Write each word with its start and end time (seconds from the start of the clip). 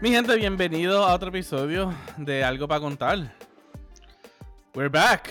Mi 0.00 0.10
gente, 0.10 0.34
bienvenido 0.36 1.04
a 1.04 1.14
otro 1.14 1.28
episodio 1.28 1.94
de 2.16 2.42
Algo 2.42 2.66
para 2.66 2.80
contar. 2.80 3.36
We're 4.74 4.88
back. 4.88 5.30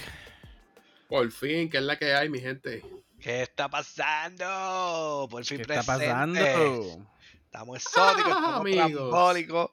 Por 1.07 1.31
fin, 1.31 1.69
¿qué 1.69 1.77
es 1.77 1.83
la 1.83 1.97
que 1.97 2.13
hay, 2.13 2.29
mi 2.29 2.39
gente? 2.39 2.83
¿Qué 3.19 3.41
está 3.41 3.67
pasando? 3.67 5.27
Por 5.29 5.43
fin 5.43 5.57
¿Qué 5.59 5.65
presente. 5.65 5.79
está 5.79 5.93
pasando? 5.97 7.07
Estamos 7.45 7.77
exóticos, 7.77 8.31
Ah, 8.31 8.37
estamos 8.37 8.59
amigos. 8.61 8.91
trambólicos, 8.91 9.71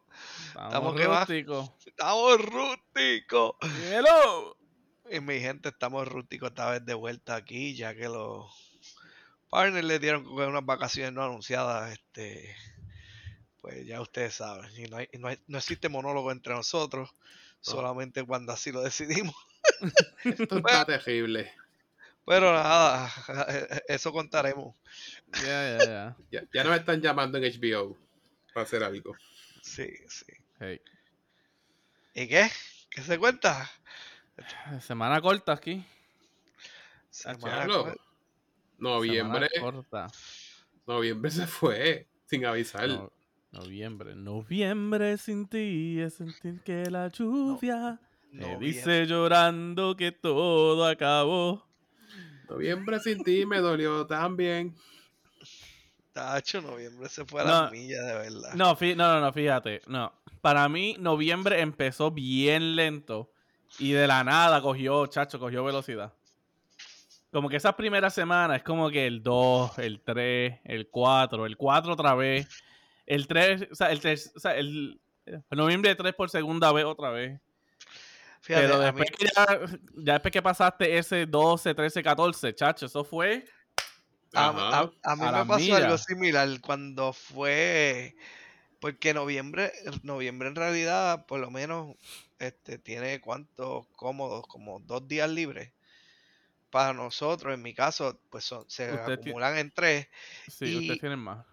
Estamos 0.48 1.04
rústicos. 1.04 1.70
estamos 1.84 2.40
rústicos. 2.46 3.52
Hello. 3.90 4.56
Y 5.10 5.20
mi 5.20 5.38
gente, 5.40 5.68
estamos 5.68 6.08
rústicos 6.08 6.48
esta 6.48 6.70
vez 6.70 6.84
de 6.86 6.94
vuelta 6.94 7.36
aquí, 7.36 7.76
ya 7.76 7.94
que 7.94 8.08
los 8.08 8.50
partners 9.50 9.84
le 9.86 9.98
dieron 9.98 10.26
unas 10.26 10.64
vacaciones 10.64 11.12
no 11.12 11.22
anunciadas, 11.22 11.92
este, 11.92 12.56
pues 13.66 13.84
ya 13.84 14.00
ustedes 14.00 14.34
saben. 14.34 14.70
Y 14.78 14.86
no, 14.88 14.98
hay- 14.98 15.08
no, 15.18 15.26
hay- 15.26 15.40
no 15.48 15.58
existe 15.58 15.88
monólogo 15.88 16.30
entre 16.30 16.54
nosotros, 16.54 17.10
solamente 17.60 18.22
cuando 18.24 18.52
así 18.52 18.70
lo 18.70 18.80
decidimos. 18.80 19.34
Esto 20.24 20.58
está 20.58 20.84
terrible. 20.84 21.52
Pero 22.24 22.52
nada, 22.52 23.12
eso 23.88 24.12
contaremos. 24.12 24.76
Ya, 25.44 25.78
ya, 25.78 25.84
ya. 25.84 26.16
Ya, 26.30 26.42
ya 26.54 26.62
nos 26.64 26.76
están 26.78 27.00
llamando 27.00 27.38
en 27.38 27.44
HBO 27.60 27.98
para 28.54 28.64
hacer 28.64 28.84
algo. 28.84 29.16
Sí, 29.62 29.88
sí. 30.08 30.26
Hey. 30.60 30.80
¿Y 32.14 32.28
qué? 32.28 32.48
¿Qué 32.88 33.02
se 33.02 33.18
cuenta? 33.18 33.68
Semana 34.80 35.20
corta 35.20 35.52
aquí. 35.54 35.84
Semana 37.10 37.64
Diablo. 37.64 37.82
cor- 37.82 38.00
Noviembre, 38.78 39.48
Semana 39.52 39.72
corta. 39.72 40.06
noviembre 40.86 41.30
se 41.32 41.48
fue 41.48 42.06
sin 42.26 42.44
avisar. 42.46 42.86
No- 42.88 43.12
noviembre. 43.56 44.14
Noviembre 44.14 45.16
sin 45.18 45.46
ti 45.48 46.00
es 46.00 46.14
sentir 46.14 46.60
que 46.62 46.90
la 46.90 47.08
lluvia 47.08 48.00
me 48.32 48.40
noviembre. 48.42 48.66
dice 48.66 49.06
llorando 49.06 49.96
que 49.96 50.12
todo 50.12 50.84
acabó. 50.86 51.66
Noviembre 52.48 53.00
sin 53.00 53.22
ti 53.24 53.44
me 53.46 53.58
dolió 53.58 54.06
también. 54.06 54.74
Tacho, 56.12 56.62
noviembre 56.62 57.08
se 57.08 57.24
fue 57.24 57.42
a 57.42 57.44
No. 57.44 57.50
las 57.62 57.72
millas, 57.72 58.06
de 58.06 58.12
verdad. 58.14 58.54
No, 58.54 58.74
fí- 58.76 58.96
no, 58.96 59.06
no, 59.14 59.20
no, 59.20 59.32
fíjate. 59.32 59.82
No. 59.86 60.12
Para 60.40 60.68
mí, 60.68 60.96
noviembre 60.98 61.60
empezó 61.60 62.10
bien 62.10 62.74
lento 62.76 63.30
y 63.78 63.92
de 63.92 64.06
la 64.06 64.24
nada 64.24 64.62
cogió, 64.62 65.06
chacho, 65.08 65.38
cogió 65.38 65.64
velocidad. 65.64 66.14
Como 67.32 67.48
que 67.50 67.56
esas 67.56 67.74
primeras 67.74 68.14
semanas 68.14 68.58
es 68.58 68.62
como 68.62 68.88
que 68.88 69.06
el 69.06 69.22
2, 69.22 69.78
el 69.78 70.00
3, 70.00 70.60
el 70.64 70.88
4, 70.88 71.44
el 71.44 71.56
4 71.58 71.92
otra 71.92 72.14
vez, 72.14 72.48
el 73.06 73.26
3, 73.26 73.68
o 73.70 73.74
sea, 73.74 73.90
el, 73.90 74.00
tres- 74.00 74.32
o 74.36 74.40
sea, 74.40 74.56
el 74.56 75.00
noviembre 75.50 75.94
3 75.94 76.14
por 76.14 76.30
segunda 76.30 76.72
vez 76.72 76.84
otra 76.84 77.10
vez. 77.10 77.40
Fíjate, 78.40 78.66
Pero 78.66 78.78
mí- 78.78 78.84
después 78.84 79.10
que 79.10 79.26
ya, 79.34 79.46
ya 79.96 80.12
después 80.14 80.32
que 80.32 80.42
pasaste 80.42 80.98
ese 80.98 81.26
12, 81.26 81.74
13, 81.74 82.02
14, 82.02 82.54
chacho, 82.54 82.86
eso 82.86 83.04
fue 83.04 83.44
a, 84.34 84.48
a- 84.48 84.90
a 85.02 85.16
mí 85.16 85.22
a 85.24 85.32
me 85.32 85.46
pasó 85.46 85.74
algo 85.76 85.98
similar 85.98 86.48
cuando 86.60 87.12
fue. 87.12 88.14
Porque 88.78 89.14
noviembre, 89.14 89.72
noviembre 90.02 90.48
en 90.48 90.54
realidad, 90.54 91.24
por 91.26 91.40
lo 91.40 91.50
menos, 91.50 91.96
este, 92.38 92.78
tiene 92.78 93.20
cuántos 93.20 93.86
cómodos, 93.96 94.46
como 94.46 94.80
dos 94.80 95.08
días 95.08 95.30
libres. 95.30 95.72
Para 96.70 96.92
nosotros, 96.92 97.54
en 97.54 97.62
mi 97.62 97.72
caso, 97.74 98.20
pues 98.30 98.44
son, 98.44 98.64
se 98.68 98.92
Usted 98.92 99.12
acumulan 99.14 99.56
en 99.56 99.70
tres. 99.70 100.08
Sí, 100.48 100.66
Y- 100.66 100.76
ustedes 100.80 101.00
tienen 101.00 101.18
más. 101.20 101.44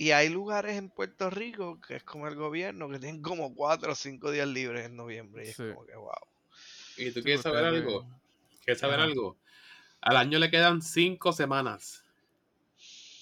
Y 0.00 0.12
hay 0.12 0.30
lugares 0.30 0.78
en 0.78 0.88
Puerto 0.88 1.28
Rico 1.28 1.78
que 1.86 1.96
es 1.96 2.02
como 2.04 2.26
el 2.26 2.34
gobierno 2.34 2.88
que 2.88 2.98
tienen 2.98 3.20
como 3.20 3.54
cuatro 3.54 3.92
o 3.92 3.94
cinco 3.94 4.30
días 4.30 4.48
libres 4.48 4.86
en 4.86 4.96
noviembre. 4.96 5.44
Y 5.44 5.48
es 5.50 5.56
Sí. 5.56 5.64
como 5.74 5.84
que 5.84 5.94
wow. 5.94 6.10
¿Y 6.96 7.10
tú 7.10 7.22
quieres 7.22 7.42
saber 7.42 7.66
algo? 7.66 8.08
¿Quieres 8.64 8.80
saber 8.80 8.96
Ajá. 8.96 9.04
algo? 9.04 9.36
Al 10.00 10.16
año 10.16 10.38
le 10.38 10.50
quedan 10.50 10.80
cinco 10.80 11.34
semanas. 11.34 12.02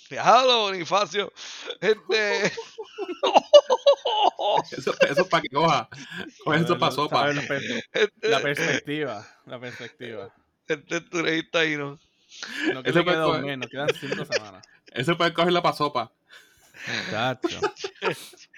Déjalo, 0.09 0.59
Bonifacio. 0.61 1.33
Este. 1.81 2.53
Eso, 4.71 4.95
eso 5.01 5.23
es 5.23 5.29
para 5.29 5.43
que 5.43 5.49
coja. 5.49 5.89
Coge 6.45 6.61
eso 6.61 6.79
para 6.79 6.93
sopa. 6.93 7.17
Saber 7.21 7.35
La, 7.37 7.43
per- 7.49 7.63
este, 7.93 8.29
la 8.29 8.41
perspectiva, 8.41 9.27
la 9.47 9.59
perspectiva. 9.61 10.35
este 10.67 11.01
turista 11.01 11.65
y 11.65 11.77
no. 11.77 11.99
No 12.73 12.81
Eso 12.81 12.83
le 12.83 12.93
fue 12.93 13.05
queda 13.05 13.25
co- 13.25 13.33
un 13.33 13.43
mes, 13.43 13.59
nos 13.59 13.69
quedan 13.69 13.89
cinco 14.01 14.25
semanas. 14.25 14.65
Eso 14.93 15.17
puede 15.17 15.33
cogerlo 15.35 15.61
para 15.63 15.77
sopa. 15.77 16.13
Muchacho. 16.87 17.61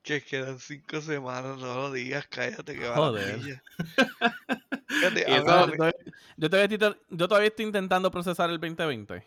Que 0.00 0.22
quedan 0.22 0.58
cinco 0.58 1.02
semanas, 1.02 1.58
no 1.58 1.74
lo 1.74 1.92
digas, 1.92 2.26
cállate 2.28 2.74
que 2.78 2.86
va 2.88 2.94
a 2.94 2.96
Joder. 2.96 3.60
Fíjate, 4.88 5.24
Y 5.28 5.32
a 5.32 5.36
eso- 5.36 5.76
Yo, 5.76 5.92
yo 6.38 6.48
todavía 6.50 6.74
estoy, 6.76 6.96
yo 7.10 7.28
todavía 7.28 7.48
estoy 7.48 7.66
intentando 7.66 8.10
procesar 8.10 8.48
el 8.48 8.58
2020. 8.58 9.22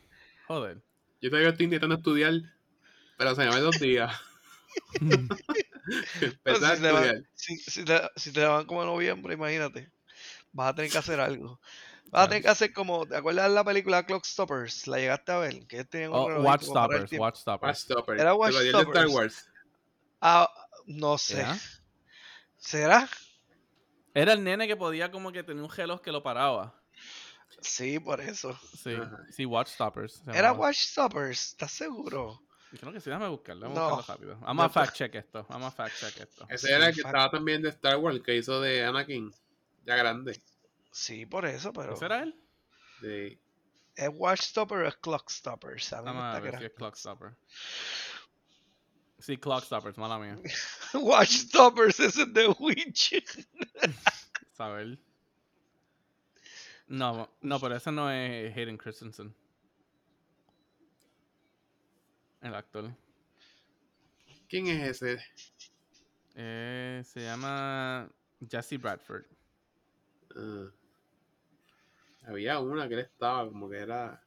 Joder. 0.48 0.82
Yo 1.22 1.30
todavía 1.30 1.50
estoy 1.50 1.66
intentando 1.66 1.96
estudiar, 1.98 2.34
pero 3.18 3.36
se 3.36 3.42
me 3.42 3.50
van 3.50 3.62
dos 3.62 3.80
días. 3.80 4.12
Empezar 6.22 6.72
a 6.74 6.76
si, 6.78 6.82
te 6.82 6.92
va- 6.92 7.02
estudiar. 7.06 7.24
si, 7.36 7.58
si 7.58 7.86
te, 7.86 8.02
si 8.16 8.32
te 8.34 8.44
van 8.46 8.66
como 8.66 8.82
en 8.82 8.88
noviembre, 8.88 9.34
imagínate. 9.36 9.92
Vas 10.52 10.70
a 10.72 10.76
tener 10.76 10.90
que 10.92 10.98
hacer 10.98 11.20
algo. 11.20 11.60
Vas 12.12 12.26
a 12.26 12.28
tener 12.28 12.44
que 12.44 12.50
hacer 12.50 12.74
como, 12.74 13.06
¿te 13.08 13.16
acuerdas 13.16 13.48
de 13.48 13.56
la 13.56 13.64
película 13.64 14.06
Clock 14.06 14.26
Stoppers? 14.26 14.86
¿La 14.88 14.98
llegaste 14.98 15.32
a 15.32 15.38
ver? 15.40 15.66
Que 15.68 15.86
tenían 15.86 16.12
un 16.12 16.18
Oh, 16.18 16.28
relojito 16.28 16.50
watch 16.50 16.64
Stoppers. 16.64 17.12
Watch 17.14 17.36
Stoppers. 17.38 17.70
Watchstopper. 17.90 18.20
Era 18.20 18.32
Te 18.32 18.38
lo 18.38 18.48
di 18.48 18.56
el 18.58 18.62
de 18.64 18.70
Star 18.70 18.86
Watchstoppers. 18.86 19.14
Wars. 19.14 19.50
Ah, 20.20 20.54
no 20.88 21.18
sé. 21.18 21.46
¿Será? 22.58 23.08
Era 24.14 24.34
el 24.34 24.44
nene 24.44 24.68
que 24.68 24.76
podía 24.76 25.10
como 25.10 25.32
que 25.32 25.44
tener 25.44 25.64
un 25.64 25.70
reloj 25.72 26.02
que 26.02 26.12
lo 26.12 26.22
paraba. 26.22 26.76
Sí, 27.62 28.00
por 28.00 28.20
eso. 28.20 28.58
Sí, 28.84 28.94
Ajá. 28.96 29.20
sí, 29.32 29.46
Watch 29.46 29.70
Stoppers. 29.70 30.22
Era. 30.34 30.52
Watch 30.52 30.78
Stoppers, 30.80 31.48
¿estás 31.52 31.72
seguro? 31.72 32.42
Creo 32.78 32.92
que 32.94 33.00
sí, 33.02 33.10
déjame 33.10 33.28
buscarlo, 33.30 33.68
déjame 33.70 33.80
No. 33.90 33.96
buscarlo 33.98 34.14
rápido. 34.34 34.46
Vamos 34.46 34.64
a 34.64 34.68
Después- 34.68 34.86
fact 34.86 34.98
check 34.98 35.16
esto, 35.16 35.46
vamos 35.50 35.68
a 35.68 35.72
fact 35.72 35.96
check 36.00 36.18
esto. 36.22 36.46
Ese 36.50 36.68
Sí, 36.68 36.74
era 36.74 36.88
el 36.88 36.96
que 36.96 37.02
fact- 37.02 37.08
estaba 37.08 37.32
también 37.32 37.62
de 37.62 37.70
Star 37.70 37.98
Wars, 37.98 38.16
el 38.18 38.24
que 38.24 38.36
hizo 38.36 38.60
de 38.62 38.84
Anakin. 38.86 39.34
Ya 39.86 39.96
grande. 39.96 40.42
Sí, 40.92 41.26
por 41.26 41.46
eso, 41.46 41.72
pero. 41.74 41.94
¿Ese 41.94 42.06
era 42.06 42.24
él? 42.24 42.36
Sí. 43.02 43.40
¿Es 43.96 44.10
Watch 44.14 44.42
Stopper 44.42 44.80
o 44.80 44.88
es 44.88 44.96
Clock 44.98 45.30
Stoppers? 45.30 45.94
A 45.94 46.02
mí 46.02 46.08
me 46.08 46.14
Vamos 46.14 46.36
a 46.36 46.40
ver 46.40 46.58
si 46.58 46.66
es 46.66 46.74
Clock 46.74 46.96
Stopper. 46.96 47.36
Sí, 49.20 49.38
Clock 49.38 49.64
Stoppers, 49.64 49.98
mala 49.98 50.18
mía. 50.18 50.38
Watch 50.94 51.30
Stoppers 51.30 52.00
es 52.00 52.18
el 52.18 52.34
de 52.34 52.48
Witch. 52.48 53.24
Saber. 54.54 54.98
No, 56.88 57.30
no, 57.42 57.60
pero 57.60 57.76
ese 57.76 57.92
no 57.92 58.10
es 58.12 58.56
Hayden 58.56 58.78
Christensen. 58.78 59.34
El 62.42 62.56
actor. 62.56 62.92
¿Quién 64.50 64.68
es 64.68 65.02
ese? 65.02 65.24
Eh, 66.36 67.02
se 67.06 67.22
llama 67.22 68.10
Jesse 68.50 68.82
Bradford. 68.82 69.26
Ah. 70.36 70.72
Había 72.26 72.60
una 72.60 72.88
que 72.88 72.96
él 72.96 73.00
estaba 73.02 73.48
como 73.48 73.70
que 73.70 73.78
era. 73.78 74.22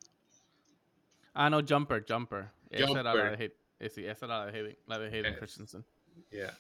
Ah, 1.33 1.51
no, 1.51 1.61
Jumper, 1.67 2.05
Jumper. 2.09 2.51
Esa 2.71 2.91
era 2.91 3.03
la 3.03 3.15
de, 3.15 3.21
Jumper. 3.21 3.41
Hay- 3.41 3.55
eh, 3.81 3.89
sí, 3.91 4.07
esa 4.07 4.27
era 4.27 4.39
la 4.41 4.47
de 4.47 4.59
Hayden, 4.59 4.79
la 4.87 4.99
de 4.99 5.07
Hayden. 5.09 5.35
Christensen. 5.37 5.85
Yeah. 6.31 6.57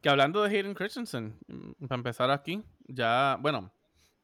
Que 0.00 0.08
hablando 0.08 0.42
de 0.42 0.50
Hayden 0.50 0.74
Christensen, 0.74 1.38
mm, 1.46 1.86
para 1.86 1.96
empezar 1.96 2.30
aquí, 2.30 2.62
ya, 2.86 3.36
bueno, 3.40 3.72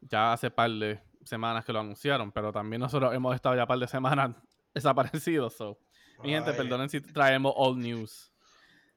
ya 0.00 0.32
hace 0.32 0.50
par 0.50 0.70
de 0.70 1.00
semanas 1.25 1.64
que 1.64 1.72
lo 1.72 1.81
anunciaron, 1.81 2.32
pero 2.32 2.52
también 2.52 2.81
nosotros 2.81 3.14
hemos 3.14 3.34
estado 3.34 3.55
ya 3.56 3.67
par 3.67 3.78
de 3.78 3.87
semanas 3.87 4.34
desaparecidos. 4.75 5.55
So. 5.55 5.78
Mi 6.22 6.31
gente, 6.31 6.52
perdonen 6.52 6.88
si 6.88 7.00
traemos 7.00 7.52
all 7.56 7.78
news. 7.78 8.31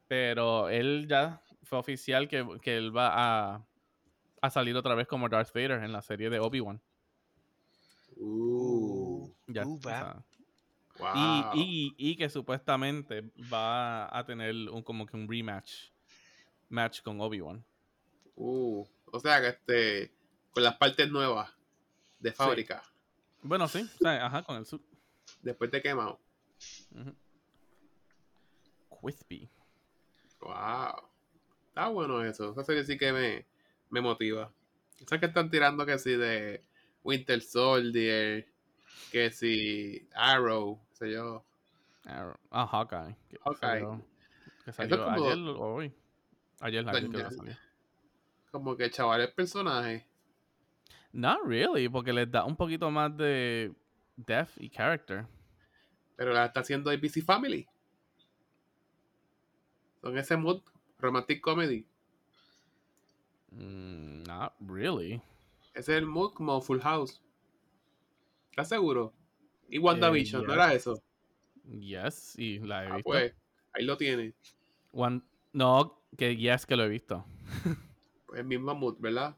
Pero 0.08 0.70
él 0.70 1.08
ya 1.08 1.42
fue 1.64 1.80
oficial 1.80 2.28
que, 2.28 2.46
que 2.62 2.78
él 2.78 2.96
va 2.96 3.12
a, 3.54 3.66
a 4.42 4.50
salir 4.50 4.76
otra 4.76 4.94
vez 4.96 5.08
como 5.08 5.30
Darth 5.30 5.54
Vader 5.54 5.84
en 5.84 5.92
la 5.94 6.02
serie 6.02 6.30
de 6.30 6.40
Obi-Wan. 6.40 6.82
Uh. 8.18 9.30
Ya, 9.48 9.66
Uh, 9.66 9.76
o 9.78 9.82
sea, 9.82 10.24
Wow. 11.00 11.10
y, 11.56 11.96
y, 11.98 12.12
y 12.12 12.16
que 12.16 12.30
supuestamente 12.30 13.24
va 13.52 14.16
a 14.16 14.24
tener 14.26 14.54
un, 14.70 14.84
como 14.84 15.08
que 15.08 15.18
un 15.18 15.28
rematch 15.28 15.90
match 16.70 17.02
con 17.02 17.20
Obi-Wan. 17.20 17.64
Uh. 18.36 18.86
O 19.12 19.20
sea 19.20 19.42
que 19.42 19.48
este. 19.50 20.14
Con 20.52 20.64
las 20.64 20.76
partes 20.76 21.10
nuevas 21.10 21.52
de 22.20 22.32
fábrica. 22.32 22.84
Bueno, 23.42 23.68
sí, 23.68 23.82
o 23.96 23.98
sea, 23.98 24.26
ajá, 24.26 24.44
con 24.44 24.56
el 24.58 24.66
suit. 24.68 24.84
Después 25.42 25.72
de 25.72 25.82
quemado. 25.82 26.20
Quispy. 29.02 29.50
Wow. 30.40 31.10
Está 31.70 31.88
bueno 31.90 32.24
eso. 32.24 32.52
Esa 32.52 32.64
serie 32.64 32.84
sí 32.84 32.98
que 32.98 33.12
me, 33.12 33.46
me 33.90 34.00
motiva. 34.00 34.54
Esas 35.00 35.20
que 35.20 35.26
están 35.26 35.50
tirando 35.50 35.86
que 35.86 35.98
sí 35.98 36.12
de 36.12 36.64
Winter 37.04 37.42
Soldier, 37.42 38.48
que 39.12 39.30
si 39.32 40.08
Arrow, 40.16 40.80
qué 40.92 40.96
sé 40.96 41.12
yo. 41.12 41.44
Arrow. 42.06 42.36
Ah, 42.52 42.66
Hawkeye. 42.66 43.16
que 43.30 43.38
Hawkeye. 43.44 43.60
salió- 43.60 44.06
Que 44.64 44.70
es 44.70 44.76
salió 44.76 45.04
como- 45.04 45.26
ayer 45.26 45.38
o 45.40 45.74
hoy. 45.76 45.94
Ayer, 46.62 46.86
Dañar. 46.86 47.30
que 47.30 47.36
salió. 47.36 47.54
Como 48.52 48.78
que 48.78 48.90
chaval 48.90 49.22
el 49.22 49.34
personaje. 49.34 50.08
Not 51.12 51.40
really, 51.46 51.90
porque 51.90 52.14
les 52.14 52.30
da 52.32 52.46
un 52.46 52.56
poquito 52.56 52.90
más 52.90 53.16
de 53.18 53.74
depth 54.16 54.60
y 54.62 54.70
character. 54.70 55.26
Pero 56.16 56.32
la 56.34 56.46
está 56.46 56.62
haciendo 56.62 56.90
ABC 56.90 57.22
Family. 57.22 57.68
Son 60.02 60.18
ese 60.18 60.36
mood 60.38 60.62
romantic 61.00 61.42
comedy. 61.42 61.86
Mm, 63.52 64.24
not 64.28 64.54
really. 64.60 65.22
Ese 65.74 65.94
es 65.94 65.98
el 66.00 66.06
mood 66.06 66.34
como 66.34 66.62
Full 66.62 66.80
House. 66.80 67.22
¿Estás 68.52 68.70
seguro? 68.70 69.14
Y 69.70 69.80
WandaVision, 69.80 70.44
Eh, 70.44 70.48
¿no 70.48 70.54
yeah. 70.54 70.64
era 70.66 70.74
eso? 70.74 71.02
Yes, 71.66 72.38
y 72.38 72.60
la 72.60 72.84
he 72.84 72.88
Ah, 72.88 72.96
visto. 72.98 73.10
pues, 73.10 73.34
ahí 73.74 73.86
lo 73.86 73.98
tiene. 73.98 74.34
One- 74.92 75.22
no, 75.54 76.00
que 76.18 76.36
yes 76.36 76.66
que 76.66 76.76
lo 76.76 76.84
he 76.84 76.90
visto. 76.90 77.26
Pues 78.28 78.40
el 78.42 78.48
mismo 78.48 78.74
mood, 78.74 78.98
¿verdad? 79.00 79.36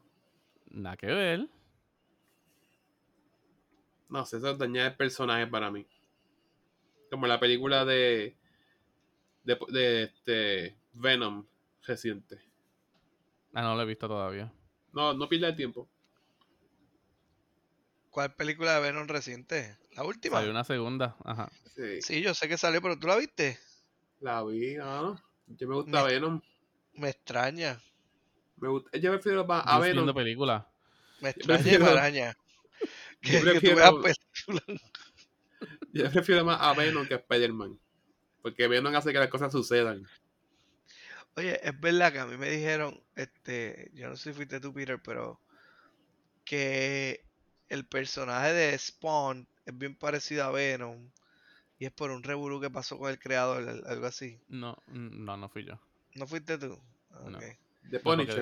Nada 0.71 0.95
que 0.95 1.07
ver. 1.07 1.49
No 4.09 4.25
sé, 4.25 4.37
eso 4.37 4.51
es 4.51 4.57
dañar 4.57 4.91
el 4.91 4.95
personaje 4.97 5.47
para 5.47 5.69
mí. 5.69 5.85
Como 7.11 7.27
la 7.27 7.37
película 7.39 7.83
de. 7.83 8.37
de, 9.43 9.57
de 9.69 10.03
este. 10.03 10.77
Venom 10.93 11.45
reciente. 11.85 12.39
Ah, 13.53 13.61
no 13.63 13.75
lo 13.75 13.81
he 13.81 13.85
visto 13.85 14.07
todavía. 14.07 14.49
No, 14.93 15.13
no 15.13 15.27
pierda 15.27 15.49
el 15.49 15.55
tiempo. 15.57 15.89
¿Cuál 18.15 18.33
película 18.33 18.75
de 18.75 18.79
Venom 18.79 19.07
reciente? 19.09 19.75
¿La 19.97 20.05
última? 20.05 20.37
Salió 20.37 20.51
una 20.51 20.63
segunda. 20.63 21.17
Ajá. 21.25 21.51
Sí, 21.75 22.01
Sí, 22.01 22.21
yo 22.21 22.33
sé 22.33 22.47
que 22.47 22.57
salió, 22.57 22.81
pero 22.81 22.97
¿tú 22.97 23.07
la 23.07 23.17
viste? 23.17 23.59
la 24.21 24.41
vi, 24.45 24.75
no. 24.75 25.21
Yo 25.47 25.67
me 25.67 25.75
gusta 25.75 26.01
Me- 26.05 26.11
Venom. 26.13 26.41
Me 26.93 27.09
extraña. 27.09 27.77
Me 28.55 28.69
gusta, 28.69 28.97
yo 28.97 29.11
prefiero 29.11 29.45
más 29.45 29.63
a 29.67 29.73
Yo 29.75 29.81
Venom. 29.81 29.95
viendo 29.97 30.13
película. 30.13 30.65
Me 31.19 31.23
Yo 31.23 31.29
extraña 31.31 31.59
y 31.59 31.63
prefiero- 31.63 31.85
me 31.85 31.91
araña. 31.91 32.37
Que, 33.19 33.31
que 33.31 33.37
tú 33.39 33.43
prefiero- 33.43 33.75
veas 34.01 34.15
películas. 34.45 34.81
Yo 35.91 36.09
prefiero 36.11 36.45
más 36.45 36.61
a 36.61 36.73
Venom 36.73 37.05
que 37.07 37.15
a 37.15 37.17
Spider-Man. 37.17 37.77
Porque 38.41 38.67
Venom 38.69 38.95
hace 38.95 39.11
que 39.11 39.19
las 39.19 39.27
cosas 39.29 39.51
sucedan. 39.51 40.07
Oye, 41.35 41.59
es 41.67 41.77
verdad 41.81 42.13
que 42.13 42.19
a 42.19 42.25
mí 42.25 42.37
me 42.37 42.49
dijeron, 42.49 43.03
este, 43.17 43.91
yo 43.93 44.07
no 44.07 44.15
sé 44.15 44.29
si 44.29 44.35
fuiste 44.37 44.61
tú, 44.61 44.73
Peter, 44.73 45.01
pero 45.03 45.41
que 46.45 47.25
el 47.69 47.85
personaje 47.85 48.53
de 48.53 48.77
Spawn 48.77 49.47
es 49.65 49.77
bien 49.77 49.95
parecido 49.95 50.43
a 50.45 50.51
Venom 50.51 51.09
y 51.79 51.85
es 51.85 51.91
por 51.91 52.11
un 52.11 52.23
revolú 52.23 52.61
que 52.61 52.69
pasó 52.69 52.97
con 52.97 53.09
el 53.09 53.19
creador, 53.19 53.67
al- 53.67 53.83
algo 53.87 54.05
así. 54.05 54.39
No, 54.47 54.77
no, 54.87 55.35
no 55.37 55.49
fui 55.49 55.65
yo. 55.65 55.79
¿No 56.15 56.27
fuiste 56.27 56.57
tú? 56.57 56.79
Ah, 57.11 57.29
No. 57.29 57.39
de. 57.39 57.57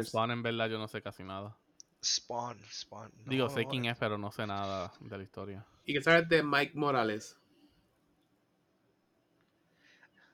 Spawn 0.05 0.31
en 0.31 0.41
verdad 0.43 0.69
yo 0.69 0.77
no 0.77 0.87
sé 0.87 1.01
casi 1.01 1.23
nada. 1.23 1.55
Spawn, 2.03 2.59
Spawn. 2.71 3.11
Digo, 3.25 3.49
sé 3.49 3.65
quién 3.65 3.85
es, 3.85 3.97
pero 3.97 4.17
no 4.17 4.31
sé 4.31 4.45
nada 4.47 4.93
de 4.99 5.17
la 5.17 5.23
historia. 5.23 5.65
¿Y 5.85 5.93
qué 5.93 6.01
sabes 6.01 6.27
de 6.29 6.43
Mike 6.43 6.73
Morales? 6.75 7.37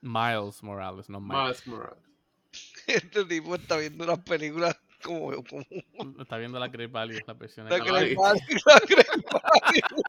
Miles 0.01 0.63
Morales, 0.63 1.09
no 1.09 1.19
Mike. 1.19 1.42
Miles 1.42 1.68
Morales. 1.68 2.03
Este 2.88 3.25
tipo 3.25 3.56
está 3.56 3.77
viendo 3.77 4.03
unas 4.03 4.19
películas 4.19 4.75
como, 5.04 5.44
como 5.44 5.66
Está 6.22 6.38
viendo 6.38 6.60
la 6.60 6.68
Great 6.68 6.92
Value, 6.92 7.19
la 7.28 7.34
versión 7.34 7.69
la 7.69 7.78
en 7.78 7.84
Great 7.84 8.16
Value, 8.16 8.40
la 8.66 8.81
Great 8.88 9.25
Value. 9.31 10.04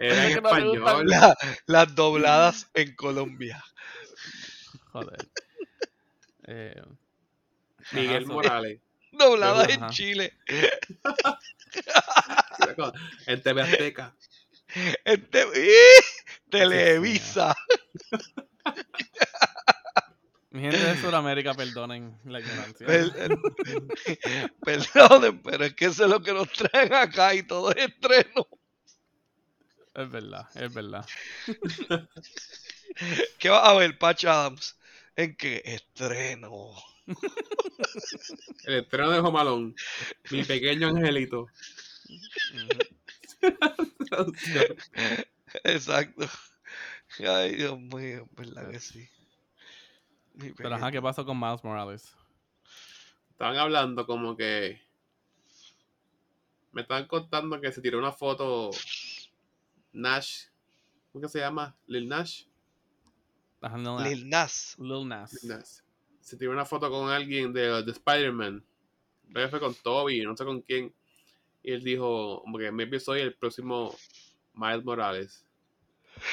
Era 0.00 0.26
en 0.26 0.30
español. 0.36 1.06
La- 1.08 1.36
las 1.66 1.94
dobladas 1.94 2.70
en 2.74 2.94
Colombia. 2.96 3.62
Joder. 4.92 5.18
Eh, 6.46 6.82
Miguel 7.92 8.24
ajá, 8.24 8.32
Morales. 8.32 8.80
Dobladas 9.12 9.68
en 9.70 9.82
Ajá. 9.82 9.92
Chile. 9.92 10.32
En 13.26 13.42
TV 13.42 13.62
Azteca. 13.62 14.14
Este, 15.04 15.40
¡ih! 15.56 16.04
Televisa. 16.50 17.54
Mi 20.50 20.60
gente 20.62 20.78
de 20.78 20.96
Sudamérica, 21.00 21.54
perdonen 21.54 22.16
la 22.24 22.40
ignorancia. 22.40 22.86
Per- 22.86 23.12
Perdonen, 24.64 25.42
pero 25.42 25.64
es 25.64 25.74
que 25.74 25.86
eso 25.86 26.04
es 26.04 26.10
lo 26.10 26.22
que 26.22 26.32
nos 26.32 26.50
traen 26.52 26.92
acá 26.94 27.34
y 27.34 27.42
todo 27.42 27.70
es 27.70 27.88
estreno. 27.88 28.48
Es 29.94 30.10
verdad, 30.10 30.48
es 30.54 30.72
verdad. 30.72 31.06
¿Qué 33.38 33.48
vas 33.48 33.68
a 33.68 33.74
ver, 33.74 33.98
Patch 33.98 34.24
Adams? 34.24 34.76
¿En 35.16 35.36
qué 35.36 35.62
estreno? 35.64 36.72
El 38.64 38.74
estreno 38.74 39.10
de 39.10 39.20
Jomalón. 39.20 39.74
Mi 40.30 40.44
pequeño 40.44 40.88
angelito. 40.88 41.46
Exacto. 45.64 46.28
Ay, 47.26 47.56
Dios 47.56 47.78
mío, 47.78 48.28
verdad 48.36 48.70
que 48.70 48.80
sí. 48.80 49.08
Pero 50.56 50.74
ajá. 50.74 50.90
¿qué 50.90 51.02
pasó 51.02 51.24
con 51.24 51.38
Miles 51.38 51.62
Morales? 51.64 52.14
Estaban 53.30 53.56
hablando 53.56 54.06
como 54.06 54.36
que. 54.36 54.80
Me 56.72 56.82
estaban 56.82 57.06
contando 57.06 57.60
que 57.60 57.72
se 57.72 57.80
tiró 57.80 57.98
una 57.98 58.12
foto. 58.12 58.70
Nash. 59.92 60.44
¿Cómo 61.12 61.22
que 61.22 61.28
se 61.28 61.40
llama? 61.40 61.74
Lil 61.86 62.08
Nash. 62.08 62.44
Ajá, 63.60 63.76
no, 63.76 64.00
Lil 64.00 64.28
Nas. 64.28 64.76
Lil 64.78 65.08
Nas. 65.08 65.42
Lil 65.42 65.50
Nas. 65.50 65.84
Se 66.20 66.36
tiró 66.36 66.52
una 66.52 66.64
foto 66.64 66.90
con 66.90 67.08
alguien 67.10 67.52
de, 67.52 67.82
de 67.82 67.90
Spider-Man. 67.90 68.64
Creo 69.32 69.48
fue 69.48 69.60
con 69.60 69.74
Toby, 69.74 70.22
no 70.22 70.36
sé 70.36 70.44
con 70.44 70.60
quién. 70.60 70.94
Y 71.62 71.72
él 71.72 71.82
dijo, 71.82 72.40
como 72.42 72.58
que 72.58 72.70
maybe 72.70 73.00
soy 73.00 73.20
el 73.20 73.34
próximo 73.34 73.94
Miles 74.54 74.84
Morales. 74.84 75.44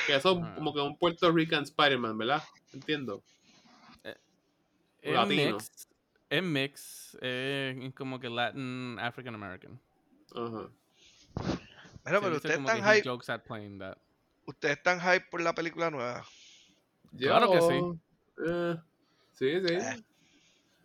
Que 0.06 0.16
eso 0.16 0.32
es 0.34 0.38
Ah. 0.44 0.54
como 0.56 0.74
que 0.74 0.82
un 0.82 0.98
Puerto 0.98 1.32
Rican 1.32 1.64
Spider-Man, 1.64 2.18
¿verdad? 2.18 2.44
Entiendo. 2.74 3.24
Es 5.06 5.14
Latino. 5.14 5.52
mix. 5.54 5.88
Es 6.30 6.44
mix. 6.44 7.18
Es 7.22 7.94
como 7.94 8.20
que 8.20 8.30
Latin, 8.30 8.98
African 9.00 9.36
American. 9.36 9.80
Ajá. 10.36 10.70
Mira, 12.06 12.20
Se 12.20 12.24
pero 12.24 12.36
ustedes 12.36 12.60
están 12.60 12.78
hype. 12.84 13.08
jokes 13.10 13.30
at 13.32 13.42
playing 13.44 13.80
that. 13.80 13.98
Ustedes 14.46 14.78
están 14.78 15.00
hype 15.00 15.28
por 15.32 15.42
la 15.42 15.54
película 15.54 15.90
nueva. 15.90 16.24
Claro 17.18 17.52
que 17.52 17.62
sí. 17.62 18.00
Eh, 18.48 18.76
sí, 19.34 19.68
sí. 19.68 19.74
Eh, 19.74 20.04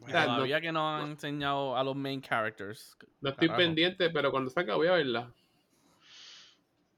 O 0.03 0.09
sea, 0.09 0.27
no- 0.27 0.35
Todavía 0.37 0.61
que 0.63 0.73
no 0.73 0.97
han 0.97 1.11
enseñado 1.11 1.77
a 1.77 1.85
los 1.85 1.95
main 1.97 2.21
characters. 2.23 2.97
No 3.21 3.31
estoy 3.31 3.49
Carajo. 3.49 3.59
pendiente, 3.65 4.09
pero 4.11 4.31
cuando 4.31 4.49
salga 4.51 4.77
voy 4.77 4.87
a 4.87 4.93
verla. 4.93 5.31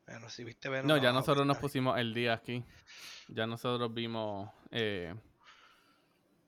Bueno, 0.06 0.28
si 0.28 0.44
viste 0.44 0.68
Venom, 0.68 0.86
No, 0.86 0.96
ya 0.98 1.12
nosotros 1.12 1.46
nos 1.46 1.58
pusimos 1.58 1.98
el 1.98 2.12
día 2.14 2.34
aquí. 2.34 2.62
Ya 3.28 3.46
nosotros 3.46 3.92
vimos 3.94 4.50
eh, 4.70 5.14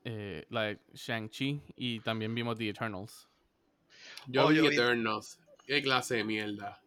eh, 0.05 0.47
like 0.51 0.81
Shang-Chi 0.95 1.63
y 1.77 2.01
también 2.01 2.35
vimos 2.35 2.57
The 2.59 2.69
Eternals. 2.69 3.29
Yo 4.27 4.47
Oh, 4.47 4.49
vi 4.49 4.57
yo 4.57 4.63
vi- 4.63 4.75
Eternals. 4.77 5.39
Qué 5.67 5.83
clase 5.83 6.17
de 6.17 6.25
mierda. 6.25 6.81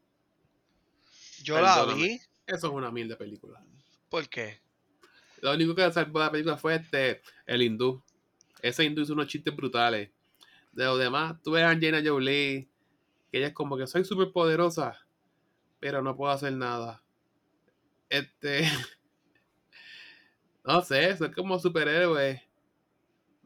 Yo 1.44 1.60
la 1.60 1.86
vi. 1.86 2.20
Eso 2.46 2.68
es 2.68 2.74
una 2.74 2.92
mierda 2.92 3.14
de 3.16 3.18
película. 3.18 3.64
¿Por 4.10 4.28
qué? 4.30 4.60
Lo 5.42 5.54
único 5.54 5.76
que 5.76 5.92
salvó 5.92 6.20
la 6.20 6.32
película 6.32 6.58
fue 6.58 6.76
este, 6.76 7.22
el 7.46 7.62
hindú. 7.62 8.02
Ese 8.62 8.84
hindú 8.86 9.02
hizo 9.02 9.14
unos 9.14 9.28
chistes 9.28 9.56
brutales. 9.56 10.10
De 10.72 10.86
los 10.86 11.00
demás, 11.00 11.42
tú 11.44 11.52
ves 11.52 11.64
a 11.64 11.70
Angelina 11.72 12.02
Jolie, 12.08 12.68
que 13.32 13.38
ella 13.40 13.48
es 13.48 13.54
como 13.54 13.78
que 13.78 13.88
soy 13.88 14.04
súper 14.06 14.32
poderosa, 14.32 15.00
pero 15.80 16.02
no 16.02 16.16
puedo 16.16 16.32
hacer 16.32 16.54
nada. 16.54 17.04
Este. 18.10 18.62
No 20.64 20.82
sé, 20.82 21.16
soy 21.16 21.32
como 21.32 21.58
superhéroes 21.60 22.42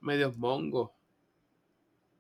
medios 0.02 0.38
mongos. 0.38 0.92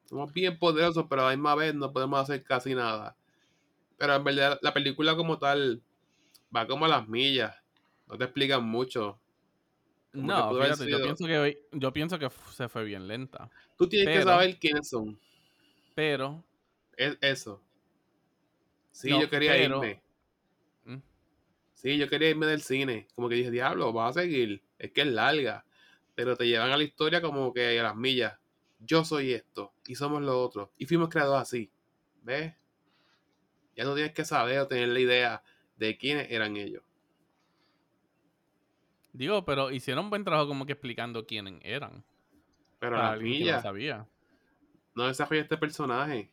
Somos 0.06 0.32
bien 0.34 0.58
poderosos, 0.60 1.06
pero 1.10 1.22
a 1.24 1.26
la 1.30 1.32
misma 1.36 1.56
vez 1.56 1.74
no 1.74 1.92
podemos 1.92 2.20
hacer 2.20 2.44
casi 2.44 2.76
nada. 2.76 3.16
Pero 3.98 4.16
en 4.16 4.24
verdad, 4.24 4.60
la 4.62 4.74
película 4.74 5.16
como 5.16 5.38
tal 5.38 5.82
va 6.56 6.68
como 6.68 6.86
a 6.86 6.90
las 6.90 7.08
millas. 7.08 7.56
No 8.08 8.18
te 8.18 8.26
explican 8.26 8.64
mucho. 8.64 9.18
Como 10.12 10.28
No, 10.28 10.62
fíjate, 10.62 10.90
yo 10.90 11.02
pienso 11.02 11.26
que 11.26 11.64
yo 11.72 11.94
pienso 11.94 12.20
que 12.20 12.30
se 12.52 12.68
fue 12.68 12.84
bien 12.84 13.08
lenta. 13.08 13.50
Tú 13.78 13.88
tienes 13.88 14.18
que 14.18 14.24
saber 14.24 14.58
quiénes 14.58 14.90
son. 14.90 15.18
Pero 15.96 16.44
Es 16.98 17.18
eso. 17.22 17.62
Sí, 18.92 19.10
No, 19.10 19.22
yo 19.22 19.30
quería 19.30 19.54
pero- 19.54 19.78
irme. 19.78 20.02
Mm. 20.86 21.02
Sí, 21.74 21.98
yo 21.98 22.10
quería 22.10 22.30
irme 22.30 22.46
del 22.48 22.62
cine. 22.62 23.08
Como 23.16 23.30
que 23.30 23.36
dije, 23.36 23.50
diablo, 23.50 23.94
vas 23.94 24.18
a 24.18 24.22
seguir. 24.22 24.62
Es 24.78 24.92
que 24.92 25.02
es 25.02 25.08
larga. 25.08 25.64
Pero 26.16 26.36
te 26.36 26.48
llevan 26.48 26.72
a 26.72 26.78
la 26.78 26.84
historia 26.84 27.22
como 27.22 27.54
que 27.54 27.80
a 27.80 27.84
las 27.84 27.96
millas. 27.96 28.38
Yo 28.80 29.06
soy 29.06 29.34
esto. 29.34 29.74
Y 29.88 29.96
somos 29.96 30.22
lo 30.22 30.42
otro. 30.42 30.72
Y 30.78 30.86
fuimos 30.86 31.10
creados 31.10 31.40
así. 31.42 31.72
¿Ves? 32.24 32.54
Ya 33.76 33.84
no 33.86 33.94
tienes 33.96 34.14
que 34.14 34.26
saber 34.26 34.60
o 34.60 34.68
tener 34.68 34.90
la 34.90 35.00
idea 35.00 35.44
de 35.78 35.98
quiénes 35.98 36.30
eran 36.32 36.58
ellos. 36.58 36.84
digo, 39.14 39.44
pero 39.44 39.72
hicieron 39.72 40.06
un 40.06 40.10
buen 40.10 40.24
trabajo 40.24 40.48
como 40.48 40.66
que 40.66 40.74
explicando 40.74 41.26
quiénes 41.26 41.60
eran. 41.64 42.04
Pero 42.80 42.98
a 42.98 43.12
las 43.12 43.18
que 43.20 43.24
no 43.24 43.30
millas. 43.30 43.62
sabía. 43.62 44.08
no 44.96 45.08
desarrolla 45.08 45.42
este 45.42 45.58
personaje. 45.58 46.32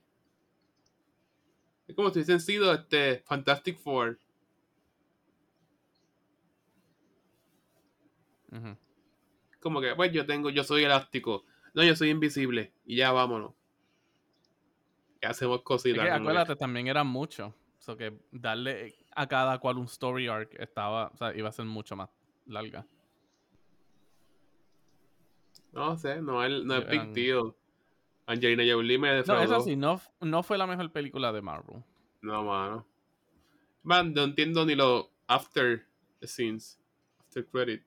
Es 1.86 1.96
como 1.96 2.10
si 2.10 2.18
hubiesen 2.18 2.40
sido 2.40 2.72
este 2.72 3.22
Fantastic 3.26 3.78
Four. 3.78 4.18
Ujú. 8.52 8.76
Como 9.60 9.80
que, 9.80 9.94
pues 9.94 10.12
yo 10.12 10.24
tengo, 10.26 10.50
yo 10.50 10.62
soy 10.64 10.84
elástico. 10.84 11.44
No, 11.74 11.82
yo 11.84 11.94
soy 11.96 12.10
invisible. 12.10 12.72
Y 12.84 12.96
ya 12.96 13.12
vámonos. 13.12 13.52
Y 15.20 15.26
hacemos 15.26 15.58
Es 15.58 15.64
cositas. 15.64 16.00
que 16.04 16.08
que- 16.10 16.14
acuérdate, 16.16 16.56
también 16.56 16.86
eran 16.86 17.06
muchos. 17.06 17.52
So 17.78 17.96
que 17.96 18.18
darle 18.30 18.94
a 19.14 19.26
cada 19.26 19.58
cual 19.58 19.78
un 19.78 19.84
story 19.86 20.28
arc 20.28 20.54
estaba, 20.60 21.08
o 21.08 21.16
sea, 21.16 21.34
iba 21.36 21.48
a 21.48 21.52
ser 21.52 21.64
mucho 21.64 21.96
más 21.96 22.08
larga. 22.46 22.86
No 25.72 25.96
sé, 25.96 26.20
no 26.20 26.44
es, 26.44 26.64
no 26.64 26.76
es 26.76 26.88
big 26.88 27.12
deal. 27.12 27.54
Angelina 28.26 28.62
Jolie 28.70 28.98
me 28.98 29.08
No, 29.08 29.14
defraudó. 29.16 29.42
eso 29.42 29.60
sí, 29.60 29.76
no, 29.76 30.00
no 30.20 30.42
fue 30.42 30.58
la 30.58 30.66
mejor 30.66 30.90
película 30.92 31.32
de 31.32 31.40
Marvel. 31.42 31.82
No, 32.20 32.44
mano. 32.44 32.86
Man, 33.82 34.12
no 34.12 34.24
entiendo 34.24 34.66
ni 34.66 34.74
los 34.74 35.06
after 35.26 35.86
scenes. 36.22 36.78
After 37.20 37.46
credit. 37.46 37.82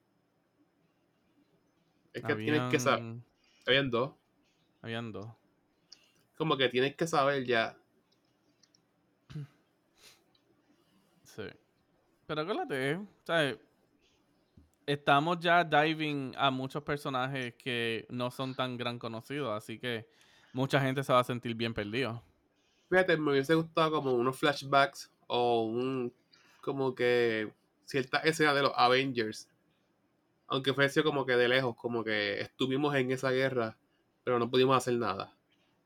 Es 2.14 2.24
que 2.24 2.36
tienes 2.36 2.70
que 2.72 2.80
saber. 2.80 3.00
Habían, 3.00 3.24
Habían 3.66 3.90
dos. 3.92 4.12
habían 4.82 5.12
dos. 5.12 5.28
Como 6.38 6.58
que 6.58 6.70
tienes 6.70 6.96
que 6.96 7.08
saber 7.08 7.46
ya. 7.46 7.78
Sí. 11.24 11.44
Pero 12.28 12.42
acuérdate, 12.42 13.00
¿sabes? 13.24 13.58
Estamos 14.86 15.40
ya 15.40 15.64
diving 15.64 16.34
a 16.38 16.52
muchos 16.52 16.84
personajes 16.84 17.54
que 17.56 18.06
no 18.10 18.32
son 18.32 18.56
tan 18.56 18.76
gran 18.76 19.00
conocidos, 19.00 19.56
así 19.56 19.80
que 19.80 20.10
mucha 20.52 20.82
gente 20.82 21.04
se 21.04 21.14
va 21.14 21.20
a 21.20 21.24
sentir 21.24 21.56
bien 21.56 21.74
perdido. 21.74 22.22
Fíjate, 22.90 23.16
me 23.16 23.32
hubiese 23.32 23.56
gustado 23.56 23.92
como 23.92 24.14
unos 24.14 24.38
flashbacks 24.38 25.10
o 25.28 25.64
un. 25.66 26.14
Como 26.62 26.94
que. 26.94 27.54
Cierta 27.86 28.20
escena 28.20 28.54
de 28.54 28.64
los 28.64 28.74
Avengers. 28.76 29.48
Aunque 30.52 30.74
fuese 30.74 31.02
como 31.02 31.26
que 31.26 31.38
de 31.38 31.48
lejos, 31.48 31.78
como 31.78 32.04
que 32.04 32.42
estuvimos 32.42 32.94
en 32.96 33.10
esa 33.10 33.32
guerra, 33.32 33.78
pero 34.26 34.38
no 34.38 34.52
pudimos 34.52 34.76
hacer 34.76 34.96
nada. 34.96 35.34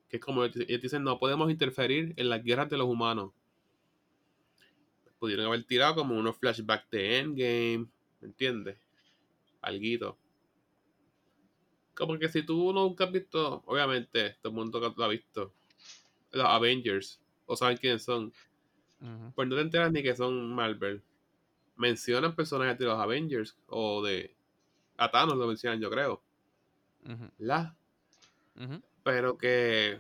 Que 0.10 0.18
es 0.18 0.24
como 0.24 0.44
ellos 0.44 0.82
dicen, 0.82 1.04
no 1.04 1.20
podemos 1.20 1.52
interferir 1.52 2.16
en 2.18 2.30
las 2.30 2.44
guerras 2.44 2.68
de 2.72 2.78
los 2.78 2.88
humanos. 2.88 3.32
Pudieron 5.20 5.46
haber 5.46 5.64
tirado 5.66 5.94
como 5.94 6.18
unos 6.18 6.36
flashbacks 6.38 6.90
de 6.90 7.20
Endgame, 7.20 7.86
¿me 8.22 8.28
entiendes? 8.28 8.80
Alguito. 9.62 10.18
Como 11.94 12.18
que 12.18 12.28
si 12.28 12.42
tú 12.42 12.74
nunca 12.74 13.04
has 13.04 13.12
visto, 13.12 13.62
obviamente, 13.68 14.32
todo 14.42 14.50
el 14.50 14.56
mundo 14.56 14.80
lo 14.80 15.04
ha 15.04 15.08
visto, 15.10 15.54
los 16.32 16.48
Avengers, 16.48 17.22
o 17.46 17.56
saben 17.56 17.78
quiénes 17.78 18.04
son, 18.04 18.34
pues 19.36 19.48
no 19.48 19.56
te 19.58 19.62
enteras 19.62 19.92
ni 19.92 20.02
que 20.02 20.16
son 20.16 20.56
Marvel. 20.56 21.04
Mencionan 21.76 22.36
personajes 22.36 22.80
de 22.80 22.86
los 22.86 23.00
Avengers 23.00 23.56
o 23.68 24.02
de 24.02 24.35
a 24.98 25.12
Thanos 25.12 25.38
lo 25.38 25.48
mencionan, 25.48 25.80
yo 25.80 25.90
creo. 25.90 26.24
Ujú. 27.06 28.82
Pero 29.04 29.38
que 29.38 30.00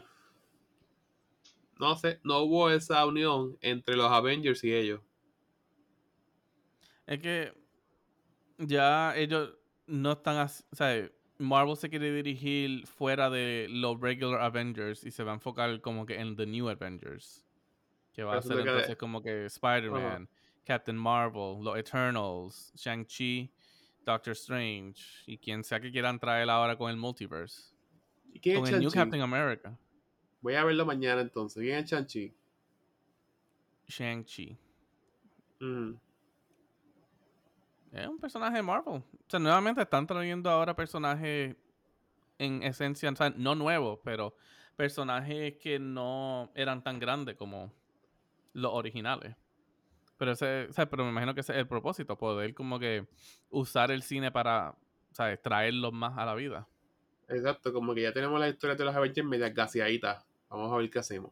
no 1.79 1.95
sé, 1.95 2.19
no 2.23 2.39
hubo 2.39 2.69
esa 2.69 3.05
unión 3.05 3.57
entre 3.61 3.95
los 3.95 4.11
Avengers 4.11 4.63
y 4.63 4.73
ellos. 4.73 5.01
Es 7.05 7.19
que 7.19 7.53
ya 8.57 9.15
ellos 9.15 9.53
no 9.85 10.13
están 10.13 10.37
así, 10.37 10.63
o 10.71 10.75
sea, 10.75 11.09
Marvel 11.37 11.75
se 11.75 11.89
quiere 11.89 12.11
dirigir 12.11 12.87
fuera 12.87 13.29
de 13.29 13.67
los 13.69 13.99
regular 13.99 14.41
Avengers 14.41 15.03
y 15.03 15.11
se 15.11 15.23
va 15.23 15.31
a 15.31 15.35
enfocar 15.35 15.81
como 15.81 16.05
que 16.05 16.19
en 16.19 16.35
the 16.35 16.45
new 16.45 16.69
Avengers. 16.69 17.45
Que 18.13 18.23
va 18.23 18.37
a 18.37 18.41
ser 18.41 18.59
entonces 18.59 18.95
como 18.95 19.21
que 19.21 19.45
Spider-Man, 19.45 20.29
Captain 20.63 20.97
Marvel, 20.97 21.61
los 21.61 21.77
Eternals, 21.77 22.71
Shang-Chi, 22.75 23.51
Doctor 24.05 24.33
Strange 24.33 25.01
y 25.25 25.37
quien 25.37 25.63
sea 25.63 25.79
que 25.79 25.91
quieran 25.91 26.19
traer 26.19 26.49
ahora 26.49 26.77
con 26.77 26.89
el 26.89 26.97
multiverse. 26.97 27.73
¿Y 28.31 28.39
quién 28.39 28.57
Con 28.57 28.67
es 28.67 28.73
el 28.73 28.79
New? 28.79 28.91
Captain 28.91 29.21
America, 29.21 29.77
Voy 30.41 30.53
a 30.53 30.63
verlo 30.63 30.85
mañana 30.85 31.21
entonces. 31.21 31.63
¿Quién 31.63 31.79
es 31.79 31.89
Shang-Chi? 31.89 32.35
Shang-Chi. 33.87 34.57
Mm. 35.59 35.93
Es 37.91 38.07
un 38.07 38.19
personaje 38.19 38.57
de 38.57 38.61
Marvel. 38.61 38.95
O 38.95 39.03
sea, 39.27 39.39
nuevamente 39.39 39.81
están 39.81 40.05
trayendo 40.05 40.49
ahora 40.49 40.75
personajes 40.75 41.55
en 42.37 42.61
esencia, 42.61 43.09
o 43.09 43.15
sea, 43.15 43.31
no 43.31 43.55
nuevos, 43.55 43.99
pero 44.03 44.35
personajes 44.75 45.55
que 45.55 45.79
no 45.79 46.51
eran 46.53 46.83
tan 46.83 46.99
grandes 46.99 47.35
como 47.35 47.73
los 48.53 48.71
originales. 48.71 49.35
Pero 50.17 50.31
ese, 50.31 50.67
o 50.69 50.73
sea, 50.73 50.89
pero 50.89 51.03
me 51.03 51.11
imagino 51.11 51.33
que 51.33 51.41
ese 51.41 51.53
es 51.53 51.59
el 51.59 51.67
propósito, 51.67 52.17
poder 52.17 52.53
como 52.53 52.79
que 52.79 53.05
usar 53.49 53.91
el 53.91 54.01
cine 54.01 54.31
para, 54.31 54.75
¿sabes? 55.11 55.41
traerlos 55.41 55.93
más 55.93 56.17
a 56.17 56.25
la 56.25 56.35
vida. 56.35 56.67
Exacto, 57.27 57.73
como 57.73 57.93
que 57.93 58.03
ya 58.03 58.13
tenemos 58.13 58.39
la 58.39 58.47
historia 58.47 58.75
de 58.75 58.85
los 58.85 58.95
Avengers 58.95 59.27
medias 59.27 59.53
gaseaditas. 59.53 60.25
Vamos 60.49 60.71
a 60.71 60.77
ver 60.77 60.89
qué 60.89 60.99
hacemos. 60.99 61.31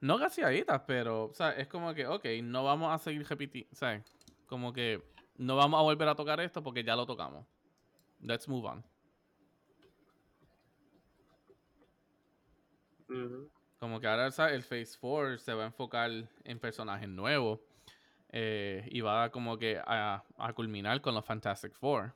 No 0.00 0.16
gaseaditas, 0.16 0.82
pero, 0.86 1.24
o 1.24 1.34
sea, 1.34 1.50
es 1.50 1.68
como 1.68 1.92
que, 1.92 2.06
ok, 2.06 2.24
no 2.42 2.64
vamos 2.64 2.92
a 2.92 2.98
seguir 2.98 3.26
repitiendo, 3.26 3.74
¿sabes? 3.74 4.04
Como 4.46 4.72
que 4.72 5.02
no 5.36 5.56
vamos 5.56 5.78
a 5.78 5.82
volver 5.82 6.08
a 6.08 6.14
tocar 6.14 6.40
esto 6.40 6.62
porque 6.62 6.84
ya 6.84 6.96
lo 6.96 7.04
tocamos. 7.06 7.46
Let's 8.20 8.48
move 8.48 8.68
on. 8.68 8.84
Como 13.78 14.00
que 14.00 14.06
ahora 14.06 14.30
¿sabes? 14.30 14.54
el 14.54 14.62
Phase 14.62 14.96
4 14.98 15.38
se 15.38 15.52
va 15.52 15.64
a 15.64 15.66
enfocar 15.66 16.10
en 16.44 16.58
personajes 16.58 17.08
nuevos. 17.08 17.60
Eh, 18.32 18.88
y 18.90 19.00
va 19.00 19.30
como 19.30 19.58
que 19.58 19.78
a, 19.78 20.24
a 20.36 20.52
culminar 20.52 21.00
con 21.00 21.14
los 21.14 21.24
Fantastic 21.24 21.74
Four. 21.74 22.14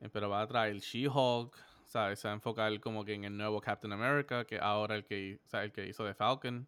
Eh, 0.00 0.08
pero 0.12 0.28
va 0.28 0.42
a 0.42 0.46
traer 0.46 0.78
She-Hulk. 0.78 1.66
¿sabes? 1.86 2.18
Se 2.18 2.28
va 2.28 2.32
a 2.32 2.34
enfocar 2.34 2.78
como 2.80 3.04
que 3.04 3.14
en 3.14 3.24
el 3.24 3.36
nuevo 3.36 3.60
Captain 3.60 3.92
America, 3.92 4.44
que 4.44 4.58
ahora 4.58 4.96
el 4.96 5.04
que, 5.04 5.40
el 5.52 5.72
que 5.72 5.86
hizo 5.86 6.04
de 6.04 6.14
Falcon. 6.14 6.66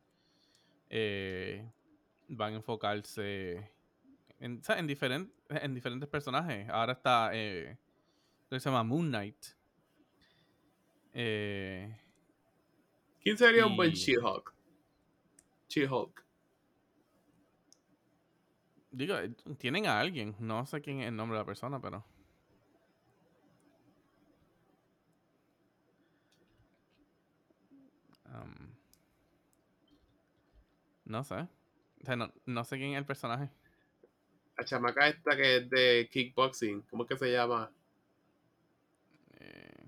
Eh, 0.90 1.71
van 2.28 2.54
a 2.54 2.57
enfocarse 2.57 3.71
en, 4.40 4.87
diferentes 4.87 6.09
personajes. 6.09 6.68
Ahora 6.71 6.92
está, 6.95 7.30
eh, 7.35 7.76
creo 8.49 8.57
que 8.57 8.61
se 8.61 8.71
llama 8.71 8.85
Moon 8.85 9.09
Knight. 9.09 9.47
Eh, 11.12 11.95
¿Quién 13.21 13.37
sería 13.37 13.66
un 13.66 13.76
buen 13.76 13.92
She-Hulk? 13.92 14.54
She-Hulk. 15.68 16.25
Digo, 18.90 19.16
eh, 19.18 19.30
tienen 19.59 19.87
a 19.87 20.00
alguien. 20.00 20.35
No 20.38 20.64
sé 20.66 20.80
quién 20.80 21.00
es 21.00 21.09
el 21.09 21.16
nombre 21.16 21.37
de 21.37 21.42
la 21.42 21.47
persona, 21.47 21.80
pero. 21.80 22.04
Um, 28.26 28.75
no 31.04 31.25
sé. 31.25 31.35
O 32.02 32.04
sea, 32.04 32.16
no, 32.16 32.33
no 32.47 32.64
sé 32.64 32.76
quién 32.76 32.92
es 32.92 32.99
el 32.99 33.07
personaje. 33.07 33.50
La 34.57 34.64
chamaca 34.64 35.09
esta 35.09 35.37
que 35.37 35.57
es 35.57 35.71
de 35.71 36.09
kickboxing. 36.11 36.83
¿Cómo 36.90 37.04
es 37.04 37.09
que 37.09 37.16
se 37.16 37.30
llama? 37.33 37.71
Eh, 39.38 39.85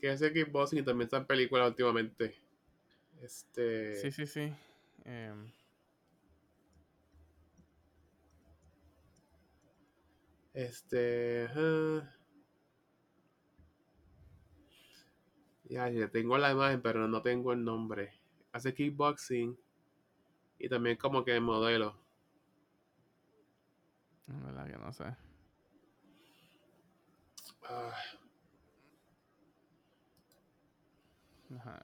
Que 0.00 0.16
de 0.16 0.32
kickboxing 0.32 0.80
y 0.80 0.82
también 0.82 1.06
está 1.06 1.16
en 1.18 1.26
películas 1.26 1.68
últimamente. 1.68 2.34
Este. 3.20 3.96
sí, 3.96 4.10
sí, 4.10 4.26
sí. 4.26 4.52
Em, 5.04 5.50
Este. 10.54 11.44
ajá. 11.46 12.14
Ya, 15.64 15.88
ya 15.88 16.08
tengo 16.08 16.36
la 16.36 16.52
imagen, 16.52 16.82
pero 16.82 17.08
no 17.08 17.22
tengo 17.22 17.52
el 17.52 17.64
nombre. 17.64 18.12
Hace 18.52 18.74
kickboxing 18.74 19.58
y 20.58 20.68
también 20.68 20.96
como 20.98 21.24
que 21.24 21.40
modelo. 21.40 21.96
en 24.28 24.44
verdad 24.44 24.66
que 24.66 24.76
no 24.76 24.92
sé. 24.92 25.16
Ah, 27.64 27.94
Ajá. 31.56 31.80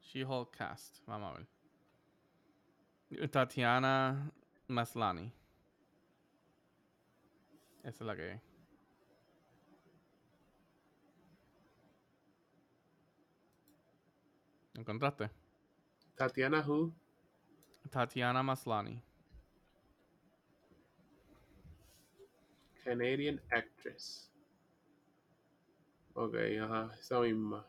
She-Hulk 0.00 0.56
Cast. 0.56 1.04
Vamos 1.06 1.34
a 1.34 1.38
ver. 1.38 3.30
Tatiana 3.30 4.32
Maslany. 4.72 5.32
Esa 7.82 7.88
es 7.88 8.00
la 8.00 8.16
que. 8.16 8.40
¿Encontraste? 14.74 15.30
Tatiana 16.16 16.64
Who. 16.66 16.92
Tatiana 17.90 18.42
Maslany. 18.42 19.02
Canadian 22.84 23.40
actress. 23.50 24.32
Ok, 26.14 26.34
ajá, 26.60 26.94
esa 26.98 27.20
misma. 27.20 27.66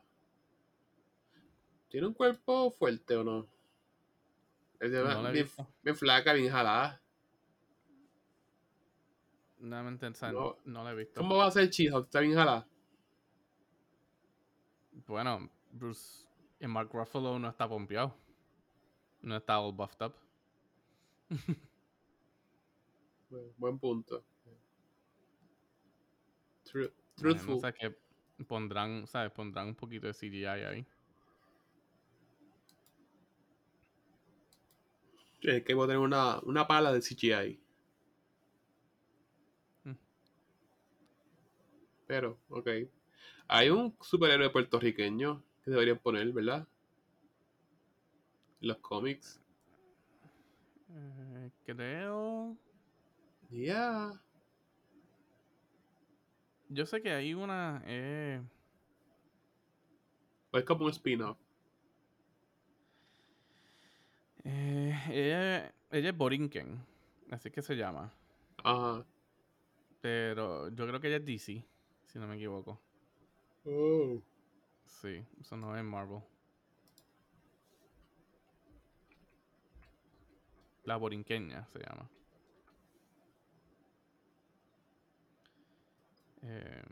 ¿Tiene 1.90 2.08
un 2.08 2.14
cuerpo 2.14 2.72
fuerte 2.72 3.16
o 3.16 3.24
no? 3.24 3.48
Es 4.84 4.92
de- 4.92 5.02
No 5.02 5.32
bien, 5.32 5.48
bien 5.82 5.96
flaca, 5.96 6.34
bien 6.34 6.52
jalada. 6.52 7.02
No 9.60 9.82
me 9.82 9.98
No. 9.98 10.58
no, 10.66 10.84
la 10.84 10.92
he 10.92 10.96
visto. 10.96 11.22
¿Cómo 11.22 11.38
va 11.38 11.46
a 11.46 11.52
ser 11.52 11.70
She-Hulk? 11.70 12.04
¿Está 12.04 12.20
bien 12.20 12.34
jalada? 12.34 12.68
Bueno, 15.08 15.50
Bruce 15.72 16.28
y 16.60 16.68
Mark 16.68 16.90
Ruffalo 16.92 17.40
no 17.40 17.48
está 17.48 17.66
pompeado. 17.70 18.14
No 19.22 19.38
está 19.38 19.58
all 19.58 19.72
buffed 19.74 20.06
up. 20.06 20.14
Buen- 23.30 23.54
Buen 23.58 23.80
punto. 23.80 24.26
Tru- 26.66 26.92
Bueno, 26.92 26.94
truthful. 27.16 27.56
No 27.56 27.62
sé 27.62 27.74
qué 27.74 27.96
pondrán, 28.46 29.08
¿sabes? 29.08 29.32
Pondrán 29.32 29.68
un 29.68 29.76
poquito 29.76 30.08
de 30.08 30.14
CGI 30.14 30.46
ahí. 30.46 30.86
Es 35.44 35.64
que 35.64 35.74
voy 35.74 35.84
a 35.84 35.88
tener 35.88 36.02
una, 36.02 36.40
una 36.40 36.66
pala 36.66 36.94
de 36.94 37.02
CGI. 37.02 37.60
Mm. 39.84 39.94
Pero, 42.08 42.40
ok. 42.50 42.70
Hay 43.50 43.70
un 43.70 43.96
superhéroe 44.00 44.50
puertorriqueño 44.50 45.44
que 45.64 45.72
deberían 45.72 46.00
poner, 46.00 46.32
¿verdad? 46.32 46.66
En 48.62 48.68
los 48.70 48.78
cómics. 48.78 49.42
Eh, 50.90 51.52
creo. 51.66 52.56
Ya. 53.50 54.14
Yo 56.70 56.86
sé 56.86 57.02
que 57.02 57.12
hay 57.12 57.34
una. 57.34 57.84
Eh, 57.86 58.42
es 60.54 60.64
como 60.64 60.86
un 60.86 60.92
spin-off. 60.92 61.38
Eh, 64.44 65.00
ella, 65.10 65.74
ella 65.92 66.10
es 66.10 66.18
Borinquen. 66.18 66.86
Así 67.32 67.50
que 67.50 67.62
se 67.62 67.76
llama. 67.76 68.14
Ajá. 68.64 69.06
Pero 70.02 70.70
yo 70.70 70.88
creo 70.88 71.00
que 71.00 71.08
ella 71.08 71.18
es 71.18 71.26
DC. 71.26 71.66
Si 72.06 72.20
no 72.20 72.28
me 72.28 72.36
equivoco. 72.36 72.80
Oh. 73.66 74.22
Sí, 74.86 75.26
eso 75.40 75.58
no 75.58 75.76
es 75.78 75.84
Marvel. 75.84 76.22
La 80.84 80.98
borinqueña 80.98 81.66
se 81.68 81.80
llama. 81.80 82.10
Eh, 86.42 86.84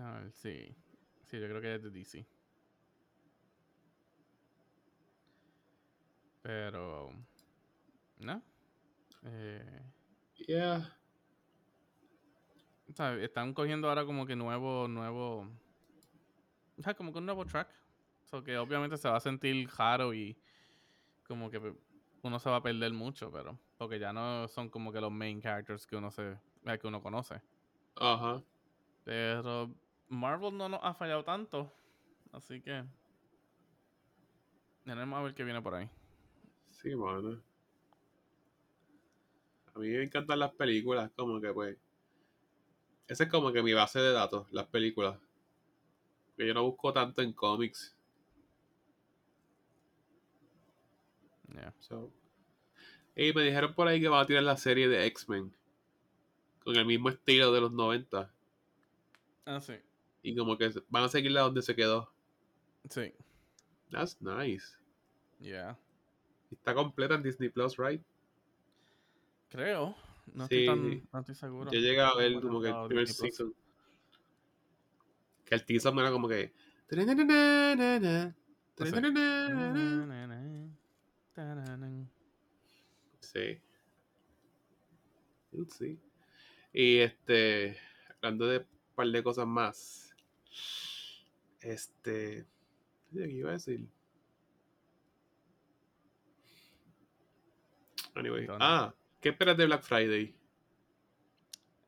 a 0.00 0.12
ver, 0.18 0.32
sí. 0.32 0.74
Sí, 1.24 1.38
yo 1.38 1.46
creo 1.46 1.60
que 1.60 1.74
es 1.76 1.82
de 1.82 1.90
DC. 1.90 2.26
Pero. 6.42 7.10
No. 8.18 8.42
Eh, 9.24 9.82
Yeah. 10.46 10.98
¿sabes? 12.94 13.22
Están 13.22 13.54
cogiendo 13.54 13.88
ahora 13.88 14.04
como 14.04 14.26
que 14.26 14.34
nuevo, 14.34 14.88
nuevo. 14.88 15.48
O 16.76 16.82
sea, 16.82 16.94
como 16.94 17.12
que 17.12 17.18
un 17.18 17.26
nuevo 17.26 17.44
track. 17.44 17.68
So 18.24 18.42
que 18.42 18.56
obviamente 18.58 18.96
se 18.96 19.08
va 19.08 19.16
a 19.16 19.20
sentir 19.20 19.68
raro 19.78 20.12
y 20.14 20.36
como 21.26 21.50
que 21.50 21.74
uno 22.22 22.38
se 22.38 22.50
va 22.50 22.56
a 22.56 22.62
perder 22.62 22.92
mucho, 22.92 23.30
pero. 23.30 23.58
Porque 23.78 23.98
ya 23.98 24.12
no 24.12 24.48
son 24.48 24.68
como 24.68 24.92
que 24.92 25.00
los 25.00 25.12
main 25.12 25.40
characters 25.40 25.86
que 25.86 25.96
uno 25.96 26.10
se. 26.10 26.36
eh, 26.64 26.78
que 26.78 26.86
uno 26.86 27.02
conoce. 27.02 27.40
Ajá. 27.96 28.42
Pero 29.04 29.70
Marvel 30.08 30.56
no 30.56 30.68
nos 30.68 30.80
ha 30.82 30.94
fallado 30.94 31.24
tanto. 31.24 31.72
Así 32.32 32.60
que. 32.60 32.84
Tenemos 34.84 35.18
a 35.18 35.22
ver 35.22 35.34
qué 35.34 35.44
viene 35.44 35.62
por 35.62 35.74
ahí. 35.74 35.88
Sí, 36.82 36.96
mano. 36.96 37.40
A 39.74 39.78
mí 39.78 39.88
me 39.88 40.02
encantan 40.02 40.40
las 40.40 40.52
películas, 40.52 41.10
como 41.16 41.40
que 41.40 41.52
pues. 41.52 41.78
Esa 43.06 43.24
es 43.24 43.30
como 43.30 43.52
que 43.52 43.62
mi 43.62 43.72
base 43.72 44.00
de 44.00 44.12
datos, 44.12 44.46
las 44.50 44.66
películas. 44.66 45.18
Que 46.36 46.46
yo 46.46 46.54
no 46.54 46.64
busco 46.64 46.92
tanto 46.92 47.22
en 47.22 47.32
cómics. 47.32 47.96
Yeah. 51.54 51.74
So. 51.78 52.10
Y 53.14 53.32
me 53.32 53.42
dijeron 53.42 53.74
por 53.74 53.86
ahí 53.86 54.00
que 54.00 54.08
van 54.08 54.22
a 54.22 54.26
tirar 54.26 54.42
la 54.42 54.56
serie 54.56 54.88
de 54.88 55.06
X-Men. 55.06 55.54
Con 56.64 56.76
el 56.76 56.86
mismo 56.86 57.10
estilo 57.10 57.52
de 57.52 57.60
los 57.60 57.72
90. 57.72 58.32
Ah, 59.44 59.60
sí. 59.60 59.74
Y 60.22 60.36
como 60.36 60.56
que 60.56 60.72
van 60.88 61.04
a 61.04 61.08
seguirla 61.08 61.42
donde 61.42 61.62
se 61.62 61.76
quedó. 61.76 62.12
Sí. 62.88 63.12
That's 63.90 64.20
nice. 64.22 64.78
Yeah. 65.40 65.78
Está 66.52 66.74
completa 66.74 67.14
en 67.14 67.22
Disney 67.22 67.48
Plus, 67.48 67.76
right? 67.78 68.02
Creo. 69.48 69.96
No, 70.34 70.46
Sí. 70.46 70.60
estoy 70.60 70.66
tan, 70.66 71.08
no 71.12 71.20
estoy 71.20 71.34
seguro. 71.34 71.70
Yo 71.72 71.80
llegué 71.80 72.00
a 72.00 72.14
ver 72.14 72.40
como 72.40 72.60
que 72.60 72.68
el 72.68 72.86
primer 72.86 73.08
season. 73.08 73.54
Que 75.44 75.54
el 75.54 75.64
teaser 75.64 75.92
era 75.94 76.10
como 76.10 76.28
que. 76.28 76.52
Sí. 83.20 83.60
Sí. 85.68 85.98
Y 86.72 86.98
este. 86.98 87.76
Hablando 88.16 88.46
de 88.46 88.58
un 88.58 88.66
par 88.94 89.06
de 89.08 89.22
cosas 89.22 89.46
más. 89.46 90.14
Este. 91.60 92.46
¿Qué 93.12 93.28
iba 93.28 93.50
a 93.50 93.54
decir? 93.54 93.86
Anyway. 98.14 98.46
Ah, 98.60 98.94
¿qué 99.20 99.30
esperas 99.30 99.56
de 99.56 99.66
Black 99.66 99.82
Friday? 99.82 100.34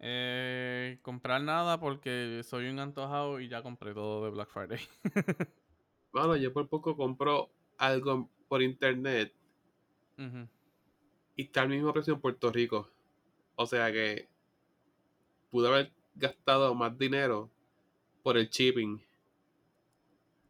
Eh, 0.00 0.98
comprar 1.02 1.40
nada 1.42 1.78
porque 1.80 2.42
soy 2.44 2.68
un 2.68 2.78
antojado 2.78 3.40
y 3.40 3.48
ya 3.48 3.62
compré 3.62 3.94
todo 3.94 4.24
de 4.24 4.30
Black 4.30 4.48
Friday. 4.50 4.80
Bueno, 6.14 6.36
yo 6.36 6.52
por 6.52 6.68
poco 6.68 6.96
compro 6.96 7.50
algo 7.76 8.30
por 8.46 8.62
internet 8.62 9.34
y 11.36 11.42
está 11.42 11.62
al 11.62 11.70
mismo 11.70 11.92
precio 11.92 12.14
en 12.14 12.20
Puerto 12.20 12.52
Rico. 12.52 12.88
O 13.56 13.66
sea 13.66 13.90
que 13.90 14.28
pude 15.50 15.66
haber 15.66 15.92
gastado 16.14 16.72
más 16.76 16.96
dinero 16.96 17.50
por 18.22 18.36
el 18.38 18.48
shipping 18.48 19.02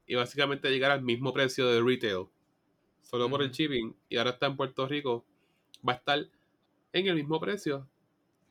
y 0.06 0.14
básicamente 0.16 0.70
llegar 0.70 0.90
al 0.90 1.00
mismo 1.00 1.32
precio 1.32 1.66
de 1.66 1.80
retail. 1.80 2.26
Solo 3.00 3.30
por 3.30 3.40
el 3.40 3.50
shipping 3.50 3.94
y 4.10 4.18
ahora 4.18 4.32
está 4.32 4.44
en 4.46 4.56
Puerto 4.56 4.87
Rico. 4.87 5.24
Va 5.86 5.92
a 5.92 5.96
estar 5.96 6.18
en 6.92 7.06
el 7.06 7.14
mismo 7.14 7.38
precio. 7.40 7.86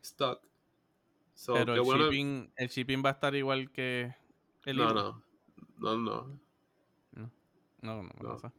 Stock. 0.02 0.42
So, 1.34 1.54
Pero 1.56 1.74
el, 1.76 1.82
bueno- 1.82 2.06
shipping, 2.12 2.52
el 2.56 2.68
shipping 2.70 3.04
va 3.04 3.10
a 3.10 3.14
estar 3.14 3.34
igual 3.36 3.72
que 3.72 4.14
el 4.66 4.78
No, 4.78 4.94
no. 4.94 5.24
No, 5.80 5.98
no. 5.98 6.40
No, 7.82 8.02
no, 8.04 8.10
No. 8.22 8.40
sé. 8.40 8.50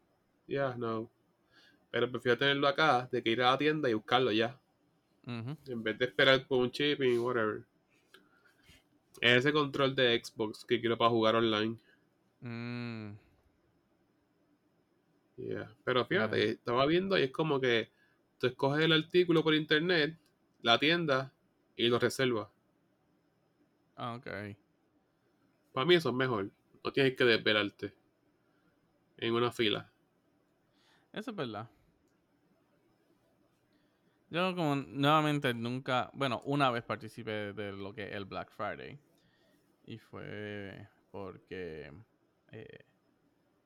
Ya, 0.48 0.74
no. 0.76 1.10
Pero 1.90 2.10
prefiero 2.10 2.36
tenerlo 2.36 2.68
acá 2.68 3.08
de 3.10 3.22
que 3.22 3.30
ir 3.30 3.40
a 3.42 3.52
la 3.52 3.58
tienda 3.58 3.88
y 3.88 3.94
buscarlo 3.94 4.30
ya. 4.32 4.60
En 5.26 5.82
vez 5.82 5.98
de 5.98 6.04
esperar 6.04 6.46
por 6.46 6.58
un 6.60 6.68
shipping, 6.70 7.18
whatever. 7.20 7.64
Ese 9.20 9.52
control 9.52 9.94
de 9.94 10.20
Xbox 10.22 10.64
que 10.66 10.78
quiero 10.80 10.98
para 10.98 11.10
jugar 11.10 11.36
online. 11.36 11.78
Mm, 12.40 13.12
Yeah. 15.36 15.68
Pero 15.84 16.04
fíjate, 16.04 16.50
estaba 16.50 16.86
viendo 16.86 17.18
y 17.18 17.22
es 17.22 17.30
como 17.32 17.60
que 17.60 17.88
tú 18.44 18.50
escoges 18.52 18.84
el 18.84 18.92
artículo 18.92 19.42
por 19.42 19.54
internet, 19.54 20.18
la 20.60 20.78
tienda 20.78 21.32
y 21.76 21.88
lo 21.88 21.98
reservas. 21.98 22.48
ah, 23.96 24.14
ok. 24.16 24.56
Para 25.72 25.86
mí 25.86 25.94
eso 25.94 26.10
es 26.10 26.14
mejor. 26.14 26.50
No 26.84 26.92
tienes 26.92 27.16
que 27.16 27.24
desvelarte 27.24 27.94
en 29.16 29.34
una 29.34 29.50
fila. 29.50 29.90
Eso 31.12 31.30
es 31.30 31.36
verdad. 31.36 31.68
Yo 34.30 34.54
como 34.54 34.76
nuevamente 34.76 35.54
nunca, 35.54 36.10
bueno, 36.14 36.40
una 36.44 36.70
vez 36.70 36.82
participé 36.82 37.52
de 37.52 37.72
lo 37.72 37.94
que 37.94 38.08
es 38.08 38.12
el 38.14 38.24
Black 38.24 38.50
Friday. 38.50 38.98
Y 39.86 39.98
fue 39.98 40.88
porque 41.10 41.92
eh, 42.50 42.84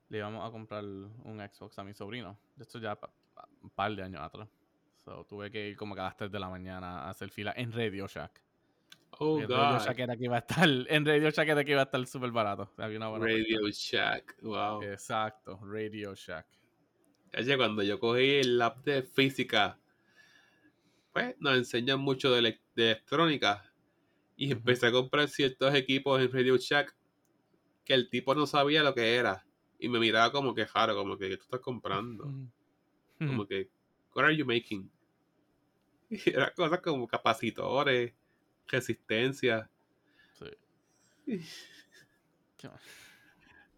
le 0.09 0.17
íbamos 0.17 0.47
a 0.47 0.51
comprar 0.51 0.83
un 0.83 1.39
Xbox 1.51 1.79
a 1.79 1.83
mi 1.83 1.93
sobrino. 1.93 2.37
Esto 2.59 2.79
ya 2.79 2.95
pa- 2.99 3.11
pa- 3.33 3.49
un 3.61 3.69
par 3.71 3.95
de 3.95 4.03
años 4.03 4.21
atrás. 4.21 4.47
So, 5.09 5.25
tuve 5.25 5.49
que 5.49 5.69
ir 5.69 5.75
como 5.75 5.95
que 5.95 6.01
a 6.01 6.03
las 6.03 6.17
3 6.17 6.31
de 6.31 6.39
la 6.39 6.49
mañana 6.49 7.05
a 7.05 7.09
hacer 7.09 7.31
fila 7.31 7.51
en 7.57 7.71
Radio 7.71 8.05
Shack. 8.07 8.43
Oh, 9.17 9.39
en 9.39 9.49
Radio 9.49 9.71
God. 9.79 9.85
Shack 9.87 9.99
era 9.99 10.15
que 10.15 10.25
iba 10.25 10.35
a 10.35 10.39
estar, 10.39 10.69
en 10.87 11.03
Radio 11.03 11.31
Shack 11.31 11.49
era 11.49 11.63
que 11.63 11.71
iba 11.71 11.81
a 11.81 11.85
estar 11.85 12.05
súper 12.05 12.29
barato. 12.29 12.71
Había 12.77 12.97
una 12.97 13.07
buena. 13.07 13.25
Radio 13.25 13.67
Shack. 13.69 14.39
Wow. 14.43 14.83
Exacto, 14.83 15.59
Radio 15.63 16.13
Shack. 16.13 16.45
Oye, 17.35 17.57
cuando 17.57 17.81
yo 17.81 17.99
cogí 17.99 18.35
el 18.35 18.59
lab 18.59 18.83
de 18.83 19.01
física, 19.01 19.79
pues 21.11 21.35
nos 21.39 21.57
enseñan 21.57 21.99
mucho 21.99 22.31
de, 22.31 22.41
elec- 22.41 22.61
de 22.75 22.91
electrónica. 22.91 23.65
Y 24.35 24.51
empecé 24.51 24.85
a 24.87 24.91
comprar 24.91 25.27
ciertos 25.27 25.73
equipos 25.73 26.21
en 26.21 26.31
Radio 26.31 26.55
Shack 26.55 26.95
que 27.83 27.95
el 27.95 28.11
tipo 28.11 28.35
no 28.35 28.45
sabía 28.45 28.83
lo 28.83 28.93
que 28.93 29.15
era. 29.15 29.43
Y 29.79 29.89
me 29.89 29.97
miraba 29.99 30.31
como 30.31 30.53
que 30.53 30.67
jaro, 30.67 30.95
como 30.95 31.17
que 31.17 31.29
¿qué 31.29 31.37
tú 31.37 31.45
estás 31.45 31.61
comprando. 31.61 32.31
Como 33.17 33.47
que, 33.47 33.71
what 34.15 34.25
are 34.25 34.37
you 34.37 34.45
making? 34.45 34.89
Y 36.25 36.29
eran 36.31 36.51
cosas 36.55 36.79
como 36.81 37.07
capacitores, 37.07 38.13
resistencia. 38.67 39.69
Sí. 40.33 40.45
Qué. 42.57 42.69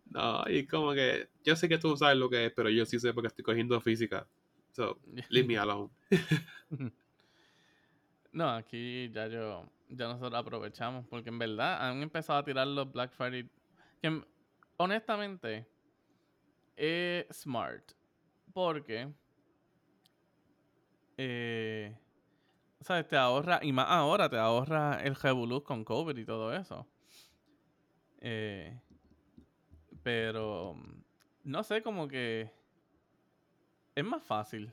No, 0.06 0.44
y 0.50 0.66
como 0.68 0.94
que 0.94 1.30
yo 1.44 1.56
sé 1.56 1.70
que 1.70 1.78
tú 1.78 1.96
sabes 1.96 2.18
lo 2.18 2.30
que 2.30 2.48
es, 2.48 2.54
pero 2.54 2.70
yo 2.70 2.86
sí 2.86 3.00
sé 3.00 3.14
porque 3.14 3.28
estoy 3.28 3.44
cogiendo 3.46 3.80
física. 3.80 4.28
So, 4.72 5.00
leave 5.30 5.48
me 5.48 5.58
alone. 5.58 5.90
No, 8.34 8.50
aquí 8.56 9.10
ya 9.14 9.28
yo, 9.28 9.70
ya 9.90 10.08
nosotros 10.08 10.34
aprovechamos, 10.40 11.06
porque 11.08 11.30
en 11.30 11.40
verdad 11.40 11.88
han 11.88 12.02
empezado 12.02 12.40
a 12.40 12.46
tirar 12.46 12.68
los 12.68 12.92
Black 12.92 13.12
Friday, 13.12 13.50
que 14.02 14.08
en- 14.08 14.26
honestamente 14.78 15.68
es 16.76 17.26
smart, 17.32 17.94
porque, 18.54 19.08
eh, 21.18 21.96
¿sabes? 22.82 23.08
Te 23.08 23.18
ahorra, 23.18 23.60
y 23.62 23.72
más 23.72 23.88
ahora, 23.90 24.30
te 24.30 24.38
ahorra 24.38 25.02
el 25.04 25.16
revolú 25.16 25.64
con 25.64 25.84
COVID 25.84 26.18
y 26.18 26.26
todo 26.26 26.54
eso. 26.54 26.88
Eh, 28.20 28.80
pero, 30.04 30.76
no 31.44 31.64
sé, 31.64 31.82
como 31.82 32.08
que 32.08 32.52
es 33.96 34.04
más 34.04 34.24
fácil. 34.24 34.72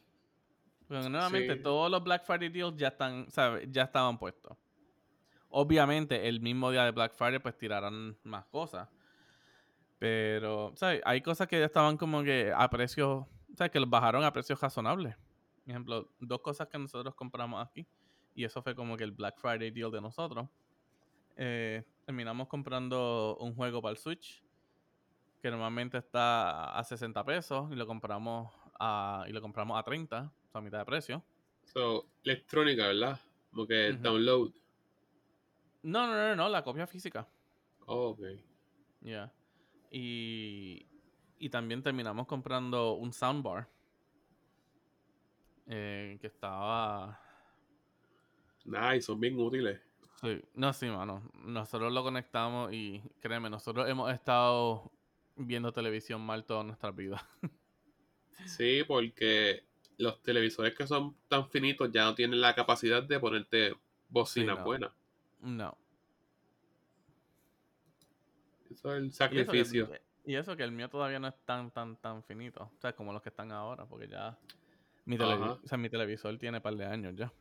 Porque 0.86 1.08
nuevamente 1.08 1.56
Sí. 1.56 1.62
todos 1.62 1.90
los 1.90 2.02
Black 2.02 2.24
Friday 2.24 2.48
deals 2.48 2.76
ya 2.76 2.88
están, 2.88 3.30
¿sabes? 3.30 3.68
Ya 3.70 3.82
estaban 3.82 4.18
puestos. 4.18 4.56
Obviamente, 5.50 6.28
el 6.28 6.40
mismo 6.40 6.70
día 6.70 6.84
de 6.84 6.92
Black 6.92 7.12
Friday, 7.14 7.38
pues 7.38 7.56
tirarán 7.56 8.16
más 8.22 8.46
cosas. 8.46 8.88
Pero, 9.98 10.72
¿sabes? 10.76 11.02
Hay 11.04 11.20
cosas 11.20 11.48
que 11.48 11.58
ya 11.58 11.66
estaban 11.66 11.96
como 11.96 12.22
que 12.22 12.52
a 12.54 12.68
precios, 12.70 13.26
¿sabes? 13.54 13.70
Que 13.72 13.80
los 13.80 13.90
bajaron 13.90 14.24
a 14.24 14.32
precios 14.32 14.60
razonables. 14.60 15.16
Por 15.64 15.70
ejemplo, 15.70 16.08
dos 16.20 16.40
cosas 16.40 16.68
que 16.68 16.78
nosotros 16.78 17.14
compramos 17.14 17.66
aquí. 17.66 17.86
Y 18.38 18.44
eso 18.44 18.62
fue 18.62 18.76
como 18.76 18.96
que 18.96 19.02
el 19.02 19.10
Black 19.10 19.36
Friday 19.36 19.72
deal 19.72 19.90
de 19.90 20.00
nosotros. 20.00 20.48
Eh, 21.34 21.82
terminamos 22.06 22.46
comprando 22.46 23.36
un 23.40 23.52
juego 23.56 23.82
para 23.82 23.90
el 23.90 23.96
Switch. 23.98 24.44
Que 25.42 25.50
normalmente 25.50 25.98
está 25.98 26.78
a 26.78 26.84
60 26.84 27.24
pesos. 27.24 27.68
Y 27.72 27.74
lo 27.74 27.84
compramos 27.84 28.54
a, 28.78 29.24
y 29.26 29.32
lo 29.32 29.40
compramos 29.40 29.76
a 29.76 29.82
30. 29.82 30.32
O 30.46 30.50
sea, 30.52 30.60
a 30.60 30.62
mitad 30.62 30.78
de 30.78 30.84
precio. 30.84 31.24
So, 31.64 32.06
electrónica, 32.22 32.86
¿verdad? 32.86 33.18
Como 33.50 33.66
que 33.66 33.90
Ujú. 33.90 34.02
download. 34.04 34.52
No, 35.82 36.06
no, 36.06 36.14
no, 36.14 36.36
no, 36.36 36.48
la 36.48 36.62
copia 36.62 36.86
física. 36.86 37.26
Oh, 37.86 38.10
ok. 38.10 38.20
Ya. 39.00 39.32
Y, 39.90 40.86
y 41.40 41.50
también 41.50 41.82
terminamos 41.82 42.28
comprando 42.28 42.92
un 42.92 43.12
soundbar. 43.12 43.68
eh, 45.66 46.18
que 46.20 46.28
estaba. 46.28 47.20
Nice, 48.64 49.02
son 49.02 49.20
bien 49.20 49.38
útiles. 49.38 49.80
Sí, 50.20 50.40
no, 50.54 50.72
sí, 50.72 50.86
mano. 50.86 51.22
Nosotros 51.44 51.92
lo 51.92 52.02
conectamos 52.02 52.72
y 52.72 53.00
créeme, 53.20 53.48
nosotros 53.48 53.88
hemos 53.88 54.12
estado 54.12 54.90
viendo 55.36 55.72
televisión 55.72 56.20
mal 56.20 56.44
toda 56.44 56.62
nuestra 56.64 56.90
vida. 56.90 57.26
Sí, 58.46 58.84
porque 58.86 59.64
los 59.98 60.22
televisores 60.22 60.72
que 60.74 60.86
son 60.86 61.16
tan 61.26 61.50
finitos 61.50 61.90
ya 61.90 62.04
no 62.04 62.14
tienen 62.14 62.40
la 62.40 62.54
capacidad 62.54 63.02
de 63.02 63.18
ponerte 63.18 63.74
bocina 64.08 64.54
no. 64.54 64.64
buena. 64.64 64.94
No. 65.40 65.76
Eso 68.70 68.94
es 68.94 68.98
el 68.98 69.04
Y 69.06 69.08
eso, 69.08 69.28
que, 69.28 69.44
sacrificio. 69.44 69.90
y 70.24 70.34
eso 70.36 70.56
que 70.56 70.62
el 70.62 70.70
mío 70.72 70.88
todavía 70.88 71.18
no 71.18 71.26
es 71.28 71.34
tan, 71.44 71.70
tan, 71.72 71.96
tan 71.96 72.22
finito. 72.22 72.70
O 72.76 72.80
sea, 72.80 72.92
como 72.94 73.12
los 73.12 73.22
que 73.22 73.30
están 73.30 73.50
ahora, 73.50 73.86
porque 73.86 74.06
ya. 74.08 74.38
Mi, 75.04 75.16
televi- 75.18 75.58
o 75.62 75.66
sea, 75.66 75.76
mi 75.76 75.88
televisor 75.90 76.38
tiene 76.38 76.60
par 76.60 76.76
de 76.76 76.86
años 76.86 77.14
ya. 77.16 77.32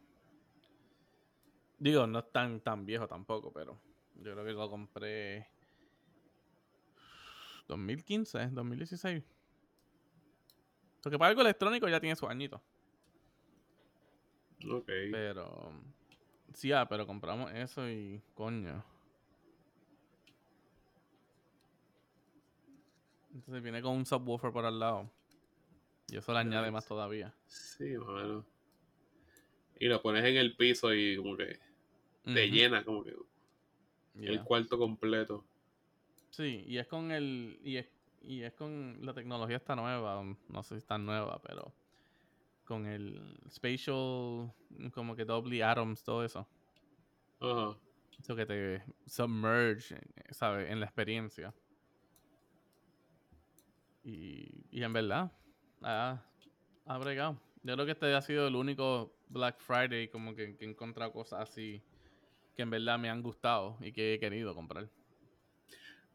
Digo, 1.79 2.07
no 2.07 2.19
es 2.19 2.31
tan, 2.31 2.59
tan 2.61 2.85
viejo 2.85 3.07
tampoco, 3.07 3.51
pero 3.51 3.79
yo 4.15 4.33
creo 4.33 4.45
que 4.45 4.53
lo 4.53 4.69
compré. 4.69 5.47
2015, 7.67 8.49
2016. 8.51 9.23
Porque 11.03 11.17
para 11.17 11.29
algo 11.29 11.41
electrónico 11.41 11.87
ya 11.87 11.99
tiene 11.99 12.15
su 12.15 12.27
añito. 12.27 12.61
Ok. 14.69 14.87
Pero. 15.11 15.71
Sí, 16.53 16.71
ah, 16.71 16.87
pero 16.87 17.05
compramos 17.05 17.51
eso 17.53 17.87
y. 17.87 18.21
Coño. 18.33 18.83
Entonces 23.33 23.61
viene 23.61 23.83
con 23.83 23.95
un 23.95 24.05
subwoofer 24.05 24.51
por 24.51 24.65
al 24.65 24.79
lado. 24.79 25.11
Y 26.09 26.17
eso 26.17 26.33
le 26.33 26.39
añade 26.39 26.71
más 26.71 26.87
todavía. 26.87 27.35
Sí, 27.45 27.97
más 27.97 28.07
o 28.07 28.13
menos. 28.13 28.45
Y 29.79 29.87
lo 29.87 30.01
pones 30.01 30.25
en 30.25 30.37
el 30.37 30.55
piso 30.55 30.91
y 30.93 31.17
como 31.17 31.37
que 31.37 31.59
te 32.33 32.49
llena 32.49 32.83
como 32.83 33.03
que 33.03 33.11
el 34.15 34.33
yeah. 34.33 34.43
cuarto 34.43 34.77
completo. 34.77 35.45
Sí, 36.29 36.63
y 36.67 36.77
es 36.77 36.87
con 36.87 37.11
el. 37.11 37.59
Y 37.63 37.77
es, 37.77 37.87
y 38.21 38.41
es 38.41 38.53
con. 38.53 38.97
La 39.01 39.13
tecnología 39.13 39.57
está 39.57 39.75
nueva. 39.75 40.23
No 40.49 40.63
sé 40.63 40.75
si 40.75 40.79
está 40.79 40.97
nueva, 40.97 41.41
pero. 41.41 41.73
Con 42.65 42.85
el 42.85 43.37
spatial. 43.49 44.51
Como 44.93 45.15
que 45.15 45.25
doble 45.25 45.63
atoms, 45.63 46.03
todo 46.03 46.23
eso. 46.23 46.47
Ajá. 47.39 47.77
Eso 48.19 48.35
que 48.35 48.45
te 48.45 48.83
submerge, 49.05 49.95
¿sabes? 50.31 50.69
En 50.71 50.79
la 50.79 50.87
experiencia. 50.87 51.53
Y, 54.03 54.65
y 54.71 54.83
en 54.83 54.91
verdad, 54.91 55.31
ha, 55.83 56.19
ha 56.85 56.97
bregado. 56.97 57.39
Yo 57.61 57.73
creo 57.73 57.85
que 57.85 57.91
este 57.91 58.15
ha 58.15 58.21
sido 58.21 58.47
el 58.47 58.55
único 58.55 59.13
Black 59.29 59.59
Friday 59.59 60.07
como 60.07 60.33
que, 60.33 60.55
que 60.57 60.65
he 60.65 60.69
encontrado 60.69 61.11
cosas 61.11 61.49
así 61.49 61.83
que 62.57 62.63
en 62.63 62.71
verdad 62.71 62.97
me 62.97 63.09
han 63.11 63.21
gustado 63.21 63.77
y 63.81 63.93
que 63.93 64.15
he 64.15 64.19
querido 64.19 64.55
comprar. 64.55 64.89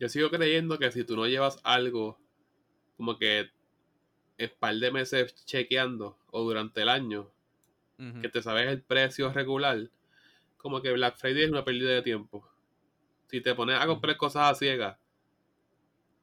Yo 0.00 0.09
sigo 0.09 0.28
creyendo 0.28 0.76
que 0.76 0.90
si 0.90 1.05
tú 1.05 1.14
no 1.16 1.28
llevas 1.28 1.61
algo 1.62 2.18
como 2.96 3.16
que 3.16 3.48
el 4.38 4.50
par 4.50 4.74
de 4.74 4.90
meses 4.90 5.37
chequeando 5.46 6.18
o 6.33 6.42
durante 6.42 6.83
el 6.83 6.88
año, 6.88 7.31
que 8.20 8.28
te 8.28 8.42
sabes 8.42 8.66
el 8.68 8.83
precio 8.83 9.33
regular, 9.33 9.88
como 10.57 10.83
que 10.83 10.90
Black 10.92 11.16
Friday 11.16 11.44
es 11.44 11.50
una 11.50 11.64
pérdida 11.64 11.92
de 11.92 12.02
tiempo. 12.02 12.44
Si 13.28 13.40
te 13.40 13.55
pones 13.55 13.78
a 13.81 13.87
comprar 13.87 14.16
cosas 14.16 14.50
a 14.50 14.55
ciegas, 14.57 14.98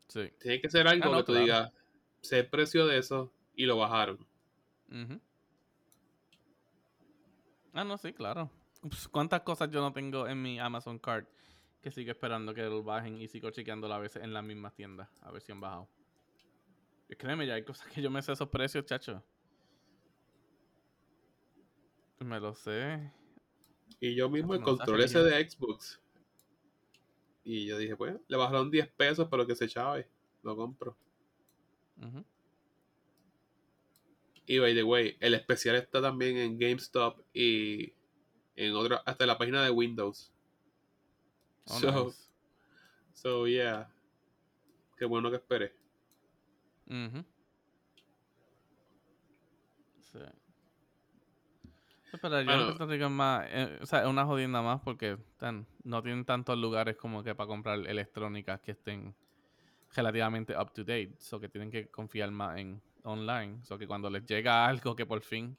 Sí. 0.10 0.30
tiene 0.42 0.60
que 0.60 0.70
ser 0.70 0.86
algo 0.88 1.06
Ah, 1.06 1.12
no, 1.12 1.18
que 1.20 1.24
tú 1.24 1.32
claro. 1.32 1.46
digas, 1.46 1.72
sé 2.22 2.40
el 2.40 2.48
precio 2.50 2.86
de 2.88 2.98
eso 2.98 3.32
y 3.56 3.66
lo 3.66 3.78
bajaron. 3.78 4.28
Ah, 7.74 7.86
no, 7.86 7.98
sí, 7.98 8.12
claro. 8.12 8.50
Pues, 8.82 9.08
¿Cuántas 9.08 9.42
cosas 9.42 9.70
yo 9.70 9.82
no 9.82 9.92
tengo 9.92 10.28
en 10.28 10.42
mi 10.42 10.60
Amazon 10.60 11.00
Card 11.00 11.26
que 11.82 11.92
sigo 11.92 12.12
esperando 12.12 12.54
que 12.54 12.64
lo 12.64 12.84
bajen 12.84 13.22
y 13.22 13.28
sigo 13.28 13.52
chequeando 13.52 13.92
a 13.92 14.00
veces 14.00 14.24
en 14.24 14.34
las 14.34 14.44
mismas 14.44 14.74
tiendas 14.74 15.10
a 15.22 15.32
ver 15.32 15.42
si 15.42 15.52
han 15.52 15.60
bajado? 15.60 15.88
Y 17.10 17.16
créeme, 17.16 17.48
ya 17.48 17.56
hay 17.56 17.64
cosas 17.64 17.88
que 17.88 18.02
yo 18.02 18.10
me 18.10 18.22
sé 18.22 18.32
esos 18.32 18.50
precios, 18.50 18.86
chacho. 18.86 19.24
Me 22.20 22.40
lo 22.40 22.54
sé. 22.54 23.12
Y 24.00 24.16
yo 24.16 24.30
mismo 24.30 24.54
el 24.54 24.62
control 24.62 25.02
ese 25.02 25.24
de 25.24 25.50
Xbox. 25.50 26.00
Y 27.44 27.66
yo 27.66 27.78
dije, 27.78 27.96
pues, 27.96 28.16
le 28.28 28.38
bajaron 28.38 28.70
10 28.70 28.90
pesos, 28.90 29.28
pero 29.32 29.48
que 29.48 29.56
se 29.56 29.68
chave. 29.68 30.08
Lo 30.44 30.56
compro. 30.56 30.96
Y 34.46 34.60
by 34.60 34.74
the 34.74 34.84
way, 34.84 35.18
el 35.20 35.34
especial 35.34 35.76
está 35.76 36.02
también 36.02 36.38
en 36.38 36.58
GameStop 36.58 37.20
y 37.34 37.94
en 38.66 38.76
otra, 38.76 39.02
hasta 39.06 39.26
la 39.26 39.38
página 39.38 39.64
de 39.64 39.72
Windows. 39.72 40.32
Oh, 41.66 41.80
so, 41.80 42.06
nice. 42.06 42.30
so, 43.14 43.48
yeah. 43.48 43.90
Qué 44.98 45.06
bueno 45.06 45.30
que 45.30 45.38
esperé. 45.38 45.74
Ujú. 46.88 47.24
Sí. 50.12 50.20
Pero 52.22 52.40
en 52.40 52.46
Bueno. 52.48 52.66
Puerto 52.66 52.88
Rico 52.88 53.06
es 53.06 53.12
más, 53.12 53.46
eh, 53.50 53.80
o 53.82 53.86
sea, 53.86 54.02
es 54.02 54.08
una 54.08 54.26
jodienda 54.26 54.62
más 54.62 54.82
porque 54.82 55.18
tan- 55.38 55.66
no 55.84 56.02
tienen 56.02 56.26
tantos 56.26 56.58
lugares 56.58 56.98
como 56.98 57.24
que 57.24 57.36
para 57.36 57.48
comprar 57.48 57.80
electrónicas 57.88 58.60
que 58.62 58.72
estén 58.72 59.16
relativamente 59.96 60.58
up 60.58 60.72
to 60.74 60.82
date, 60.84 61.14
so 61.20 61.40
que 61.40 61.48
tienen 61.50 61.70
que 61.72 61.88
confiar 61.90 62.32
más 62.32 62.58
en 62.58 62.82
online, 63.04 63.64
so 63.64 63.78
que 63.78 63.88
cuando 63.88 64.10
les 64.10 64.26
llega 64.26 64.66
algo 64.68 64.96
que 64.96 65.06
por 65.06 65.22
fin 65.22 65.56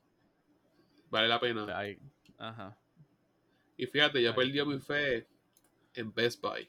Vale 1.10 1.26
la 1.28 1.40
pena. 1.40 1.66
hay, 1.78 1.98
ajá, 2.38 2.76
Y 3.80 3.86
fíjate, 3.86 4.22
yo 4.22 4.32
Ahí. 4.32 4.36
perdí 4.36 4.62
mi 4.66 4.78
fe 4.78 5.26
en 5.94 6.12
Best 6.12 6.42
Buy. 6.42 6.68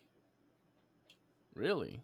really, 1.54 2.02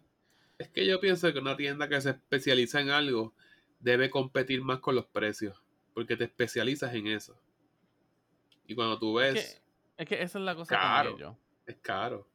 Es 0.58 0.68
que 0.68 0.84
yo 0.84 1.00
pienso 1.00 1.32
que 1.32 1.38
una 1.38 1.56
tienda 1.56 1.88
que 1.88 1.98
se 1.98 2.10
especializa 2.10 2.82
en 2.82 2.90
algo 2.90 3.32
debe 3.80 4.10
competir 4.10 4.60
más 4.60 4.80
con 4.80 4.94
los 4.94 5.06
precios. 5.06 5.62
Porque 5.94 6.14
te 6.14 6.24
especializas 6.24 6.94
en 6.94 7.06
eso. 7.06 7.40
Y 8.66 8.74
cuando 8.74 8.98
tú 8.98 9.18
es 9.18 9.32
ves, 9.32 9.62
que, 9.96 10.02
es 10.02 10.08
que 10.10 10.22
esa 10.22 10.38
es 10.38 10.44
la 10.44 10.54
cosa 10.54 10.76
Caro. 10.76 11.16
con 11.16 11.38
Es 11.64 11.76
caro. 11.76 12.28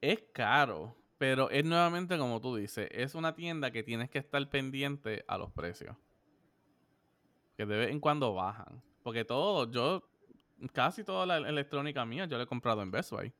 Es 0.00 0.24
caro, 0.32 0.96
pero 1.18 1.50
es 1.50 1.66
nuevamente 1.66 2.16
como 2.16 2.40
tú 2.40 2.56
dices, 2.56 2.88
es 2.92 3.14
una 3.14 3.34
tienda 3.34 3.70
que 3.72 3.82
tienes 3.82 4.08
que 4.08 4.18
estar 4.18 4.48
pendiente 4.48 5.22
a 5.28 5.36
los 5.36 5.52
precios. 5.52 5.94
Que 7.58 7.66
de 7.66 7.76
vez 7.76 7.90
en 7.90 8.00
cuando 8.00 8.32
bajan. 8.32 8.82
Porque 9.02 9.26
todo, 9.26 9.70
yo, 9.70 10.08
casi 10.72 11.04
toda 11.04 11.26
la 11.26 11.36
electrónica 11.36 12.04
mía 12.04 12.26
yo 12.26 12.36
la 12.36 12.44
he 12.44 12.46
comprado 12.46 12.82
en 12.82 12.90
Best 12.90 13.10
Buy. 13.10 13.32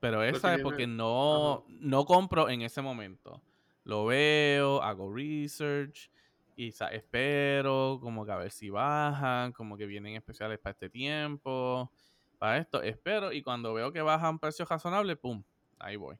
Pero 0.00 0.22
esa 0.24 0.54
es 0.54 0.62
porque 0.62 0.86
no, 0.86 1.64
no 1.68 2.04
compro 2.04 2.48
en 2.48 2.62
ese 2.62 2.82
momento. 2.82 3.40
Lo 3.84 4.06
veo, 4.06 4.82
hago 4.82 5.12
research 5.12 6.10
y 6.56 6.68
espero 6.68 7.98
como 8.00 8.26
que 8.26 8.32
a 8.32 8.36
ver 8.36 8.50
si 8.50 8.68
bajan, 8.68 9.52
como 9.52 9.76
que 9.76 9.86
vienen 9.86 10.16
especiales 10.16 10.58
para 10.58 10.72
este 10.72 10.90
tiempo, 10.90 11.90
para 12.38 12.58
esto, 12.58 12.82
espero 12.82 13.32
y 13.32 13.42
cuando 13.42 13.72
veo 13.74 13.92
que 13.92 14.02
bajan 14.02 14.38
precios 14.38 14.68
razonables, 14.68 15.16
¡pum! 15.18 15.42
Ahí 15.78 15.96
voy. 15.96 16.16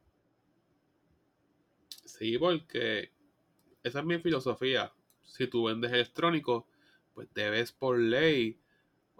Sí, 2.05 2.37
porque 2.37 3.11
esa 3.83 3.99
es 3.99 4.05
mi 4.05 4.17
filosofía. 4.19 4.93
Si 5.23 5.47
tú 5.47 5.65
vendes 5.65 5.91
electrónico, 5.91 6.67
pues 7.13 7.27
debes 7.33 7.71
por 7.71 7.99
ley 7.99 8.62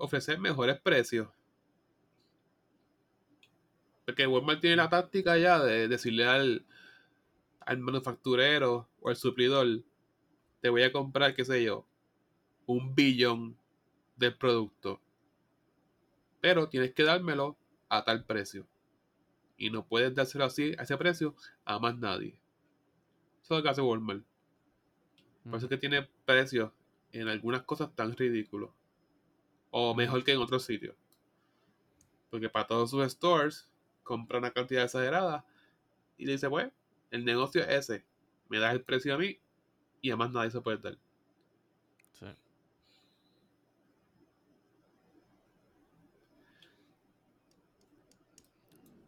ofrecer 0.04 0.38
mejores 0.38 0.80
precios. 0.82 1.30
Porque 4.06 4.28
Walmart 4.28 4.60
tiene 4.60 4.76
la 4.76 4.90
táctica 4.90 5.38
ya 5.38 5.64
de 5.64 5.88
decirle 5.88 6.26
al, 6.26 6.66
al 7.62 7.78
manufacturero 7.78 8.90
o 9.00 9.10
al 9.10 9.16
suplidor, 9.16 9.82
te 10.60 10.70
voy 10.70 10.84
a 10.84 10.92
comprar, 10.92 11.34
qué 11.34 11.46
sé 11.46 11.64
yo, 11.64 11.86
un 12.66 12.94
billón 12.96 13.58
del 14.18 14.36
producto. 14.36 15.00
Pero 16.42 16.68
tienes 16.68 16.94
que 16.94 17.04
dármelo 17.04 17.58
a 17.88 18.04
tal 18.04 18.26
precio. 18.26 18.68
Y 19.56 19.70
no 19.70 19.86
puedes 19.86 20.14
dárselo 20.14 20.44
así, 20.44 20.76
a 20.78 20.84
ese 20.84 20.98
precio, 20.98 21.36
a 21.64 21.80
más 21.80 21.98
nadie. 21.98 22.38
Eso 23.42 23.54
es 23.54 23.58
lo 23.60 23.64
que 23.64 23.70
hace 23.70 23.82
Walmart. 23.82 24.24
Por 25.46 25.56
eso 25.56 25.66
es 25.68 25.70
que 25.70 25.78
tiene 25.78 26.10
precios 26.26 26.72
en 27.14 27.30
algunas 27.30 27.64
cosas 27.64 27.96
tan 27.96 28.18
ridículos. 28.18 28.72
O 29.76 29.96
mejor 29.96 30.24
que 30.24 30.34
en 30.34 30.38
otros 30.38 30.64
sitios. 30.66 30.96
Porque 32.30 32.48
para 32.48 32.68
todos 32.68 32.92
sus 32.92 33.04
stores 33.12 33.68
compra 34.04 34.38
una 34.38 34.52
cantidad 34.52 34.84
exagerada 34.84 35.44
y 36.16 36.28
le 36.28 36.34
dice, 36.34 36.48
pues, 36.48 36.72
el 37.10 37.26
negocio 37.26 37.64
es 37.64 37.90
ese. 37.90 38.06
Me 38.50 38.60
das 38.60 38.74
el 38.74 38.84
precio 38.84 39.16
a 39.16 39.18
mí 39.18 39.40
y 40.00 40.12
además 40.12 40.32
nadie 40.32 40.52
se 40.52 40.62
puede 40.62 40.78
dar. 40.78 40.96
Sí. 42.12 42.28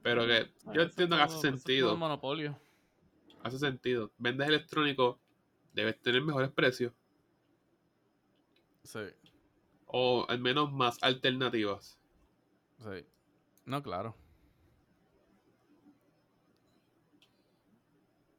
Pero 0.02 0.26
que 0.26 0.52
yo 0.74 0.82
entiendo 0.82 1.16
que 1.16 1.22
hace 1.22 1.42
sentido. 1.42 1.96
monopolio. 1.96 2.60
Hace 3.44 3.60
sentido. 3.60 4.12
Vendes 4.18 4.48
electrónico, 4.48 5.20
debes 5.74 6.02
tener 6.02 6.24
mejores 6.24 6.50
precios. 6.50 6.92
Sí. 8.84 9.00
O 9.98 10.26
al 10.28 10.40
menos 10.40 10.74
más 10.74 10.98
alternativas. 11.02 11.98
Sí. 12.80 13.06
No, 13.64 13.82
claro. 13.82 14.14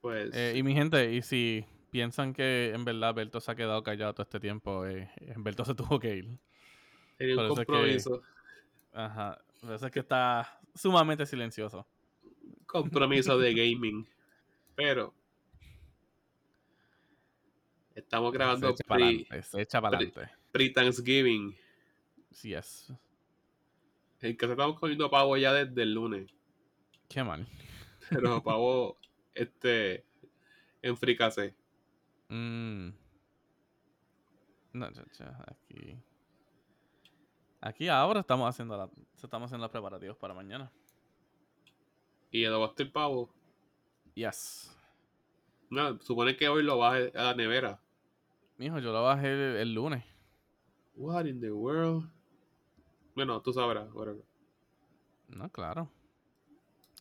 Pues. 0.03 0.37
Eh, 0.37 0.53
y 0.55 0.63
mi 0.63 0.75
gente, 0.75 1.15
y 1.15 1.23
si 1.23 1.65
piensan 1.91 2.35
que 2.35 2.75
en 2.75 2.85
verdad 2.85 3.15
Berto 3.15 3.41
se 3.41 3.51
ha 3.51 3.55
quedado 3.55 3.83
callado 3.83 4.13
todo 4.13 4.25
este 4.25 4.39
tiempo, 4.39 4.85
eh, 4.85 5.11
Berto 5.39 5.65
se 5.65 5.75
tuvo 5.75 5.99
que 5.99 6.17
ir. 6.17 6.39
Tenía 7.17 7.41
un 7.41 7.49
compromiso. 7.49 8.23
ajá. 8.93 9.43
Por 9.63 9.73
eso 9.73 9.87
es 9.87 9.93
que 9.93 10.01
está 10.01 10.61
sumamente 10.75 11.25
silencioso. 11.25 11.87
Compromiso 12.67 13.39
de 13.39 13.55
gaming. 13.55 14.07
Pero. 14.75 15.15
Estamos 17.95 18.31
grabando 18.31 18.77
se 18.77 19.63
echa 19.63 19.81
para 19.81 19.97
adelante. 19.97 20.31
Pre-Thanksgiving. 20.57 21.55
sí 22.31 22.55
es. 22.55 22.91
En 24.23 24.35
casa 24.37 24.53
estamos 24.53 24.81
comiendo 24.81 25.11
pavo 25.11 25.37
ya 25.37 25.53
desde 25.53 25.83
el 25.83 25.93
lunes. 25.93 26.33
Qué 27.11 27.23
mal. 27.23 27.47
Pero 28.09 28.43
pavo 28.43 28.97
este 29.35 30.07
en 30.81 30.97
fricase. 30.97 31.55
Mm. 32.29 32.89
No, 34.73 34.87
aquí. 35.47 35.99
Aquí 37.61 37.89
ahora 37.89 38.21
estamos 38.21 38.49
haciendo 38.49 38.79
la, 38.79 38.89
estamos 39.23 39.47
haciendo 39.47 39.65
los 39.65 39.71
preparativos 39.71 40.17
para 40.17 40.33
mañana. 40.33 40.73
¿Y 42.31 42.47
adobaste 42.47 42.85
el 42.85 42.93
pavo? 42.93 43.29
Yes. 44.15 44.75
No, 45.69 46.01
supone 46.01 46.35
que 46.35 46.49
hoy 46.49 46.63
lo 46.63 46.79
baje 46.79 47.13
a 47.15 47.25
la 47.25 47.35
nevera. 47.35 47.79
Mijo, 48.57 48.79
yo 48.79 48.91
lo 48.93 49.03
bajé 49.03 49.61
el, 49.61 49.75
lunes. 49.75 50.03
What 50.97 51.27
in 51.27 51.41
the 51.41 51.53
world? 51.53 52.11
Bueno, 53.15 53.41
tú 53.41 53.53
sabrás, 53.53 53.89
No, 55.29 55.49
claro. 55.51 55.91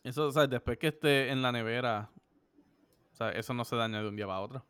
Eso, 0.04 0.26
o 0.26 0.32
sea, 0.32 0.46
después 0.46 0.78
que 0.78 0.88
esté 0.88 1.30
en 1.30 1.42
la 1.42 1.50
nevera 1.50 2.10
o 3.16 3.18
sea, 3.18 3.30
eso 3.30 3.54
no 3.54 3.64
se 3.64 3.74
daña 3.74 4.02
de 4.02 4.08
un 4.10 4.16
día 4.16 4.26
para 4.26 4.40
otro. 4.40 4.66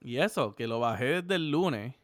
Y 0.00 0.16
eso, 0.16 0.56
que 0.56 0.66
lo 0.66 0.80
bajé 0.80 1.22
desde 1.22 1.36
el 1.36 1.52
lunes. 1.52 1.94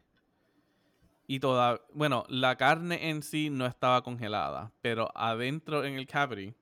Y 1.27 1.41
toda, 1.41 1.81
bueno, 1.93 2.25
la 2.29 2.57
carne 2.57 3.11
en 3.11 3.25
sí 3.25 3.51
no 3.51 3.67
estaba 3.67 4.05
congelada, 4.05 4.71
pero 4.83 5.11
adentro 5.17 5.85
en 5.85 5.95
el 5.95 6.07
cavity, 6.07 6.55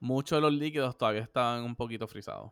muchos 0.00 0.38
de 0.38 0.40
los 0.40 0.52
líquidos 0.52 0.98
todavía 0.98 1.22
estaban 1.22 1.62
un 1.62 1.76
poquito 1.76 2.08
frisados. 2.08 2.50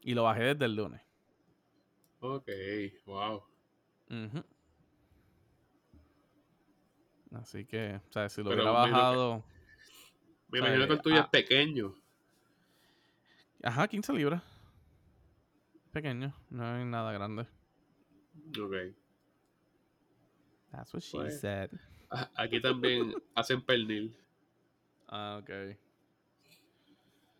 Y 0.00 0.14
lo 0.14 0.24
bajé 0.24 0.54
desde 0.54 0.64
el 0.64 0.74
lunes. 0.74 1.02
Ok, 2.24 2.48
wow. 3.04 3.42
Así 7.32 7.64
que, 7.64 7.96
o 7.96 8.12
sea, 8.12 8.28
si 8.28 8.44
lo 8.44 8.50
hubiera 8.50 8.70
bajado. 8.70 9.44
Me 10.48 10.60
imagino 10.60 10.86
que 10.86 10.92
el 10.92 11.02
tuyo 11.02 11.16
es 11.16 11.22
ah. 11.22 11.30
pequeño. 11.30 11.96
Ajá, 13.64 13.88
15 13.88 14.12
libras. 14.12 14.40
Pequeño, 15.90 16.32
no 16.48 16.78
es 16.78 16.86
nada 16.86 17.12
grande. 17.12 17.42
Ok. 18.56 18.94
That's 20.70 20.94
what 20.94 21.02
she 21.02 21.18
pues, 21.18 21.40
said. 21.40 21.70
Aquí 22.36 22.60
también 22.60 23.14
hacen 23.34 23.60
pernil. 23.62 24.16
Ah, 25.08 25.40
ok. 25.42 25.76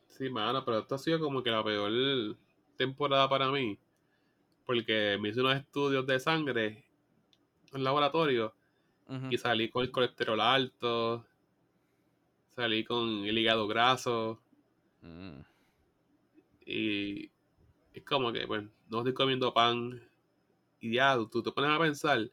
Sí, 0.09 0.29
mano, 0.29 0.65
pero 0.65 0.81
esto 0.81 0.97
ha 0.97 0.99
sido 0.99 1.21
como 1.21 1.41
que 1.41 1.51
la 1.51 1.63
peor 1.63 2.37
temporada 2.77 3.29
para 3.29 3.49
mí. 3.53 3.79
Porque 4.73 5.19
me 5.21 5.29
hice 5.29 5.41
unos 5.41 5.57
estudios 5.57 6.07
de 6.07 6.19
sangre 6.19 6.83
en 7.75 7.85
laboratorio 7.85 8.55
y 9.29 9.37
salí 9.37 9.69
con 9.69 9.83
el 9.83 9.91
colesterol 9.91 10.41
alto, 10.41 11.27
Salí 12.57 12.83
con 12.83 13.27
el 13.27 13.37
hígado 13.37 13.67
graso. 13.67 14.41
Mm. 15.03 15.41
Y 16.65 17.31
es 17.93 18.03
como 18.07 18.33
que, 18.33 18.47
bueno, 18.47 18.71
no 18.89 19.01
estoy 19.01 19.13
comiendo 19.13 19.53
pan. 19.53 20.03
Y 20.81 20.95
ya, 20.95 21.19
tú 21.31 21.43
te 21.43 21.53
pones 21.53 21.71
a 21.71 21.79
pensar, 21.79 22.31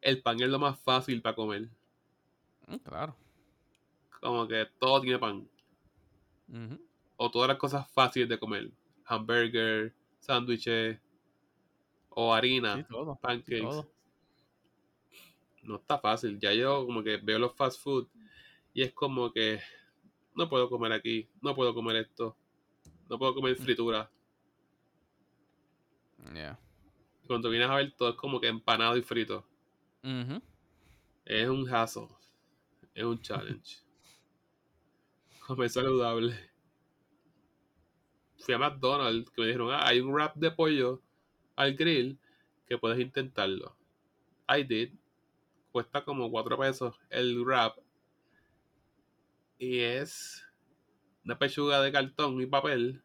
el 0.00 0.22
pan 0.22 0.40
es 0.40 0.48
lo 0.48 0.58
más 0.58 0.78
fácil 0.80 1.20
para 1.20 1.36
comer. 1.36 1.68
Mm, 2.66 2.76
claro. 2.76 3.14
Como 4.22 4.48
que 4.48 4.66
todo 4.78 5.02
tiene 5.02 5.18
pan. 5.18 5.46
O 7.18 7.30
todas 7.30 7.48
las 7.48 7.58
cosas 7.58 7.90
fáciles 7.92 8.30
de 8.30 8.38
comer. 8.38 8.70
Hamburger, 9.04 9.94
sándwiches, 10.18 10.98
o 12.14 12.32
harina, 12.32 12.86
pancakes. 13.20 13.86
No 15.62 15.76
está 15.76 15.98
fácil. 15.98 16.38
Ya 16.38 16.52
yo 16.52 16.86
como 16.86 17.02
que 17.02 17.16
veo 17.16 17.38
los 17.38 17.54
fast 17.54 17.82
food 17.82 18.06
y 18.72 18.82
es 18.82 18.92
como 18.92 19.32
que 19.32 19.60
no 20.34 20.48
puedo 20.48 20.68
comer 20.68 20.92
aquí, 20.92 21.28
no 21.40 21.54
puedo 21.54 21.74
comer 21.74 21.96
esto, 21.96 22.36
no 23.08 23.18
puedo 23.18 23.34
comer 23.34 23.56
fritura. 23.56 24.10
Yeah. 26.32 26.58
Cuando 27.26 27.50
vienes 27.50 27.68
a 27.68 27.76
ver 27.76 27.94
todo 27.96 28.10
es 28.10 28.16
como 28.16 28.40
que 28.40 28.48
empanado 28.48 28.96
y 28.96 29.02
frito. 29.02 29.46
Es 31.24 31.48
un 31.48 31.68
hassle. 31.68 32.08
Es 32.94 33.04
un 33.04 33.20
challenge. 33.20 33.78
comer 35.46 35.70
saludable. 35.70 36.34
Fui 38.38 38.54
a 38.54 38.58
McDonald's 38.58 39.30
que 39.30 39.40
me 39.40 39.46
dijeron, 39.46 39.70
ah, 39.72 39.86
hay 39.86 40.00
un 40.00 40.12
wrap 40.12 40.36
de 40.36 40.50
pollo 40.50 41.03
al 41.56 41.74
grill 41.74 42.18
que 42.66 42.78
puedes 42.78 42.98
intentarlo. 42.98 43.76
I 44.48 44.62
did. 44.62 44.92
Cuesta 45.72 46.04
como 46.04 46.30
4 46.30 46.58
pesos 46.58 47.00
el 47.10 47.44
wrap 47.44 47.78
y 49.58 49.80
es 49.80 50.44
una 51.24 51.38
pechuga 51.38 51.80
de 51.80 51.90
cartón 51.90 52.40
y 52.40 52.46
papel, 52.46 53.02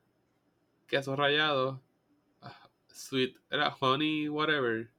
queso 0.87 1.15
rallado, 1.15 1.81
ah, 2.41 2.69
sweet, 2.87 3.37
era 3.49 3.75
honey 3.79 4.27
whatever, 4.27 4.91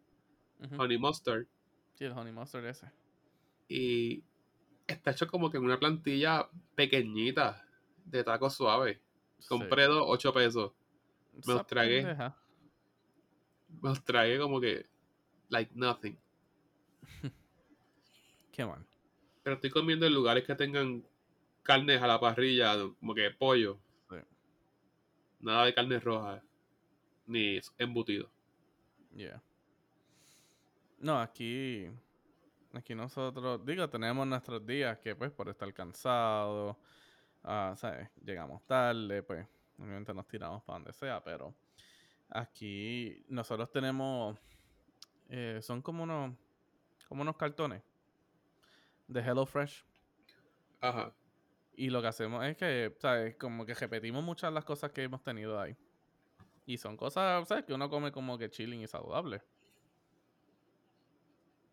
honey 0.79 0.99
mustard. 0.99 1.47
Sí, 1.95 2.05
el 2.05 2.13
honey 2.13 2.33
mustard 2.33 2.65
ese. 2.65 2.91
Y 3.69 4.25
está 4.87 5.11
hecho 5.11 5.27
como 5.27 5.51
que 5.51 5.59
en 5.59 5.65
una 5.65 5.79
plantilla 5.79 6.49
pequeñita 6.75 7.65
de 8.05 8.25
taco 8.25 8.49
suave. 8.49 9.01
Compré 9.49 9.85
dos, 9.85 10.05
8 10.07 10.33
pesos. 10.33 10.73
Me 11.47 11.55
los 11.55 11.67
tragué. 11.67 12.03
Me 12.03 12.33
los 13.83 14.05
tragué 14.05 14.38
como 14.38 14.61
que, 14.61 14.87
like 15.49 15.73
nothing. 15.75 16.19
Qué 18.53 18.64
mal. 18.64 18.85
Pero 19.43 19.55
estoy 19.55 19.71
comiendo 19.71 20.07
en 20.07 20.14
lugares 20.14 20.45
que 20.45 20.55
tengan 20.55 21.05
carnes 21.62 22.03
a 22.03 22.07
la 22.07 22.21
parrilla, 22.21 22.75
como 22.99 23.14
que 23.14 23.31
pollo. 23.31 23.79
Nada 25.40 25.64
de 25.64 25.75
carne 25.75 25.99
roja. 25.99 26.43
Ni 27.27 27.59
embutido. 27.79 28.31
Yeah. 29.14 29.43
No, 30.99 31.19
aquí. 31.19 31.88
Aquí 32.73 32.95
nosotros, 32.95 33.64
digo, 33.64 33.88
tenemos 33.88 34.27
nuestros 34.27 34.64
días 34.64 34.99
que, 34.99 35.16
pues, 35.16 35.33
por 35.33 35.49
estar 35.49 35.73
cansados, 35.73 36.77
uh, 37.43 37.75
¿sabes? 37.75 38.09
Llegamos 38.23 38.62
tarde, 38.64 39.23
pues, 39.23 39.45
obviamente 39.79 40.14
nos 40.14 40.29
tiramos 40.29 40.62
para 40.62 40.79
donde 40.79 40.93
sea, 40.93 41.23
pero 41.25 41.53
aquí 42.31 43.25
nosotros 43.29 43.71
tenemos. 43.71 44.38
Eh, 45.29 45.61
son 45.62 45.83
como 45.83 46.03
unos. 46.03 46.35
Como 47.09 47.23
unos 47.23 47.37
cartones 47.37 47.83
de 49.09 49.21
HelloFresh. 49.21 49.85
Ajá. 50.81 51.12
Y 51.75 51.90
lo 51.90 52.01
que 52.01 52.09
hacemos 52.09 52.45
es 52.45 52.57
que, 52.57 52.95
¿sabes? 52.99 53.37
Como 53.37 53.66
que 53.66 53.75
repetimos 53.75 54.23
muchas 54.23 54.51
de 54.51 54.55
las 54.55 54.64
cosas 54.64 54.93
que 54.93 55.03
hemos 55.03 55.23
tenido 55.23 55.61
ahí. 55.61 55.77
Y 56.66 56.79
son 56.79 56.97
cosas, 56.97 57.49
¿sabes? 57.49 57.64
Que 57.64 57.75
uno 57.75 57.90
come 57.90 58.12
como 58.12 58.38
que 58.38 58.49
chilling 58.49 58.83
y 58.83 58.87
saludable. 58.87 59.43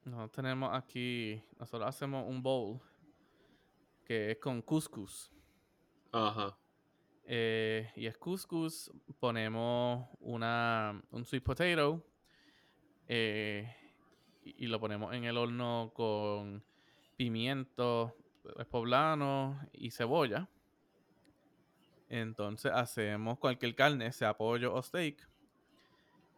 Nosotros 0.06 0.32
tenemos 0.32 0.74
aquí, 0.74 1.44
nosotros 1.60 1.90
hacemos 1.90 2.26
un 2.28 2.42
bowl 2.42 2.80
que 4.06 4.32
es 4.32 4.38
con 4.38 4.62
couscous. 4.62 5.30
Ajá. 6.14 6.58
Eh, 7.30 7.92
y 7.98 8.06
es 8.06 8.18
couscous, 8.18 8.90
ponemos 9.20 10.08
una, 10.22 11.04
un 11.12 11.26
sweet 11.26 11.44
potato 11.44 12.02
eh, 13.06 13.70
y, 14.46 14.68
lo 14.68 14.80
ponemos 14.80 15.14
en 15.14 15.26
el 15.26 15.38
horno 15.38 15.92
con 15.94 16.64
pimiento 17.18 18.16
poblano 18.72 19.60
y 19.74 19.92
cebolla. 19.92 20.48
Entonces 22.08 22.72
hacemos 22.74 23.38
cualquier 23.40 23.76
carne, 23.76 24.14
sea 24.14 24.38
pollo 24.38 24.74
o 24.74 24.82
steak. 24.82 25.28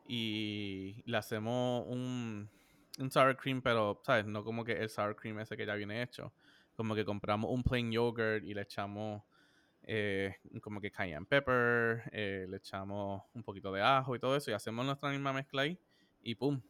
Y 0.08 1.04
le 1.06 1.18
hacemos 1.18 1.86
un, 1.88 2.50
un 2.98 3.12
sour 3.12 3.38
cream, 3.38 3.62
pero, 3.62 4.02
¿sabes? 4.04 4.26
No 4.26 4.44
como 4.44 4.64
que 4.64 4.72
el 4.72 4.90
sour 4.90 5.16
cream 5.16 5.40
ese 5.40 5.56
que 5.56 5.68
ya 5.68 5.76
viene 5.76 6.02
hecho. 6.02 6.34
Como 6.76 6.96
que 6.96 7.06
compramos 7.06 7.52
un 7.52 7.62
plain 7.62 7.92
yogurt 7.92 8.44
y 8.44 8.56
le 8.56 8.62
echamos 8.62 9.22
eh, 9.92 10.36
como 10.62 10.80
que 10.80 10.92
cayenne 10.92 11.26
pepper, 11.26 12.04
eh, 12.12 12.46
le 12.48 12.58
echamos 12.58 13.24
un 13.34 13.42
poquito 13.42 13.72
de 13.72 13.82
ajo 13.82 14.16
y 14.16 14.20
todo 14.20 14.36
eso. 14.36 14.52
Y 14.52 14.54
hacemos 14.54 14.86
nuestra 14.86 15.10
misma 15.10 15.34
mezcla 15.34 15.64
ahí. 15.64 15.80
Y 16.22 16.36
pum. 16.36 16.62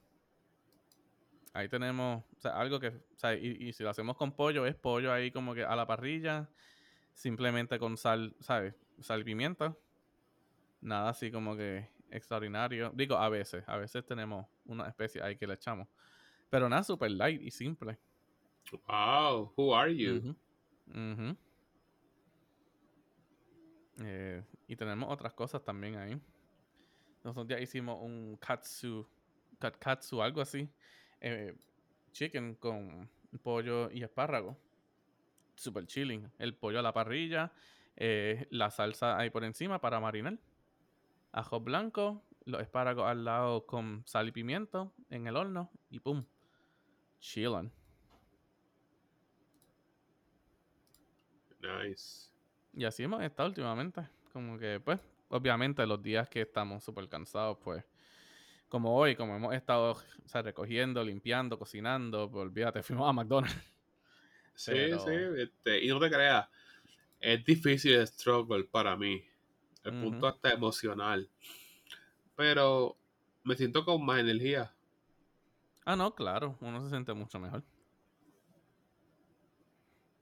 Ahí 1.51 1.67
tenemos 1.67 2.23
algo 2.45 2.79
que, 2.79 2.93
y, 3.41 3.67
y 3.67 3.73
si 3.73 3.83
lo 3.83 3.89
hacemos 3.89 4.15
con 4.15 4.31
pollo, 4.31 4.65
es 4.65 4.75
pollo 4.75 5.11
ahí 5.11 5.31
como 5.31 5.53
que 5.53 5.65
a 5.65 5.75
la 5.75 5.85
parrilla, 5.85 6.47
simplemente 7.11 7.77
con 7.77 7.97
sal, 7.97 8.35
¿sabes? 8.39 8.73
Sal 9.01 9.19
y 9.21 9.23
pimienta. 9.25 9.75
Nada 10.79 11.09
así 11.09 11.29
como 11.29 11.57
que 11.57 11.89
extraordinario. 12.11 12.91
Digo, 12.95 13.17
a 13.17 13.27
veces, 13.27 13.65
a 13.67 13.75
veces 13.75 14.05
tenemos 14.05 14.45
una 14.63 14.87
especie 14.87 15.21
ahí 15.21 15.35
que 15.35 15.45
le 15.45 15.55
echamos. 15.55 15.89
Pero 16.49 16.69
nada, 16.69 16.83
super 16.83 17.11
light 17.11 17.41
y 17.41 17.51
simple. 17.51 17.97
Wow, 18.87 19.51
who 19.57 19.75
are 19.75 19.93
you? 19.93 20.37
Eh, 24.01 24.43
y 24.67 24.75
tenemos 24.75 25.11
otras 25.11 25.33
cosas 25.33 25.63
también 25.63 25.97
ahí. 25.97 26.19
Nosotros 27.23 27.47
ya 27.47 27.59
hicimos 27.59 27.99
un 28.01 28.37
katsu, 28.37 29.07
katsu, 29.79 30.21
algo 30.21 30.41
así. 30.41 30.69
Eh, 31.19 31.55
chicken 32.11 32.55
con 32.55 33.09
pollo 33.43 33.91
y 33.91 34.03
espárrago. 34.03 34.57
Super 35.55 35.85
chilling. 35.85 36.31
El 36.37 36.55
pollo 36.55 36.79
a 36.79 36.81
la 36.81 36.93
parrilla, 36.93 37.51
eh, 37.97 38.47
la 38.51 38.71
salsa 38.71 39.17
ahí 39.17 39.29
por 39.29 39.43
encima 39.43 39.79
para 39.79 39.99
marinar. 39.99 40.39
Ajo 41.31 41.59
blanco, 41.59 42.23
los 42.45 42.61
espárragos 42.61 43.05
al 43.05 43.25
lado 43.25 43.65
con 43.65 44.03
sal 44.05 44.29
y 44.29 44.31
pimiento 44.31 44.93
en 45.09 45.27
el 45.27 45.35
horno 45.35 45.69
y 45.89 45.99
pum. 45.99 46.25
Chilling. 47.19 47.71
Nice. 51.61 52.29
Y 52.73 52.85
así 52.85 53.03
hemos 53.03 53.21
estado 53.21 53.49
últimamente. 53.49 54.07
Como 54.31 54.57
que, 54.57 54.79
pues, 54.79 54.99
obviamente 55.29 55.85
los 55.85 56.01
días 56.01 56.29
que 56.29 56.41
estamos 56.41 56.83
súper 56.83 57.07
cansados, 57.07 57.57
pues, 57.63 57.83
como 58.69 58.95
hoy, 58.95 59.15
como 59.15 59.35
hemos 59.35 59.53
estado 59.53 59.97
recogiendo, 60.31 61.03
limpiando, 61.03 61.57
cocinando, 61.57 62.29
pues 62.29 62.43
olvídate, 62.43 62.83
fuimos 62.83 63.09
a 63.09 63.13
McDonald's. 63.13 63.73
Sí, 64.53 64.91
sí, 64.91 65.13
este, 65.37 65.83
y 65.85 65.87
no 65.87 65.99
te 65.99 66.09
creas, 66.09 66.47
es 67.19 67.43
difícil 67.45 67.93
el 67.93 68.05
struggle 68.05 68.65
para 68.65 68.95
mí, 68.97 69.23
el 69.85 70.01
punto 70.01 70.27
hasta 70.27 70.51
emocional, 70.51 71.29
pero 72.35 72.97
me 73.43 73.55
siento 73.55 73.85
con 73.85 74.05
más 74.05 74.19
energía. 74.19 74.73
Ah, 75.85 75.95
no, 75.95 76.13
claro, 76.13 76.57
uno 76.59 76.83
se 76.83 76.89
siente 76.89 77.13
mucho 77.13 77.39
mejor. 77.39 77.63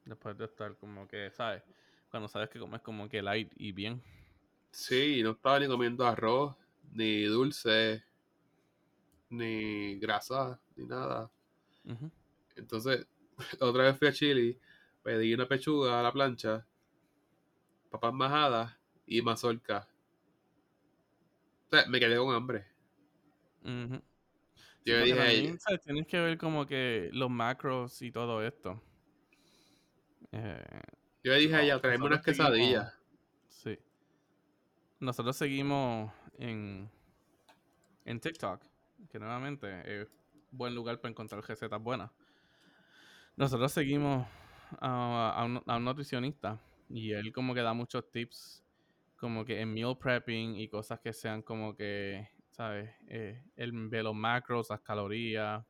Después 0.06 0.38
de 0.38 0.46
estar 0.46 0.78
como 0.78 1.08
que, 1.08 1.32
¿sabes? 1.32 1.64
Cuando 2.10 2.28
sabes 2.28 2.50
que 2.50 2.60
comes 2.60 2.82
como 2.82 3.10
que 3.10 3.22
light 3.22 3.52
y 3.56 3.72
bien. 3.72 4.02
Sí, 4.72 5.22
no 5.24 5.32
estaba 5.32 5.60
ni 5.60 5.68
comiendo 5.68 6.06
arroz, 6.06 6.56
ni 6.94 7.24
dulce, 7.24 8.04
ni 9.30 10.00
grasa, 10.00 10.60
ni 10.76 10.86
nada. 10.86 11.30
Entonces, 12.56 13.08
otra 13.60 13.84
vez 13.84 13.98
fui 13.98 14.08
a 14.08 14.14
Chile, 14.14 14.60
pedí 15.04 15.34
una 15.34 15.48
pechuga 15.48 16.00
a 16.00 16.04
la 16.04 16.12
plancha, 16.12 16.66
papas 17.90 18.14
majadas 18.14 18.78
y 19.06 19.22
mazorca. 19.22 19.88
O 21.68 21.70
sea, 21.70 21.86
me 21.88 22.00
quedé 22.00 22.18
con 22.18 22.34
hambre. 22.34 22.66
Yo 24.86 25.04
dije 25.04 25.20
a 25.20 25.32
ella, 25.32 25.58
Tienes 25.84 26.08
que 26.08 26.20
ver 26.20 26.38
como 26.38 26.66
que 26.66 27.10
los 27.12 27.30
macros 27.30 28.02
y 28.02 28.12
todo 28.12 28.42
esto. 28.46 28.82
Eh, 30.32 30.82
yo 31.28 31.34
le 31.34 31.40
dije 31.40 31.56
a 31.56 31.62
ella, 31.62 31.82
traeme 31.82 32.06
unas 32.06 32.24
quesadillas. 32.24 32.98
Sí. 33.50 33.78
Nosotros 35.00 35.36
seguimos 35.36 36.12
en, 36.38 36.90
en 38.06 38.20
TikTok 38.20 38.64
que 39.10 39.20
nuevamente 39.20 40.02
es 40.02 40.08
buen 40.52 40.74
lugar 40.74 41.00
para 41.00 41.12
encontrar 41.12 41.44
recetas 41.46 41.82
buenas. 41.82 42.12
Nosotros 43.36 43.72
seguimos 43.72 44.26
a, 44.80 45.46
un, 45.46 45.84
nutricionista 45.84 46.60
y 46.90 47.12
él 47.12 47.32
como 47.32 47.54
que 47.54 47.62
da 47.62 47.74
muchos 47.74 48.10
tips 48.10 48.64
como 49.18 49.46
que 49.46 49.62
en 49.62 49.74
meal 49.74 49.98
prepping 49.98 50.56
y 50.56 50.68
cosas 50.68 51.00
que 51.00 51.12
sean 51.12 51.42
como 51.42 51.76
que, 51.76 52.30
¿sabes? 52.52 52.90
Eh, 53.10 53.44
él 53.56 53.72
ve 53.90 54.04
los 54.04 54.16
macros, 54.16 54.70
las 54.70 54.82
calorías 54.82 55.66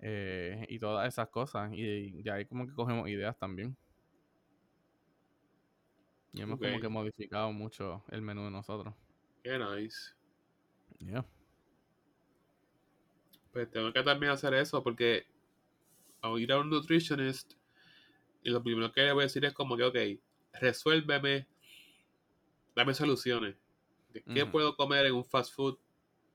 eh, 0.00 0.66
y 0.68 0.78
todas 0.78 1.06
esas 1.06 1.28
cosas. 1.28 1.70
Y 1.72 2.22
de 2.22 2.30
ahí 2.30 2.46
como 2.46 2.66
que 2.66 2.72
cogemos 2.72 3.08
ideas 3.08 3.38
también. 3.38 3.76
Y 6.34 6.42
hemos 6.42 6.58
como 6.58 6.80
que 6.80 6.88
modificado 6.88 7.52
mucho 7.52 8.04
el 8.10 8.20
menú 8.20 8.44
de 8.44 8.50
nosotros. 8.50 8.94
Qué 9.42 9.58
nice. 9.58 10.12
Yeah 10.98 11.24
pues 13.54 13.70
tengo 13.70 13.92
que 13.92 14.02
también 14.02 14.32
hacer 14.32 14.52
eso 14.52 14.82
porque 14.82 15.26
al 16.20 16.38
ir 16.40 16.52
a 16.52 16.58
un 16.58 16.68
nutritionist 16.68 17.54
y 18.42 18.50
lo 18.50 18.62
primero 18.62 18.90
que 18.92 19.02
le 19.02 19.12
voy 19.12 19.22
a 19.22 19.26
decir 19.26 19.44
es 19.44 19.54
como 19.54 19.76
que, 19.76 19.84
ok, 19.84 19.96
resuélveme, 20.60 21.46
dame 22.74 22.92
soluciones. 22.92 23.56
qué 24.34 24.44
puedo 24.44 24.76
comer 24.76 25.06
en 25.06 25.14
un 25.14 25.24
fast 25.24 25.54
food 25.54 25.78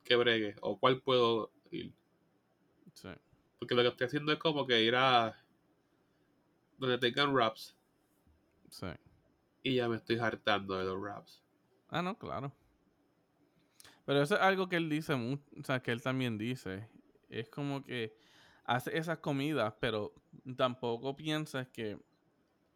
que 0.03 0.15
bregue? 0.15 0.55
¿O 0.61 0.79
cuál 0.79 1.01
puedo 1.01 1.51
ir? 1.71 1.93
Sí. 2.93 3.09
Porque 3.59 3.75
lo 3.75 3.81
que 3.83 3.89
estoy 3.89 4.07
haciendo 4.07 4.31
es 4.31 4.39
como 4.39 4.65
que 4.65 4.81
ir 4.81 4.95
a 4.95 5.37
donde 6.77 6.97
tengan 6.97 7.33
wraps. 7.33 7.75
Sí. 8.69 8.87
Y 9.63 9.75
ya 9.75 9.87
me 9.87 9.97
estoy 9.97 10.17
hartando 10.19 10.77
de 10.77 10.85
los 10.85 10.99
wraps. 10.99 11.43
Ah, 11.89 12.01
no, 12.01 12.17
claro. 12.17 12.51
Pero 14.05 14.21
eso 14.21 14.35
es 14.35 14.41
algo 14.41 14.69
que 14.69 14.77
él 14.77 14.89
dice, 14.89 15.13
o 15.13 15.63
sea, 15.63 15.81
que 15.81 15.91
él 15.91 16.01
también 16.01 16.37
dice. 16.37 16.87
Es 17.29 17.49
como 17.49 17.83
que 17.83 18.17
hace 18.63 18.97
esas 18.97 19.19
comidas, 19.19 19.73
pero 19.79 20.13
tampoco 20.55 21.15
piensas 21.15 21.67
que, 21.67 21.99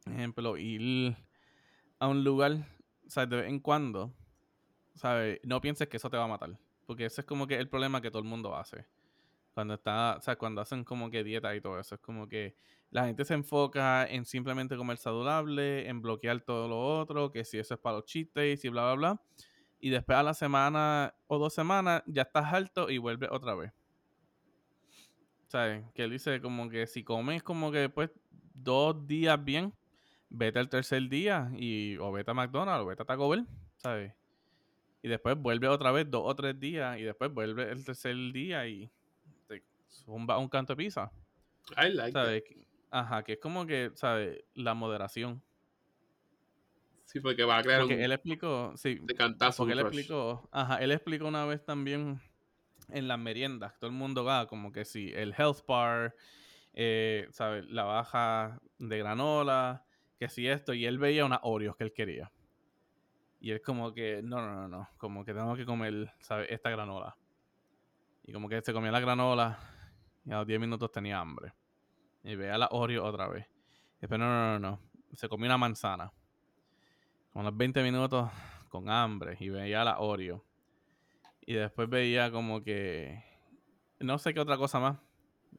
ejemplo, 0.06 0.58
ir 0.58 1.16
a 2.00 2.08
un 2.08 2.24
lugar, 2.24 2.68
¿sabes? 3.08 3.30
De 3.30 3.36
vez 3.38 3.50
en 3.50 3.60
cuando, 3.60 4.14
¿sabes? 4.96 5.40
No 5.44 5.62
pienses 5.62 5.88
que 5.88 5.98
eso 5.98 6.10
te 6.10 6.18
va 6.18 6.26
a 6.26 6.28
matar. 6.28 6.58
Porque 6.86 7.06
ese 7.06 7.22
es 7.22 7.28
como 7.28 7.48
que 7.48 7.56
el 7.56 7.70
problema 7.70 8.02
que 8.02 8.12
todo 8.12 8.22
el 8.22 8.28
mundo 8.28 8.56
hace. 8.56 8.86
Cuando 9.54 9.76
está, 9.76 10.18
o 10.18 10.22
sea, 10.22 10.36
cuando 10.36 10.62
hacen 10.62 10.84
como 10.84 11.10
que 11.12 11.24
dieta 11.24 11.56
y 11.56 11.62
todo 11.62 11.80
eso. 11.80 11.96
Es 11.96 12.02
como 12.02 12.28
que 12.28 12.56
la 12.90 13.06
gente 13.06 13.26
se 13.26 13.34
enfoca 13.34 14.06
en 14.06 14.26
simplemente 14.26 14.76
comer 14.76 14.98
saludable, 14.98 15.88
en 15.88 16.02
bloquear 16.02 16.42
todo 16.42 16.68
lo 16.68 17.00
otro, 17.00 17.32
que 17.32 17.46
si 17.46 17.58
eso 17.58 17.74
es 17.76 17.80
para 17.80 17.98
los 17.98 18.06
chistes 18.06 18.64
y 18.64 18.70
bla, 18.70 18.84
bla, 18.84 18.94
bla. 18.96 19.22
Y 19.80 19.90
después 19.90 20.18
a 20.18 20.24
la 20.24 20.34
semana 20.34 21.14
o 21.28 21.38
dos 21.38 21.54
semanas 21.54 22.04
ya 22.06 22.24
estás 22.24 22.54
alto 22.54 22.90
y 22.90 22.98
vuelves 22.98 23.30
otra 23.32 23.54
vez. 23.56 23.72
¿Sabes? 25.48 25.86
Que 25.94 26.04
él 26.04 26.12
dice 26.12 26.42
como 26.42 26.70
que 26.70 26.88
si 26.88 27.04
comes 27.04 27.44
como 27.44 27.72
que 27.72 27.80
después 27.80 28.10
dos 28.54 29.06
días 29.06 29.44
bien, 29.44 29.74
vete 30.30 30.60
al 30.60 30.70
tercer 30.70 31.10
día 31.10 31.52
y 31.56 31.98
o 31.98 32.12
vete 32.12 32.32
a 32.32 32.34
McDonald's 32.34 32.84
o 32.84 32.86
vete 32.88 33.04
a 33.04 33.06
Taco 33.06 33.30
Bell, 33.30 33.48
¿sabes? 33.78 34.14
Y 35.02 35.08
después 35.10 35.38
vuelve 35.38 35.68
otra 35.68 35.92
vez 35.92 36.10
dos 36.10 36.24
o 36.26 36.36
tres 36.36 36.60
días 36.60 36.98
y 36.98 37.04
después 37.04 37.32
vuelve 37.32 37.72
el 37.72 37.84
tercer 37.84 38.16
día 38.32 38.68
y 38.68 38.90
zumba 39.94 40.38
un 40.38 40.50
canto 40.50 40.74
de 40.74 40.78
pizza. 40.84 41.12
I 41.78 41.90
like 41.90 42.12
that. 42.14 42.26
¿Sabes? 42.26 42.44
Ajá, 42.92 43.24
que 43.24 43.34
es 43.34 43.40
como 43.40 43.66
que, 43.66 43.92
¿sabes? 43.96 44.44
La 44.54 44.74
moderación. 44.74 45.42
Sí, 47.06 47.20
porque 47.20 47.44
va 47.44 47.58
a 47.58 47.62
crear 47.64 47.82
Porque 47.82 47.96
un 47.96 48.02
él 48.02 48.12
explicó, 48.12 48.74
sí, 48.76 49.00
de 49.02 49.14
cantazo. 49.16 49.64
porque 49.64 49.74
un 49.74 49.80
él 49.80 49.86
explicó, 49.86 50.50
ajá, 50.52 50.78
él 50.78 50.92
explicó 50.92 51.28
una 51.28 51.46
vez 51.46 51.64
también 51.64 52.20
en 52.90 53.08
las 53.08 53.20
meriendas, 53.20 53.78
todo 53.80 53.90
el 53.90 53.96
mundo 53.96 54.24
va 54.24 54.48
como 54.48 54.72
que 54.72 54.86
sí, 54.86 55.12
el 55.16 55.34
health 55.38 55.66
bar, 55.68 56.16
eh, 56.74 57.28
¿sabes? 57.32 57.66
La 57.66 57.84
baja 57.84 58.60
de 58.78 58.98
granola, 58.98 59.86
que 60.18 60.30
si 60.30 60.48
esto, 60.48 60.74
y 60.74 60.86
él 60.86 60.98
veía 60.98 61.26
unas 61.26 61.40
Oreos 61.44 61.76
que 61.76 61.84
él 61.84 61.94
quería. 61.94 62.32
Y 63.40 63.52
él 63.52 63.62
como 63.62 63.94
que, 63.94 64.22
no, 64.24 64.38
no, 64.42 64.54
no, 64.56 64.68
no, 64.68 64.90
como 64.98 65.26
que 65.26 65.34
tengo 65.34 65.56
que 65.56 65.66
comer, 65.66 66.14
¿sabes? 66.20 66.48
Esta 66.50 66.70
granola. 66.70 67.18
Y 68.24 68.32
como 68.32 68.48
que 68.48 68.62
se 68.62 68.72
comía 68.72 68.92
la 68.92 69.02
granola 69.02 69.73
y 70.26 70.32
a 70.32 70.38
los 70.38 70.48
10 70.48 70.60
minutos 70.60 70.92
tenía 70.92 71.20
hambre. 71.20 71.54
Y 72.24 72.36
veía 72.36 72.58
la 72.58 72.70
Oreo 72.72 73.04
otra 73.04 73.28
vez. 73.28 73.46
Y 73.98 74.02
después, 74.02 74.20
no, 74.20 74.26
no, 74.28 74.60
no, 74.60 74.72
no, 74.72 74.80
se 75.14 75.28
comió 75.28 75.48
una 75.48 75.58
manzana. 75.58 76.12
Con 77.32 77.44
los 77.44 77.56
20 77.56 77.84
minutos 77.84 78.30
con 78.70 78.90
hambre 78.90 79.38
y 79.40 79.50
veía 79.50 79.84
la 79.84 80.00
Oreo. 80.00 80.44
Y 81.42 81.54
después 81.54 81.90
veía 81.90 82.32
como 82.32 82.64
que 82.64 83.24
no 84.00 84.18
sé 84.18 84.34
qué 84.34 84.40
otra 84.40 84.58
cosa 84.58 84.80
más. 84.80 84.98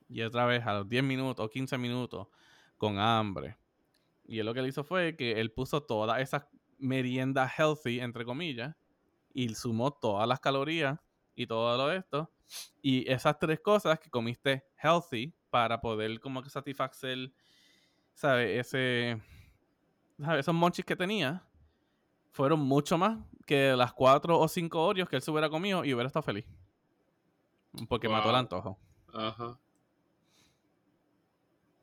Y 0.09 0.23
otra 0.23 0.47
vez 0.47 0.65
a 0.67 0.75
los 0.75 0.89
10 0.89 1.03
minutos 1.05 1.45
o 1.45 1.49
15 1.49 1.79
minutos 1.79 2.29
con 2.77 2.99
hambre. 2.99 3.57
Y 4.27 4.39
él 4.39 4.47
lo 4.47 4.55
que 4.55 4.61
él 4.61 4.67
hizo 4.67 4.85
fue 4.85 5.17
que 5.17 5.41
él 5.41 5.53
puso 5.53 5.83
todas 5.83 6.21
esas 6.21 6.47
meriendas 6.79 7.53
healthy, 7.59 8.01
entre 8.01 8.25
comillas, 8.25 8.75
y 9.33 9.55
sumó 9.55 9.93
todas 9.93 10.27
las 10.27 10.41
calorías 10.41 10.99
y 11.35 11.47
todo 11.47 11.77
lo 11.77 11.89
de 11.89 11.99
esto. 11.99 12.31
Y 12.83 13.11
esas 13.11 13.39
tres 13.39 13.61
cosas 13.61 13.99
que 13.99 14.11
comiste 14.11 14.65
healthy 14.83 15.33
para 15.51 15.81
poder 15.81 16.21
como 16.21 16.43
que 16.43 16.51
satisfacer, 16.51 17.33
¿sabes? 18.13 18.67
Ese, 18.67 19.21
¿sabes? 20.21 20.41
Esos 20.41 20.55
monchis 20.55 20.85
que 20.85 20.97
tenía 20.97 21.43
fueron 22.31 22.61
mucho 22.61 22.99
más 22.99 23.19
que 23.47 23.75
las 23.77 23.93
cuatro 23.93 24.39
o 24.39 24.49
cinco 24.49 24.85
Oreos 24.85 25.09
que 25.09 25.17
él 25.17 25.23
se 25.23 25.31
hubiera 25.31 25.49
comido 25.49 25.85
y 25.85 25.95
hubiera 25.95 26.07
estado 26.07 26.23
feliz. 26.23 26.47
Porque 27.89 28.09
mató 28.09 28.31
el 28.31 28.37
antojo. 28.37 28.79
Ajá. 29.13 29.59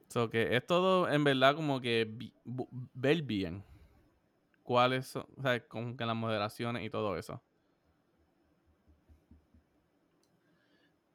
So 0.10 0.30
que 0.30 0.56
es 0.56 0.66
todo 0.66 1.10
en 1.10 1.24
verdad 1.24 1.56
como 1.56 1.80
que 1.80 2.14
ver 2.94 3.22
bien 3.24 3.64
cuáles 4.64 5.08
son, 5.08 5.26
o 5.38 5.42
sea, 5.42 5.66
con 5.68 5.96
que 5.96 6.06
las 6.06 6.16
moderaciones 6.16 6.84
y 6.86 6.90
todo 6.90 7.18
eso. 7.18 7.42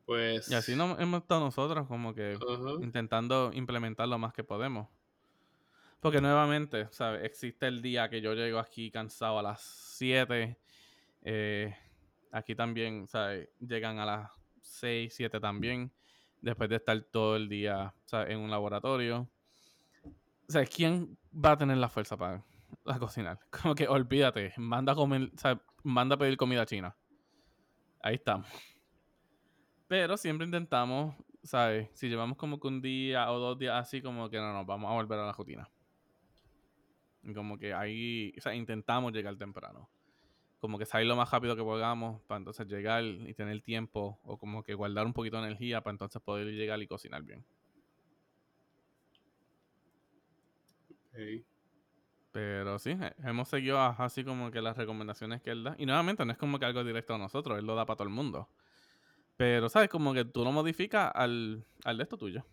Pues. 0.07 0.49
Y 0.49 0.55
así 0.55 0.77
no 0.77 0.99
hemos 1.01 1.23
estado 1.23 1.41
nosotros 1.41 1.87
como 1.89 2.15
que 2.15 2.39
intentando 2.81 3.51
implementar 3.53 4.09
lo 4.09 4.19
más 4.19 4.33
que 4.33 4.45
podemos. 4.45 4.89
Porque 6.01 6.21
nuevamente, 6.21 6.87
¿sabes? 6.93 7.25
Existe 7.25 7.67
el 7.67 7.83
día 7.83 8.09
que 8.09 8.21
yo 8.21 8.33
llego 8.35 8.61
aquí 8.61 8.91
cansado 8.93 9.41
a 9.41 9.43
las 9.43 9.61
7. 9.61 10.57
eh, 11.23 11.77
aquí 12.31 12.55
también, 12.55 13.09
¿sabes? 13.09 13.49
Llegan 13.59 13.99
a 13.99 14.07
las 14.07 14.31
6, 14.61 15.13
7 15.13 15.41
también. 15.41 15.91
Después 16.41 16.71
de 16.71 16.77
estar 16.77 17.01
todo 17.01 17.35
el 17.35 17.49
día 17.49 17.93
¿sabes? 18.05 18.31
en 18.31 18.39
un 18.39 18.51
laboratorio. 18.51 19.29
O 20.49 20.53
sea, 20.53 20.65
¿quién 20.65 21.19
va 21.33 21.53
a 21.53 21.57
tener 21.57 21.79
la 21.79 21.89
fuerza 21.89 22.17
para, 22.17 22.45
cocinar? 23.01 23.41
Como 23.51 23.75
que 23.75 23.89
olvídate, 23.89 24.53
manda 24.59 24.93
a 24.93 24.95
comer, 24.95 25.33
¿sabes? 25.37 25.59
manda 25.83 26.15
a 26.15 26.19
pedir 26.19 26.37
comida 26.37 26.65
china. 26.65 26.95
Ahí 28.01 28.15
estamos. 28.15 28.47
Pero 29.89 30.17
siempre 30.17 30.45
intentamos, 30.47 31.15
¿sabes? 31.43 31.89
Si 31.95 32.09
llevamos 32.09 32.37
como 32.39 32.59
que 32.61 32.69
un 32.69 32.81
día 32.83 33.31
o 33.31 33.39
dos 33.39 33.59
días 33.59 33.75
así, 33.75 34.03
como 34.03 34.29
que 34.31 34.39
no 34.39 34.53
nos 34.53 34.67
vamos 34.67 34.91
a 34.91 34.95
volver 34.95 35.19
a 35.19 35.27
la 35.27 35.33
rutina. 35.33 35.69
Y 37.23 37.35
como 37.35 37.59
que 37.59 37.75
ahí, 37.75 38.33
o 38.39 38.41
sea, 38.41 38.55
intentamos 38.55 39.13
llegar 39.13 39.37
temprano. 39.37 39.89
Como 40.61 40.79
que 40.79 40.87
salir 40.87 41.09
lo 41.09 41.17
más 41.17 41.31
rápido 41.31 41.57
que 41.57 41.63
podamos 41.63 42.23
para 42.23 42.39
entonces 42.39 42.67
llegar 42.69 43.05
y 43.05 43.35
tener 43.35 43.63
tiempo 43.63 44.21
o 44.25 44.39
como 44.39 44.63
que 44.65 44.75
guardar 44.75 45.07
un 45.07 45.15
poquito 45.15 45.39
de 45.39 45.45
energía 45.49 45.83
para 45.83 45.93
entonces 45.95 46.23
poder 46.23 46.49
llegar 46.49 46.83
y 46.83 46.87
cocinar 46.89 47.23
bien. 47.25 47.45
Ok. 51.13 51.45
Pero 52.33 52.79
sí, 52.79 52.91
he- 52.91 53.15
hemos 53.29 53.49
seguido 53.49 53.81
así 53.81 54.25
como 54.25 54.51
que 54.51 54.61
las 54.61 54.77
recomendaciones 54.77 55.43
que 55.43 55.51
él 55.51 55.65
da. 55.65 55.75
Y 55.79 55.87
nuevamente 55.87 56.25
no 56.25 56.33
es 56.33 56.39
como 56.39 56.59
que 56.59 56.67
algo 56.67 56.85
directo 56.85 57.15
a 57.15 57.19
nosotros, 57.19 57.59
él 57.59 57.67
lo 57.67 57.75
da 57.75 57.87
para 57.87 57.97
todo 57.99 58.09
el 58.09 58.15
mundo. 58.15 58.49
Pero, 59.37 59.69
¿sabes? 59.69 59.89
Como 59.89 60.15
que 60.15 60.25
tú 60.25 60.45
lo 60.45 60.53
modificas 60.53 61.11
al, 61.15 61.65
al 61.85 61.97
de 61.99 62.03
esto 62.03 62.17
tuyo. 62.17 62.45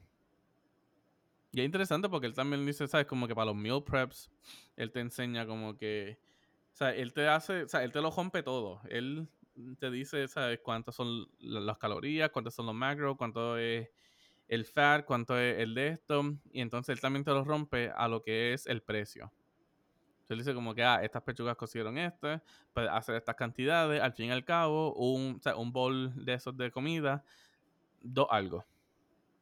Y 1.52 1.60
es 1.62 1.66
interesante 1.66 2.10
porque 2.10 2.28
él 2.28 2.34
también 2.34 2.66
dice, 2.66 2.88
¿sabes? 2.88 3.06
Como 3.06 3.28
que 3.28 3.36
para 3.36 3.46
los 3.48 3.56
meal 3.56 3.84
preps, 3.84 4.32
él 4.76 4.92
te 4.92 5.00
enseña 5.02 5.46
como 5.46 5.78
que, 5.78 6.18
o 6.74 6.76
sea, 6.76 6.96
él 6.96 7.14
te 7.14 7.28
hace, 7.28 7.64
o 7.64 7.68
sea, 7.68 7.84
él 7.84 7.92
te 7.92 8.02
lo 8.02 8.10
rompe 8.12 8.42
todo. 8.44 8.82
Él 8.90 9.28
te 9.80 9.92
dice, 9.92 10.28
¿sabes? 10.28 10.60
Cuántas 10.64 10.96
son 10.96 11.28
la- 11.40 11.60
las 11.62 11.78
calorías, 11.78 12.32
cuántos 12.32 12.56
son 12.56 12.66
los 12.66 12.74
macros, 12.76 13.18
cuánto 13.18 13.58
es 13.58 13.90
el 14.48 14.66
fat, 14.66 15.06
cuánto 15.06 15.38
es 15.40 15.60
el 15.60 15.76
de 15.76 15.90
esto. 15.90 16.24
Y 16.52 16.62
entonces 16.62 16.94
él 16.96 17.02
también 17.02 17.24
te 17.26 17.32
lo 17.32 17.44
rompe 17.44 17.92
a 17.96 18.08
lo 18.08 18.24
que 18.24 18.54
es 18.54 18.66
el 18.68 18.82
precio. 18.84 19.32
Dice 20.38 20.54
como 20.54 20.74
que, 20.74 20.84
ah, 20.84 21.04
estas 21.04 21.24
pechugas 21.24 21.56
cocieron 21.56 21.98
este, 21.98 22.42
pues 22.74 22.90
hacer 22.90 23.16
estas 23.16 23.36
cantidades, 23.36 24.02
al 24.02 24.14
fin 24.14 24.28
y 24.28 24.32
al 24.32 24.44
cabo, 24.44 24.94
un, 24.94 25.40
o 25.44 25.62
un 25.62 25.72
bol 25.72 26.14
de 26.26 26.34
esos 26.34 26.56
de 26.58 26.72
comida, 26.72 27.24
dos 28.02 28.28
algo. 28.30 28.66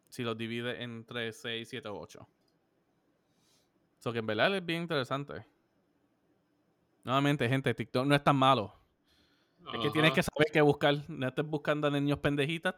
Si 0.10 0.24
los 0.24 0.38
divide 0.38 0.84
entre 0.84 1.32
6, 1.32 1.68
7 1.68 1.88
o 1.90 2.00
8. 2.00 2.28
Eso 4.00 4.12
que 4.12 4.20
en 4.20 4.26
verdad 4.26 4.56
es 4.56 4.66
bien 4.66 4.82
interesante. 4.82 5.46
Nuevamente, 7.04 7.48
gente, 7.48 7.74
TikTok 7.74 8.06
no 8.06 8.16
es 8.16 8.24
tan 8.24 8.36
malo. 8.36 8.74
Es 9.74 9.80
que 9.80 9.92
tienes 9.92 10.12
que 10.12 10.24
saber 10.24 10.48
qué 10.52 10.62
buscar. 10.62 10.96
No 11.08 11.28
estés 11.28 11.46
buscando 11.46 11.88
a 11.88 11.92
niños 11.92 12.20
pendejitas. 12.20 12.76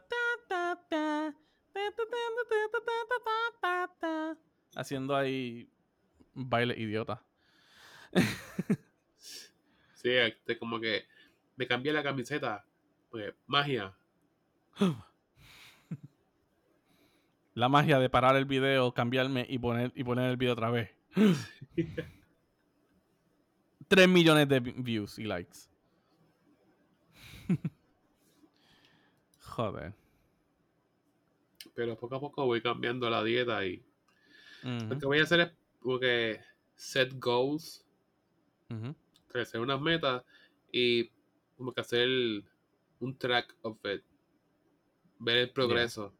Haciendo 4.76 5.16
ahí 5.16 5.70
baile 6.34 6.78
idiota. 6.78 7.24
Sí, 9.18 10.10
este, 10.10 10.58
como 10.60 10.80
que 10.80 11.06
me 11.56 11.66
cambié 11.68 11.94
la 11.94 12.04
camiseta. 12.04 12.66
Pues, 13.10 13.34
magia. 13.48 13.94
La 17.56 17.70
magia 17.70 18.00
de 18.00 18.10
parar 18.10 18.36
el 18.36 18.46
video, 18.46 18.96
cambiarme 18.96 19.46
y 19.48 19.60
poner, 19.60 19.92
y 19.94 20.04
poner 20.04 20.32
el 20.32 20.38
video 20.38 20.54
otra 20.54 20.72
vez. 20.72 20.90
3 23.88 24.08
millones 24.10 24.50
de 24.50 24.60
vi- 24.60 24.74
views 24.76 25.20
y 25.20 25.26
likes. 25.26 25.60
Joder. 29.42 29.94
Pero 31.76 31.96
poco 31.98 32.16
a 32.16 32.20
poco 32.20 32.46
voy 32.46 32.62
cambiando 32.62 33.08
la 33.10 33.24
dieta 33.24 33.64
y 33.66 33.84
lo 34.64 34.98
que 34.98 35.06
voy 35.06 35.20
a 35.20 35.24
hacer 35.24 35.40
es 35.42 35.52
como 35.80 36.00
que 36.00 36.40
set 36.76 37.14
goals, 37.20 37.86
hacer 39.34 39.62
unas 39.62 39.82
metas 39.82 40.24
y 40.72 41.10
como 41.58 41.72
que 41.74 41.82
hacer 41.82 42.10
un 43.00 43.18
track 43.18 43.56
of 43.62 43.78
it. 43.86 44.04
Ver 45.20 45.38
el 45.38 45.52
progreso. 45.52 46.14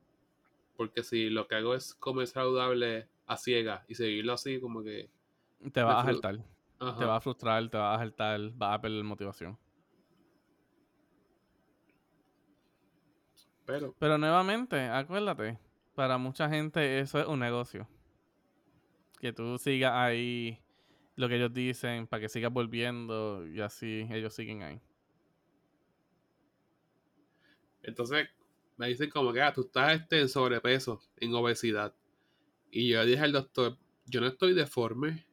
Porque 0.78 1.04
si 1.04 1.30
lo 1.30 1.48
que 1.48 1.56
hago 1.56 1.76
es 1.76 1.94
comer 1.94 2.28
saludable 2.28 3.08
a 3.26 3.38
ciegas 3.38 3.84
y 3.88 3.96
seguirlo 3.96 4.34
así, 4.34 4.60
como 4.60 4.84
que. 4.84 5.10
Te 5.72 5.84
vas 5.84 6.04
a 6.04 6.12
saltar. 6.12 6.40
ajá. 6.80 7.00
Te 7.00 7.06
vas 7.06 7.18
a 7.18 7.22
frustrar, 7.22 7.70
te 7.70 7.78
vas 7.78 7.96
a 7.96 8.00
saltar, 8.00 8.52
vas 8.56 8.76
a 8.76 8.82
perder 8.82 9.04
motivación. 9.04 9.58
Pero, 13.66 13.96
Pero 13.98 14.18
nuevamente, 14.18 14.80
acuérdate, 14.82 15.58
para 15.96 16.18
mucha 16.18 16.50
gente 16.50 17.00
eso 17.00 17.20
es 17.20 17.28
un 17.28 17.40
negocio. 17.40 17.88
Que 19.20 19.32
tú 19.32 19.58
sigas 19.58 19.94
ahí 19.94 20.63
lo 21.16 21.30
que 21.30 21.36
ellos 21.36 21.54
dicen, 21.54 22.08
para 22.08 22.22
que 22.22 22.30
sigas 22.30 22.52
volviendo 22.52 23.48
y 23.48 23.62
así 23.62 24.08
ellos 24.12 24.34
siguen 24.34 24.64
ahí. 24.64 24.82
entonces, 27.84 28.30
me 28.78 28.88
dicen 28.88 29.10
como 29.10 29.34
que, 29.34 29.42
ah, 29.42 29.54
tú 29.54 29.62
estás 29.62 29.94
este, 29.94 30.22
en 30.22 30.30
sobrepeso, 30.30 31.02
en 31.18 31.34
obesidad. 31.36 31.94
Y 32.72 32.90
yo 32.90 33.04
le 33.04 33.12
dije 33.12 33.24
al 33.24 33.32
doctor, 33.32 33.78
yo 34.06 34.22
no 34.22 34.28
estoy 34.28 34.54
deforme. 34.54 35.26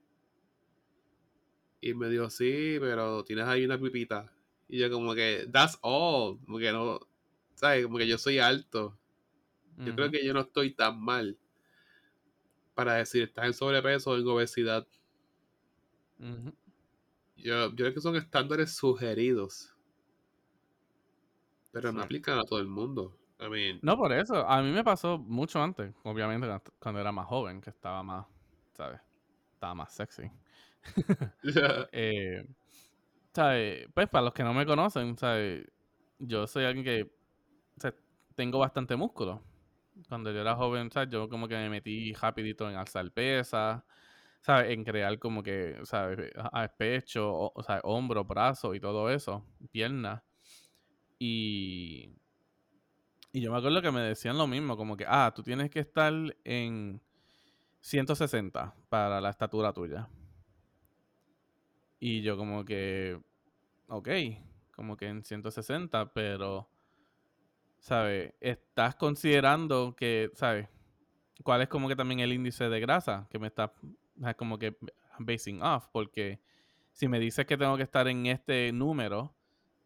Y 1.80 1.94
me 1.94 2.08
dijo, 2.08 2.28
sí, 2.28 2.76
pero 2.78 3.24
tienes 3.24 3.46
ahí 3.46 3.64
una 3.64 3.78
pipita. 3.78 4.30
Y 4.68 4.78
yo 4.78 4.90
como 4.90 5.14
que, 5.14 5.48
that's 5.50 5.78
all. 5.80 6.38
Como 6.44 6.58
que 6.58 6.70
no, 6.72 7.00
¿sabes? 7.54 7.84
Como 7.84 7.96
que 7.96 8.06
yo 8.06 8.18
soy 8.18 8.38
alto. 8.38 8.98
Yo 9.78 9.94
creo 9.94 10.10
que 10.10 10.22
yo 10.22 10.34
no 10.34 10.40
estoy 10.40 10.74
tan 10.74 11.00
mal 11.00 11.38
para 12.74 12.96
decir, 12.96 13.22
estás 13.22 13.46
en 13.46 13.54
sobrepeso 13.54 14.10
o 14.10 14.18
en 14.18 14.26
obesidad. 14.26 14.86
Yo, 17.36 17.70
yo 17.70 17.74
creo 17.74 17.94
que 17.94 18.00
son 18.00 18.16
estándares 18.16 18.76
sugeridos. 18.76 19.72
Pero 21.72 21.92
no 21.92 22.02
aplican 22.02 22.38
a 22.38 22.44
todo 22.44 22.58
el 22.58 22.66
mundo. 22.66 23.16
I 23.40 23.48
mean, 23.48 23.80
No, 23.82 23.96
por 23.96 24.12
eso. 24.12 24.46
A 24.46 24.60
mí 24.62 24.70
me 24.70 24.84
pasó 24.84 25.18
mucho 25.18 25.62
antes, 25.62 25.94
obviamente, 26.04 26.46
cuando- 26.78 27.00
era 27.00 27.12
más 27.12 27.26
joven, 27.26 27.60
que 27.60 27.70
estaba 27.70 28.02
más, 28.02 28.26
¿sabes? 28.74 29.00
Estaba 29.54 29.74
más 29.74 29.92
sexy. 29.92 30.30
Eh, 31.92 32.46
¿sabes? 33.34 33.88
Pues 33.94 34.08
para 34.08 34.24
los 34.26 34.34
que 34.34 34.44
no 34.44 34.54
me 34.54 34.66
conocen, 34.66 35.16
¿sabes? 35.18 35.66
Yo 36.18 36.46
soy 36.46 36.64
alguien 36.64 36.84
que 36.84 37.10
tengo 38.34 38.58
bastante 38.58 38.96
músculo. 38.96 39.42
Cuando 40.08 40.32
yo 40.32 40.40
era 40.40 40.56
joven, 40.56 40.90
¿sabes? 40.90 41.10
Yo 41.10 41.28
como 41.28 41.48
que 41.48 41.56
me 41.56 41.68
metí 41.70 42.12
rapidito 42.14 42.68
en 42.70 42.76
alzar 42.76 43.10
pesas, 43.12 43.82
¿sabes? 44.40 44.70
En 44.70 44.84
crear 44.84 45.18
como 45.18 45.42
que, 45.42 45.78
¿sabes? 45.84 46.32
A 46.36 46.68
pecho, 46.68 47.32
o, 47.32 47.52
o 47.54 47.62
sea, 47.62 47.80
hombro, 47.84 48.24
brazo 48.24 48.74
y 48.74 48.80
todo 48.80 49.10
eso, 49.10 49.46
piernas. 49.70 50.22
Y, 51.18 52.10
y 53.32 53.40
yo 53.40 53.52
me 53.52 53.58
acuerdo 53.58 53.82
que 53.82 53.90
me 53.92 54.00
decían 54.00 54.38
lo 54.38 54.46
mismo, 54.46 54.76
como 54.76 54.96
que, 54.96 55.04
ah, 55.06 55.32
tú 55.34 55.42
tienes 55.42 55.70
que 55.70 55.80
estar 55.80 56.12
en 56.44 57.00
160 57.80 58.74
para 58.88 59.20
la 59.20 59.30
estatura 59.30 59.72
tuya. 59.72 60.08
Y 62.00 62.22
yo 62.22 62.36
como 62.36 62.64
que, 62.64 63.20
ok, 63.88 64.08
como 64.74 64.96
que 64.96 65.08
en 65.08 65.22
160, 65.22 66.12
pero, 66.12 66.70
¿sabes? 67.78 68.34
Estás 68.40 68.96
considerando 68.96 69.94
que, 69.94 70.30
¿sabes? 70.34 70.68
¿Cuál 71.44 71.62
es 71.62 71.68
como 71.68 71.88
que 71.88 71.96
también 71.96 72.20
el 72.20 72.32
índice 72.32 72.68
de 72.68 72.80
grasa 72.80 73.28
que 73.30 73.38
me 73.38 73.46
está 73.46 73.64
ah, 73.64 73.72
como 74.36 74.58
que 74.58 74.76
basing 75.18 75.62
off? 75.62 75.86
Porque 75.92 76.40
si 76.92 77.08
me 77.08 77.18
dices 77.18 77.46
que 77.46 77.56
tengo 77.56 77.76
que 77.76 77.82
estar 77.82 78.08
en 78.08 78.26
este 78.26 78.72
número, 78.72 79.34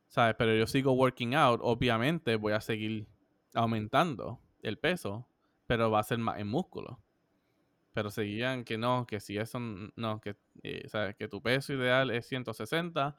¿sabes? 0.09 0.35
Pero 0.37 0.55
yo 0.55 0.67
sigo 0.67 0.93
working 0.93 1.35
out, 1.35 1.61
obviamente 1.63 2.37
voy 2.37 2.53
a 2.53 2.61
seguir 2.61 3.07
aumentando 3.55 4.41
el 4.63 4.79
peso, 4.79 5.27
pero 5.67 5.91
va 5.91 6.01
a 6.01 6.05
ser 6.05 6.19
más 6.19 6.39
en 6.39 6.49
músculo. 6.49 7.01
Pero 7.93 8.11
seguían 8.11 8.65
que 8.65 8.77
no, 8.77 9.07
que 9.07 9.21
si 9.21 9.39
eso, 9.39 9.59
no, 9.61 10.21
que, 10.21 10.37
eh, 10.63 10.89
¿sabes? 10.89 11.15
Que 11.17 11.29
tu 11.29 11.41
peso 11.41 11.73
ideal 11.73 12.11
es 12.11 12.27
160 12.27 13.15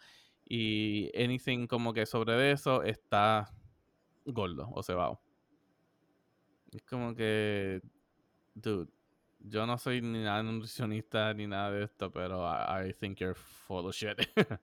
y 0.47 1.11
anything 1.15 1.67
como 1.67 1.93
que 1.93 2.05
sobre 2.05 2.51
eso 2.51 2.83
está 2.83 3.53
gordo 4.25 4.69
o 4.73 4.83
cebado. 4.83 5.21
Es 6.71 6.83
como 6.83 7.15
que, 7.15 7.81
dude, 8.53 8.91
yo 9.49 9.65
no 9.65 9.77
soy 9.77 10.01
ni 10.01 10.23
nada 10.23 10.43
nutricionista 10.43 11.33
ni 11.33 11.47
nada 11.47 11.71
de 11.71 11.83
esto, 11.83 12.11
pero 12.11 12.45
I, 12.45 12.89
I 12.89 12.93
think 12.93 13.19
you're 13.19 13.35
full 13.35 13.85
of 13.85 13.95
shit. 13.95 14.17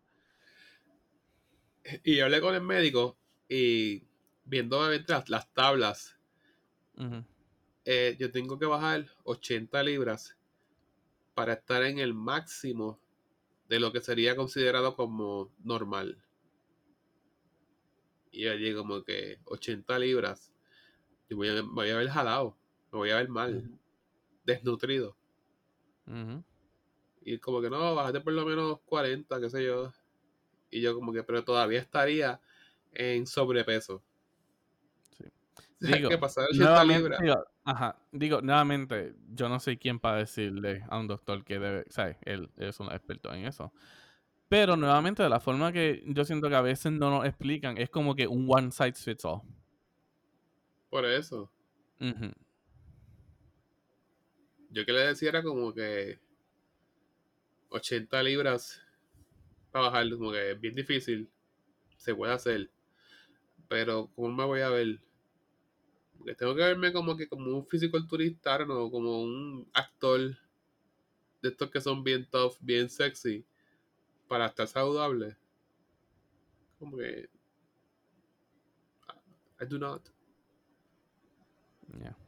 y 2.04 2.16
yo 2.16 2.24
hablé 2.24 2.40
con 2.40 2.54
el 2.54 2.62
médico 2.62 3.16
y 3.48 4.04
viendo 4.44 4.80
las, 5.06 5.28
las 5.28 5.52
tablas, 5.52 6.16
eh, 7.84 8.16
yo 8.18 8.30
tengo 8.30 8.58
que 8.58 8.66
bajar 8.66 9.06
80 9.24 9.82
libras 9.82 10.36
para 11.34 11.54
estar 11.54 11.82
en 11.84 11.98
el 11.98 12.14
máximo 12.14 13.00
de 13.68 13.80
lo 13.80 13.92
que 13.92 14.00
sería 14.00 14.36
considerado 14.36 14.94
como 14.94 15.52
normal. 15.64 16.22
Y 18.30 18.44
yo 18.44 18.54
llego 18.54 18.82
como 18.82 19.02
que 19.02 19.38
80 19.44 19.98
libras. 19.98 20.52
Y 21.28 21.34
voy 21.34 21.48
a, 21.48 21.62
voy 21.62 21.90
a 21.90 21.96
ver 21.96 22.08
jalado. 22.08 22.56
Me 22.92 22.98
voy 22.98 23.10
a 23.10 23.16
ver 23.16 23.28
mal. 23.28 23.78
Desnutrido. 24.44 25.16
Y 27.24 27.38
como 27.38 27.60
que 27.60 27.70
no, 27.70 27.94
bájate 27.94 28.20
por 28.20 28.32
lo 28.32 28.44
menos 28.44 28.80
40, 28.84 29.40
qué 29.40 29.50
sé 29.50 29.64
yo. 29.64 29.92
Y 30.70 30.80
yo 30.80 30.94
como 30.94 31.12
que, 31.12 31.22
pero 31.22 31.44
todavía 31.44 31.80
estaría 31.80 32.40
en 32.92 33.26
sobrepeso. 33.26 34.02
Sí. 35.16 35.24
Digo, 35.80 36.08
que 36.08 36.18
pasar 36.18 36.44
80 36.50 36.64
Nuevamente, 36.64 37.02
libras. 37.02 37.20
digo, 37.20 37.44
ajá, 37.64 37.96
digo, 38.12 38.40
nuevamente, 38.40 39.14
yo 39.34 39.48
no 39.48 39.58
soy 39.60 39.76
quien 39.76 39.98
para 39.98 40.18
decirle 40.18 40.84
a 40.88 40.98
un 40.98 41.08
doctor 41.08 41.44
que 41.44 41.58
debe, 41.58 41.84
¿sabes? 41.88 42.16
Él 42.22 42.50
es 42.56 42.78
un 42.80 42.86
experto 42.92 43.32
en 43.34 43.46
eso. 43.46 43.72
Pero 44.48 44.76
nuevamente, 44.76 45.22
de 45.22 45.28
la 45.28 45.40
forma 45.40 45.72
que 45.72 46.02
yo 46.06 46.24
siento 46.24 46.48
que 46.48 46.54
a 46.54 46.60
veces 46.60 46.92
no 46.92 47.10
nos 47.10 47.24
explican, 47.26 47.78
es 47.78 47.90
como 47.90 48.14
que 48.14 48.26
un 48.26 48.46
one 48.48 48.70
size 48.70 48.94
fits 49.02 49.24
all. 49.24 49.40
Por 50.90 51.04
eso. 51.06 51.50
Ujú. 52.00 52.30
Yo 54.72 54.86
que 54.86 54.92
le 54.92 55.00
decía 55.00 55.28
era 55.28 55.42
como 55.42 55.74
que 55.74 56.18
80 57.68 58.22
libras 58.22 58.80
para 59.70 59.86
bajar, 59.86 60.10
como 60.10 60.32
que 60.32 60.52
es 60.52 60.60
bien 60.60 60.74
difícil. 60.74 61.30
Se 61.98 62.14
puede 62.14 62.32
hacer. 62.32 62.70
Pero 63.68 64.10
¿cómo 64.14 64.28
me 64.30 64.44
voy 64.44 64.60
a 64.62 64.70
ver? 64.70 64.98
Tengo 66.38 66.54
que 66.54 66.62
verme 66.62 66.92
como 66.92 67.16
que 67.16 67.28
como 67.28 67.54
un 67.56 67.66
fisiculturista, 67.66 68.64
no 68.64 68.90
como 68.90 69.22
un 69.22 69.68
actor 69.74 70.20
de 71.42 71.48
estos 71.48 71.70
que 71.70 71.80
son 71.80 72.02
bien 72.02 72.28
tough, 72.30 72.54
bien 72.60 72.88
sexy, 72.88 73.44
para 74.28 74.46
estar 74.46 74.68
saludable. 74.68 75.36
Como 76.78 76.96
que 76.96 77.28
I 79.60 79.66
do 79.66 79.78
not. 79.78 80.02
Yeah. 81.98 82.21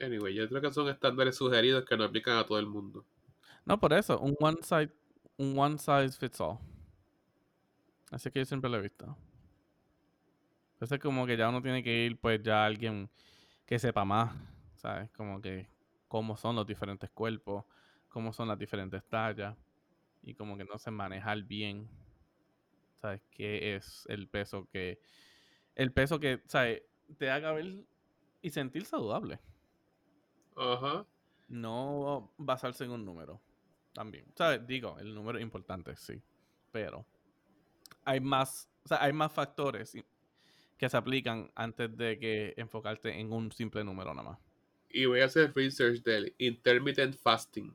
Anyway, 0.00 0.34
yo 0.34 0.48
creo 0.48 0.60
que 0.60 0.72
son 0.72 0.88
estándares 0.88 1.36
sugeridos 1.36 1.84
que 1.84 1.96
no 1.96 2.04
aplican 2.04 2.36
a 2.36 2.46
todo 2.46 2.58
el 2.58 2.66
mundo. 2.66 3.04
No, 3.64 3.78
por 3.78 3.92
eso, 3.92 4.18
un 4.20 4.36
one 4.38 4.58
size, 4.62 4.92
un 5.36 5.58
one 5.58 5.78
size 5.78 6.12
fits 6.18 6.40
all. 6.40 6.58
Así 8.10 8.30
que 8.30 8.40
yo 8.40 8.44
siempre 8.44 8.70
lo 8.70 8.78
he 8.78 8.82
visto. 8.82 9.16
Entonces 10.74 11.00
como 11.00 11.26
que 11.26 11.36
ya 11.36 11.48
uno 11.48 11.60
tiene 11.60 11.82
que 11.82 12.04
ir 12.04 12.18
pues 12.18 12.40
ya 12.42 12.62
a 12.62 12.66
alguien 12.66 13.10
que 13.66 13.78
sepa 13.78 14.04
más, 14.04 14.32
¿sabes? 14.76 15.10
Como 15.10 15.40
que 15.40 15.68
cómo 16.06 16.36
son 16.36 16.54
los 16.54 16.66
diferentes 16.66 17.10
cuerpos, 17.10 17.64
cómo 18.08 18.32
son 18.32 18.48
las 18.48 18.58
diferentes 18.58 19.04
tallas 19.04 19.56
y 20.22 20.34
como 20.34 20.56
que 20.56 20.64
no 20.64 20.78
sé 20.78 20.90
manejar 20.90 21.42
bien, 21.42 21.88
¿sabes? 23.00 23.20
¿Qué 23.30 23.74
es 23.74 24.06
el 24.08 24.28
peso 24.28 24.68
que, 24.70 25.00
el 25.74 25.92
peso 25.92 26.20
que, 26.20 26.42
¿sabes? 26.46 26.82
Te 27.18 27.30
haga 27.30 27.52
ver 27.52 27.84
y 28.40 28.50
sentir 28.50 28.84
saludable. 28.84 29.40
Ajá. 30.58 31.06
No 31.48 32.32
basarse 32.36 32.84
en 32.84 32.90
un 32.90 33.04
número. 33.04 33.40
También. 33.92 34.26
¿Sabes? 34.34 34.66
Digo, 34.66 34.98
el 34.98 35.14
número 35.14 35.38
es 35.38 35.42
importante, 35.42 35.96
sí. 35.96 36.20
Pero 36.72 37.06
hay 38.04 38.20
más, 38.20 38.68
o 38.84 38.88
sea, 38.88 39.02
hay 39.02 39.12
más 39.12 39.32
factores 39.32 39.96
que 40.76 40.88
se 40.88 40.96
aplican 40.96 41.50
antes 41.54 41.96
de 41.96 42.18
que 42.18 42.54
enfocarte 42.56 43.18
en 43.18 43.32
un 43.32 43.50
simple 43.52 43.82
número 43.84 44.14
nada 44.14 44.30
más. 44.30 44.38
Y 44.90 45.06
voy 45.06 45.20
a 45.20 45.26
hacer 45.26 45.52
research 45.54 46.02
del 46.02 46.34
intermittent 46.38 47.16
fasting. 47.16 47.74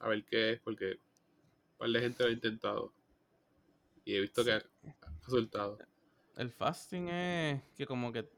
A 0.00 0.08
ver 0.08 0.24
qué 0.24 0.52
es, 0.52 0.60
porque 0.60 0.98
de 1.78 2.00
gente 2.00 2.22
lo 2.22 2.28
ha 2.28 2.32
intentado. 2.32 2.92
Y 4.04 4.16
he 4.16 4.20
visto 4.20 4.44
que 4.44 4.52
ha 4.52 4.62
resultado. 5.24 5.78
El 6.36 6.50
fasting 6.50 7.08
es 7.08 7.62
que 7.76 7.86
como 7.86 8.12
que 8.12 8.28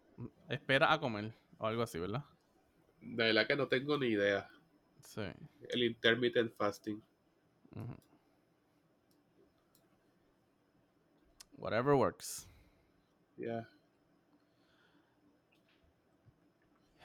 espera 0.48 0.92
a 0.92 1.00
comer 1.00 1.32
o 1.58 1.66
algo 1.66 1.82
así, 1.82 1.98
¿verdad? 1.98 2.24
De 3.04 3.24
verdad 3.24 3.46
que 3.46 3.56
no 3.56 3.68
tengo 3.68 3.98
ni 3.98 4.08
idea. 4.08 4.48
Sí. 5.02 5.22
El 5.68 5.82
intermittent 5.84 6.52
fasting. 6.56 7.00
Whatever 11.56 11.94
works. 11.94 12.46
Yeah. 13.36 13.62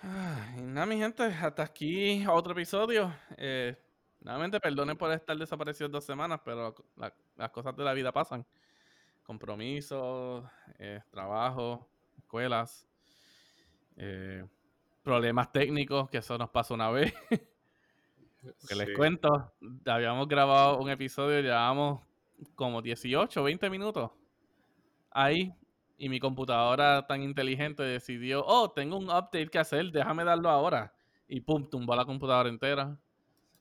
Ah, 0.02 0.56
Y 0.58 0.62
nada, 0.62 0.86
mi 0.86 0.98
gente, 0.98 1.24
hasta 1.24 1.64
aquí 1.64 2.26
otro 2.28 2.54
episodio. 2.54 3.14
Eh, 3.38 3.76
nuevamente, 4.22 4.60
perdonen 4.60 4.98
por 4.98 5.12
estar 5.12 5.38
desaparecido 5.38 5.90
dos 5.90 6.06
semanas, 6.06 6.40
pero 6.44 6.74
la- 6.96 7.14
las 7.36 7.52
cosas 7.52 7.76
de 7.76 7.84
la 7.84 7.94
vida 7.94 8.12
pasan. 8.12 8.46
Compromisos, 9.24 10.46
eh, 10.80 11.02
trabajo, 11.12 11.88
escuelas, 12.18 12.88
eh, 13.98 14.46
problemas 15.10 15.52
técnicos, 15.52 16.08
que 16.10 16.20
eso 16.20 16.38
nos 16.38 16.50
pasó 16.52 16.76
una 16.76 16.90
vez. 16.92 17.14
Que 18.68 18.76
les 18.76 18.88
Sí. 18.88 18.94
cuento, 18.94 19.52
habíamos 19.86 20.28
grabado 20.28 20.80
un 20.80 20.90
episodio, 20.90 21.42
llevábamos 21.42 22.02
como 22.56 22.82
18, 22.82 23.44
20 23.44 23.70
minutos 23.70 24.12
ahí 25.12 25.54
y 25.98 26.08
mi 26.10 26.20
computadora 26.22 27.06
tan 27.08 27.22
inteligente 27.22 27.84
decidió, 27.84 28.44
oh, 28.46 28.72
tengo 28.72 28.98
un 28.98 29.06
update 29.10 29.50
que 29.50 29.60
hacer, 29.60 29.92
déjame 29.92 30.24
darlo 30.24 30.50
ahora. 30.50 30.94
Y 31.28 31.42
pum, 31.42 31.70
tumbó 31.70 31.96
la 31.96 32.06
computadora 32.06 32.48
entera 32.50 32.98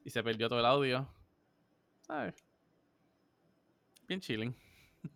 y 0.05 0.11
se 0.11 0.22
perdió 0.22 0.49
todo 0.49 0.61
el 0.61 0.66
audio. 0.66 1.09
¿Sabes? 2.03 2.44
Bien 4.09 4.20
chilling. 4.20 4.55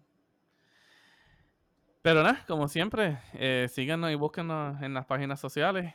Pero 2.03 2.23
nada, 2.23 2.45
como 2.47 2.69
siempre, 2.69 3.19
eh, 3.35 3.69
síganos 3.71 4.11
y 4.11 4.15
búsquenos 4.17 4.83
en 4.83 4.93
las 4.95 5.07
páginas 5.07 5.41
sociales. 5.41 5.95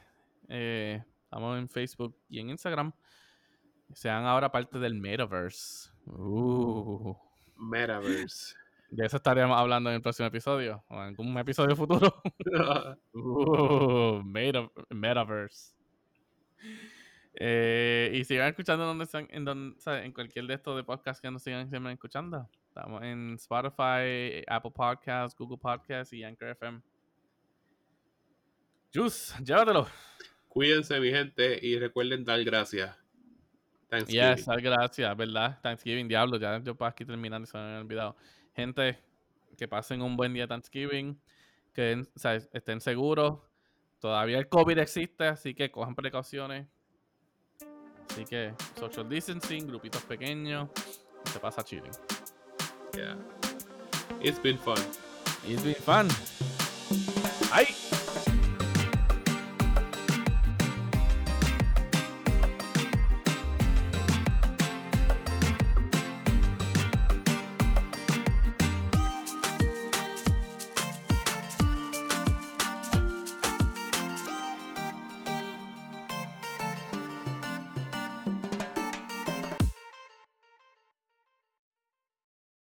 Eh, 0.50 1.04
estamos 1.24 1.58
en 1.58 1.70
Facebook 1.70 2.16
y 2.30 2.40
en 2.40 2.50
Instagram. 2.50 2.92
Sean 3.94 4.26
ahora 4.26 4.52
parte 4.52 4.80
del 4.80 4.96
Metaverse. 4.96 5.90
Uh. 6.06 7.16
Metaverse. 7.56 8.56
De 8.90 9.06
eso 9.06 9.18
estaríamos 9.18 9.58
hablando 9.58 9.90
en 9.90 9.98
el 9.98 10.02
próximo 10.02 10.28
episodio. 10.28 10.84
O 10.90 10.96
en 10.96 11.02
algún 11.02 11.38
episodio 11.38 11.76
futuro. 11.76 12.22
uh, 13.14 14.22
meta- 14.24 14.72
Metaverse. 14.90 15.76
Eh, 17.40 18.12
y 18.16 18.24
sigan 18.24 18.48
escuchando 18.48 18.86
donde 18.86 19.04
están, 19.04 19.28
en, 19.30 19.46
donde, 19.46 19.80
¿sabes? 19.80 20.06
en 20.06 20.12
cualquier 20.12 20.48
de 20.48 20.56
estos 20.56 20.76
de 20.76 20.84
podcasts 20.84 21.22
que 21.22 21.30
nos 21.30 21.44
sigan 21.44 21.70
siempre 21.70 21.94
escuchando. 21.94 22.50
Estamos 22.70 23.04
en 23.04 23.36
Spotify, 23.36 24.44
Apple 24.48 24.72
Podcasts, 24.74 25.38
Google 25.38 25.58
Podcasts 25.58 26.14
y 26.14 26.24
Anchor 26.24 26.50
FM. 26.50 26.82
Juice, 28.94 29.36
llévatelo. 29.44 29.88
Cuídense, 30.58 31.00
mi 31.00 31.12
gente, 31.12 31.60
y 31.62 31.78
recuerden 31.78 32.26
dar 32.26 32.44
gracias. 32.44 32.98
Thanksgiving. 33.90 34.36
Yes, 34.38 34.50
ah, 34.50 34.56
gracias, 34.56 35.16
¿verdad? 35.16 35.60
Thanksgiving, 35.62 36.08
diablo, 36.08 36.40
ya 36.40 36.60
yo 36.64 36.74
para 36.74 36.90
aquí 36.90 37.06
terminando 37.06 37.48
y 37.48 37.52
se 37.52 37.56
me 37.60 37.64
había 37.64 37.80
olvidado. 37.82 38.16
Gente, 38.56 38.98
que 39.56 39.68
pasen 39.68 40.02
un 40.02 40.18
buen 40.18 40.34
día 40.34 40.46
de 40.46 40.48
Thanksgiving, 40.48 41.22
que 41.76 42.04
o 42.16 42.20
sea, 42.20 42.34
estén 42.34 42.82
seguros. 42.82 43.38
Todavía 44.00 44.40
el 44.40 44.50
COVID 44.50 44.80
existe, 44.80 45.28
así 45.28 45.54
que 45.54 45.70
cojan 45.70 45.94
precauciones. 45.94 46.66
Así 48.10 48.26
que 48.26 48.56
social 48.80 49.08
distancing, 49.08 49.68
grupitos 49.68 50.02
pequeños, 50.06 50.70
se 51.32 51.40
pasa 51.40 51.64
chilling. 51.64 51.92
Yeah. 52.96 53.16
It's 54.24 54.42
been 54.42 54.58
fun. 54.58 54.80
It's 55.48 55.64
been 55.64 55.76
fun. 55.76 56.08
¡Ay! 57.52 57.68